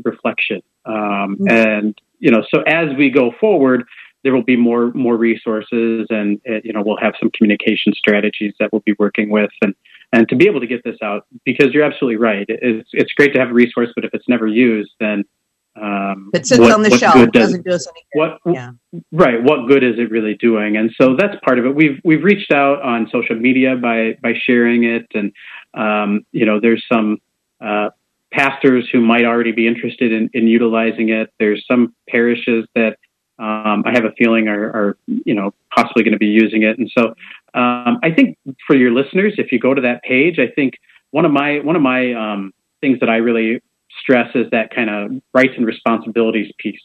reflection. 0.03 0.61
Um, 0.85 1.37
mm-hmm. 1.39 1.49
And 1.49 2.01
you 2.19 2.31
know, 2.31 2.43
so 2.53 2.61
as 2.61 2.95
we 2.97 3.09
go 3.09 3.31
forward, 3.39 3.83
there 4.23 4.33
will 4.33 4.43
be 4.43 4.55
more 4.55 4.91
more 4.93 5.17
resources, 5.17 6.07
and 6.09 6.39
you 6.45 6.73
know, 6.73 6.83
we'll 6.83 6.97
have 6.97 7.13
some 7.19 7.31
communication 7.31 7.93
strategies 7.93 8.53
that 8.59 8.71
we'll 8.71 8.83
be 8.85 8.95
working 8.99 9.29
with, 9.29 9.51
and 9.61 9.73
and 10.13 10.29
to 10.29 10.35
be 10.35 10.47
able 10.47 10.59
to 10.59 10.67
get 10.67 10.83
this 10.83 10.97
out 11.01 11.25
because 11.45 11.73
you're 11.73 11.83
absolutely 11.83 12.17
right. 12.17 12.45
It's 12.47 12.89
it's 12.93 13.13
great 13.13 13.33
to 13.33 13.39
have 13.39 13.49
a 13.49 13.53
resource, 13.53 13.89
but 13.95 14.05
if 14.05 14.13
it's 14.13 14.27
never 14.27 14.47
used, 14.47 14.91
then 14.99 15.23
um, 15.75 16.29
it 16.33 16.45
sits 16.45 16.59
what- 16.59 16.71
on 16.71 16.83
the 16.83 16.89
shelf. 16.91 17.15
It 17.15 17.31
doesn't 17.31 17.63
do 17.65 17.71
us 17.71 17.87
any 17.87 18.05
good. 18.13 18.39
what 18.43 18.53
yeah. 18.53 18.71
right 19.11 19.41
what 19.41 19.67
good 19.67 19.83
is 19.83 19.97
it 19.97 20.11
really 20.11 20.33
doing 20.35 20.75
and 20.75 20.91
so 20.99 21.15
that's 21.15 21.35
part 21.45 21.59
of 21.59 21.65
it 21.65 21.73
we've 21.73 22.01
we've 22.03 22.23
reached 22.25 22.51
out 22.51 22.81
on 22.81 23.07
social 23.09 23.37
media 23.37 23.77
by 23.77 24.17
by 24.21 24.33
sharing 24.35 24.83
it 24.83 25.07
and 25.13 25.31
um, 25.73 26.25
you 26.33 26.45
know 26.45 26.59
there's 26.59 26.83
some 26.91 27.19
uh, 27.61 27.89
pastors 28.32 28.88
who 28.91 29.01
might 29.01 29.25
already 29.25 29.51
be 29.51 29.67
interested 29.67 30.11
in, 30.11 30.29
in 30.34 30.47
utilizing 30.47 31.09
it. 31.09 31.29
There's 31.39 31.65
some 31.69 31.93
parishes 32.09 32.65
that 32.75 32.97
um, 33.39 33.84
I 33.86 33.91
have 33.93 34.05
a 34.05 34.11
feeling 34.17 34.47
are, 34.47 34.65
are 34.69 34.97
you 35.07 35.34
know 35.34 35.53
possibly 35.75 36.03
going 36.03 36.13
to 36.13 36.19
be 36.19 36.27
using 36.27 36.63
it. 36.63 36.77
And 36.77 36.89
so 36.95 37.07
um, 37.53 37.99
I 38.03 38.11
think 38.15 38.38
for 38.67 38.75
your 38.75 38.91
listeners 38.91 39.34
if 39.38 39.51
you 39.51 39.59
go 39.59 39.73
to 39.73 39.82
that 39.82 40.03
page 40.03 40.38
I 40.39 40.47
think 40.47 40.75
one 41.11 41.25
of 41.25 41.32
my 41.32 41.59
one 41.59 41.75
of 41.75 41.82
my 41.82 42.13
um, 42.13 42.53
things 42.82 42.99
that 42.99 43.09
I 43.09 43.17
really 43.17 43.61
stress 43.99 44.29
is 44.36 44.47
that 44.51 44.73
kind 44.73 44.89
of 44.89 45.21
rights 45.34 45.53
and 45.57 45.65
responsibilities 45.65 46.51
piece. 46.57 46.82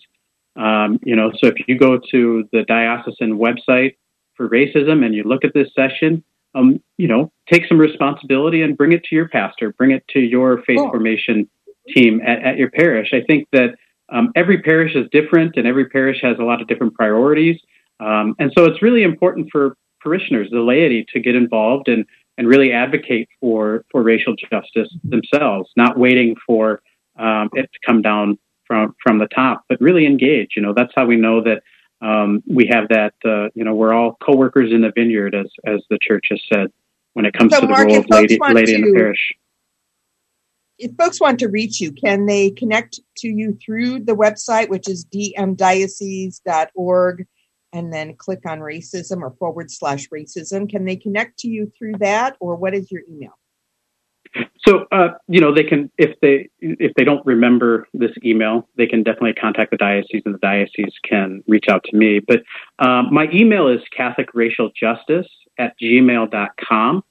Um, 0.57 0.99
you 1.03 1.14
know, 1.14 1.30
so 1.38 1.49
if 1.49 1.55
you 1.68 1.78
go 1.78 1.99
to 2.11 2.49
the 2.53 2.64
diocesan 2.64 3.38
website 3.38 3.97
for 4.34 4.49
racism 4.49 5.05
and 5.05 5.14
you 5.14 5.22
look 5.22 5.44
at 5.44 5.53
this 5.55 5.68
session, 5.74 6.24
um, 6.57 6.82
you 6.96 7.07
know, 7.07 7.30
take 7.52 7.66
some 7.68 7.78
responsibility 7.78 8.62
and 8.62 8.76
bring 8.76 8.92
it 8.92 9.04
to 9.04 9.14
your 9.14 9.28
pastor, 9.28 9.72
bring 9.72 9.90
it 9.90 10.04
to 10.09 10.20
your 10.20 10.62
faith 10.62 10.78
formation 10.78 11.48
team 11.94 12.20
at, 12.26 12.42
at 12.42 12.57
your 12.57 12.70
parish. 12.70 13.11
I 13.12 13.20
think 13.20 13.46
that 13.52 13.76
um, 14.09 14.32
every 14.34 14.62
parish 14.62 14.94
is 14.94 15.07
different 15.12 15.57
and 15.57 15.66
every 15.66 15.88
parish 15.88 16.18
has 16.22 16.38
a 16.38 16.42
lot 16.42 16.61
of 16.62 16.68
different 16.68 16.94
priorities. 16.94 17.61
Um, 18.00 18.34
and 18.38 18.52
so 18.57 18.64
it's 18.64 18.82
really 18.82 19.02
important 19.02 19.48
for 19.52 19.76
parishioners, 20.00 20.48
the 20.50 20.61
laity, 20.61 21.07
to 21.12 21.20
get 21.20 21.34
involved 21.34 21.88
and, 21.88 22.04
and 22.38 22.48
really 22.48 22.72
advocate 22.72 23.28
for, 23.40 23.84
for 23.90 24.02
racial 24.02 24.34
justice 24.34 24.88
themselves, 25.04 25.70
not 25.76 25.98
waiting 25.98 26.36
for 26.46 26.80
um, 27.18 27.50
it 27.54 27.70
to 27.72 27.78
come 27.84 28.02
down 28.02 28.38
from 28.66 28.94
from 29.02 29.18
the 29.18 29.28
top, 29.28 29.64
but 29.68 29.80
really 29.80 30.07
engage. 30.07 30.50
You 30.57 30.62
know, 30.62 30.74
that's 30.74 30.92
how 30.96 31.07
we 31.07 31.16
know 31.16 31.40
that 31.42 31.62
um, 32.07 32.42
we 32.46 32.68
have 32.70 32.88
that. 32.88 33.14
Uh, 33.24 33.48
you 33.54 33.64
know, 33.64 33.74
we're 33.74 33.92
all 33.92 34.16
co-workers 34.22 34.70
in 34.72 34.82
the 34.82 34.92
vineyard, 34.94 35.34
as 35.34 35.50
as 35.66 35.80
the 35.90 35.98
church 36.00 36.28
has 36.30 36.40
said 36.52 36.68
when 37.14 37.26
it 37.26 37.34
comes 37.34 37.52
So, 37.52 37.59
to 37.61 37.66
the 37.66 37.72
Mark, 37.72 37.88
role 37.88 37.98
of 37.98 38.09
laity, 38.09 38.38
laity 38.40 38.74
in 38.74 38.82
the 38.82 38.92
parish. 38.92 39.34
If 40.78 40.92
folks 40.96 41.20
want 41.20 41.40
to 41.40 41.48
reach 41.48 41.80
you, 41.80 41.90
can 41.90 42.26
they 42.26 42.50
connect 42.50 43.00
to 43.18 43.28
you 43.28 43.59
through 43.64 44.00
the 44.00 44.14
website, 44.14 44.68
which 44.68 44.88
is 44.88 45.07
dmdiocese.org, 45.07 47.26
and 47.72 47.92
then 47.92 48.14
click 48.14 48.46
on 48.46 48.61
racism 48.61 49.22
or 49.22 49.30
forward 49.38 49.68
slash 49.70 50.09
racism? 50.11 50.68
Can 50.68 50.84
they 50.84 50.96
connect 50.96 51.38
to 51.40 51.48
you 51.48 51.72
through 51.76 51.94
that, 52.00 52.36
or 52.38 52.54
what 52.57 52.74
is 52.74 52.92
your 52.92 53.02
email? 53.11 53.38
So, 54.66 54.87
uh, 54.91 55.11
you 55.28 55.41
know, 55.41 55.55
they 55.55 55.62
can 55.62 55.91
if 55.99 56.18
they 56.20 56.49
if 56.61 56.93
they 56.95 57.05
don't 57.05 57.24
remember 57.24 57.87
this 57.95 58.11
email, 58.24 58.68
they 58.76 58.87
can 58.87 59.03
definitely 59.03 59.34
contact 59.34 59.70
the 59.70 59.76
diocese, 59.76 60.22
and 60.24 60.34
the 60.34 60.39
diocese 60.39 60.95
can 61.05 61.43
reach 61.47 61.66
out 61.68 61.84
to 61.84 61.97
me. 61.97 62.20
But 62.20 62.43
um, 62.78 63.09
my 63.12 63.28
email 63.32 63.68
is 63.68 63.80
Catholic 63.97 64.34
Racial 64.34 64.70
Justice 64.78 65.28
at 65.59 65.74
gmail.com. 65.80 67.03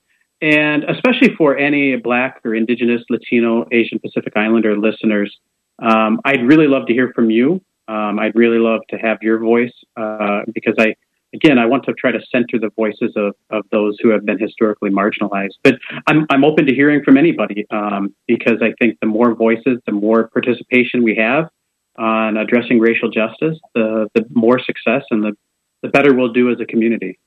And 0.42 0.84
especially 0.84 1.34
for 1.36 1.58
any 1.58 1.96
Black 1.96 2.42
or 2.44 2.54
Indigenous, 2.54 3.02
Latino, 3.10 3.66
Asian 3.72 4.00
Pacific 4.00 4.34
Islander 4.36 4.78
listeners, 4.78 5.36
um, 5.80 6.20
I'd 6.26 6.46
really 6.46 6.68
love 6.68 6.88
to 6.88 6.94
hear 6.94 7.12
from 7.16 7.30
you. 7.30 7.62
Um, 7.88 8.20
I'd 8.20 8.36
really 8.36 8.60
love 8.60 8.82
to 8.90 8.98
have 8.98 9.20
your 9.22 9.40
voice 9.40 9.74
uh, 9.96 10.42
because 10.54 10.76
I, 10.78 10.96
again, 11.36 11.60
I 11.60 11.66
want 11.66 11.84
to 11.86 11.94
try 11.94 12.12
to 12.12 12.20
center 12.32 12.58
the 12.60 12.72
voices 12.76 13.12
of, 13.16 13.36
of 13.50 13.66
those 13.72 13.98
who 14.02 14.10
have 14.10 14.26
been 14.26 14.40
historically 14.40 14.90
marginalized. 14.90 15.56
But 15.64 15.76
I'm, 16.08 16.26
I'm 16.30 16.44
open 16.44 16.66
to 16.66 16.74
hearing 16.74 17.04
from 17.04 17.18
anybody 17.18 17.66
um, 17.70 18.16
because 18.28 18.60
I 18.62 18.74
think 18.80 18.98
the 19.02 19.08
more 19.08 19.36
voices, 19.36 19.80
the 19.86 19.92
more 19.92 20.30
participation 20.30 21.04
we 21.04 21.16
have 21.16 21.50
on 21.98 22.38
addressing 22.38 22.80
racial 22.80 23.10
justice, 23.10 23.58
the, 23.74 24.08
the 24.16 24.26
more 24.34 24.60
success 24.60 25.04
and 25.12 25.24
the, 25.24 25.34
the 25.82 25.90
better 25.90 26.14
we'll 26.14 26.34
do 26.34 26.50
as 26.52 26.60
a 26.60 26.66
community. 26.66 27.20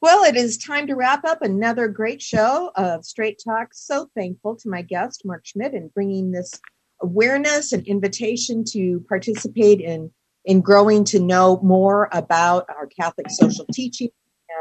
Well, 0.00 0.22
it 0.22 0.36
is 0.36 0.56
time 0.56 0.86
to 0.86 0.94
wrap 0.94 1.24
up 1.24 1.42
another 1.42 1.88
great 1.88 2.22
show 2.22 2.70
of 2.76 3.04
Straight 3.04 3.40
Talk. 3.44 3.70
So 3.72 4.08
thankful 4.14 4.54
to 4.56 4.68
my 4.68 4.82
guest, 4.82 5.22
Mark 5.24 5.44
Schmidt, 5.44 5.74
in 5.74 5.88
bringing 5.88 6.30
this 6.30 6.52
awareness 7.00 7.72
and 7.72 7.84
invitation 7.86 8.64
to 8.72 9.04
participate 9.08 9.80
in, 9.80 10.10
in 10.44 10.60
growing 10.60 11.04
to 11.04 11.20
know 11.20 11.60
more 11.62 12.08
about 12.12 12.66
our 12.68 12.86
Catholic 12.86 13.30
social 13.30 13.66
teaching 13.72 14.10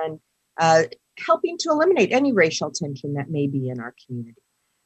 and 0.03 0.19
uh, 0.59 0.83
helping 1.25 1.57
to 1.59 1.69
eliminate 1.69 2.11
any 2.11 2.33
racial 2.33 2.71
tension 2.71 3.13
that 3.13 3.29
may 3.29 3.47
be 3.47 3.69
in 3.69 3.79
our 3.79 3.93
community. 4.05 4.41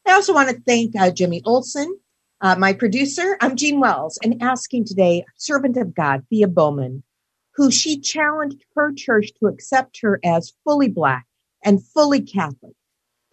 I 0.08 0.14
also 0.14 0.34
want 0.34 0.50
to 0.50 0.62
thank 0.66 0.96
uh, 0.96 1.12
Jimmy 1.12 1.42
Olson, 1.46 1.98
uh, 2.42 2.56
my 2.56 2.74
producer. 2.74 3.38
I'm 3.40 3.56
Jeanne 3.56 3.80
Wells, 3.80 4.20
and 4.24 4.42
asking 4.42 4.86
today, 4.86 5.26
servant 5.38 5.78
of 5.78 5.94
God, 5.94 6.24
Thea 6.30 6.48
Bowman, 6.48 7.04
who 7.56 7.72
she 7.72 8.00
challenged 8.00 8.64
her 8.76 8.92
church 8.94 9.32
to 9.40 9.48
accept 9.48 10.00
her 10.02 10.20
as 10.24 10.54
fully 10.64 10.90
Black 10.90 11.26
and 11.64 11.84
fully 11.84 12.22
Catholic, 12.22 12.74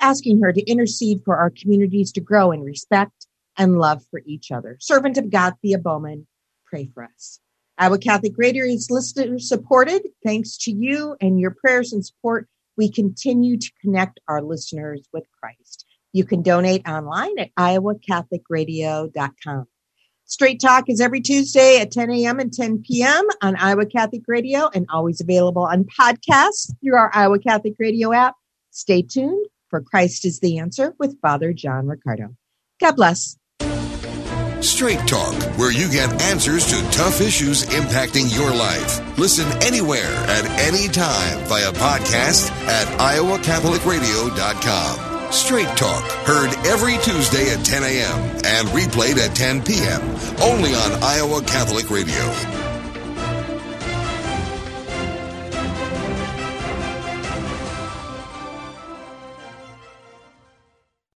asking 0.01 0.43
her 0.43 0.53
to 0.53 0.71
intercede 0.71 1.23
for 1.25 1.37
our 1.37 1.51
communities 1.51 2.13
to 2.13 2.21
grow 2.21 2.53
in 2.53 2.63
respect 2.63 3.27
and 3.57 3.79
love 3.79 4.03
for 4.11 4.21
each 4.27 4.51
other. 4.53 4.77
Servant 4.81 5.17
of 5.19 5.31
God, 5.31 5.55
Thea 5.63 5.79
Bowman, 5.79 6.27
pray 6.67 6.89
for 6.93 7.05
us. 7.05 7.41
Uh, 7.79 7.85
iowa 7.85 7.99
Catholic 7.99 8.33
Radio 8.37 8.65
is 8.65 8.91
listener 8.91 9.39
supported. 9.39 10.03
Thanks 10.25 10.57
to 10.59 10.73
you 10.73 11.17
and 11.21 11.39
your 11.41 11.53
prayers 11.53 11.93
and 11.93 12.05
support, 12.05 12.49
we 12.77 12.91
continue 12.91 13.57
to 13.57 13.71
connect 13.81 14.19
our 14.29 14.43
listeners 14.43 15.09
with 15.13 15.25
Christ. 15.41 15.87
You 16.13 16.25
can 16.25 16.43
donate 16.43 16.89
online 16.89 17.39
at 17.39 17.55
iowacatholicradio.com. 17.57 19.67
Straight 20.25 20.61
Talk 20.61 20.91
is 20.91 21.01
every 21.01 21.23
Tuesday 21.23 21.81
at 21.81 21.91
10 21.91 22.11
a.m. 22.11 22.39
and 22.39 22.53
10 22.53 22.83
p.m. 22.83 23.27
on 23.41 23.57
Iowa 23.57 23.87
Catholic 23.87 24.25
Radio 24.29 24.69
and 24.75 24.85
always 24.91 25.23
available 25.23 25.63
on 25.63 25.85
podcasts 25.85 26.71
through 26.83 26.97
our 26.97 27.11
Iowa 27.15 27.39
Catholic 27.39 27.77
Radio 27.79 28.13
app. 28.13 28.35
Stay 28.71 29.01
tuned 29.03 29.47
for 29.71 29.81
Christ 29.81 30.27
is 30.27 30.41
the 30.41 30.59
Answer 30.59 30.95
with 30.99 31.19
Father 31.21 31.55
John 31.55 31.87
Riccardo. 31.87 32.35
God 32.81 32.97
bless. 32.97 33.39
Straight 34.61 34.99
Talk, 35.07 35.35
where 35.57 35.71
you 35.73 35.89
get 35.91 36.21
answers 36.23 36.67
to 36.67 36.75
tough 36.91 37.21
issues 37.21 37.65
impacting 37.67 38.35
your 38.35 38.51
life. 38.51 39.17
Listen 39.19 39.47
anywhere 39.63 40.13
at 40.27 40.45
any 40.61 40.89
time 40.89 41.39
via 41.47 41.71
podcast 41.73 42.51
at 42.67 42.87
iowacatholicradio.com. 42.99 45.33
Straight 45.33 45.69
Talk, 45.77 46.03
heard 46.27 46.51
every 46.67 46.97
Tuesday 46.99 47.51
at 47.53 47.65
10 47.65 47.83
a.m. 47.85 48.19
and 48.45 48.67
replayed 48.69 49.17
at 49.19 49.35
10 49.37 49.63
p.m. 49.63 50.01
only 50.43 50.75
on 50.75 51.03
Iowa 51.03 51.41
Catholic 51.43 51.89
Radio. 51.91 52.68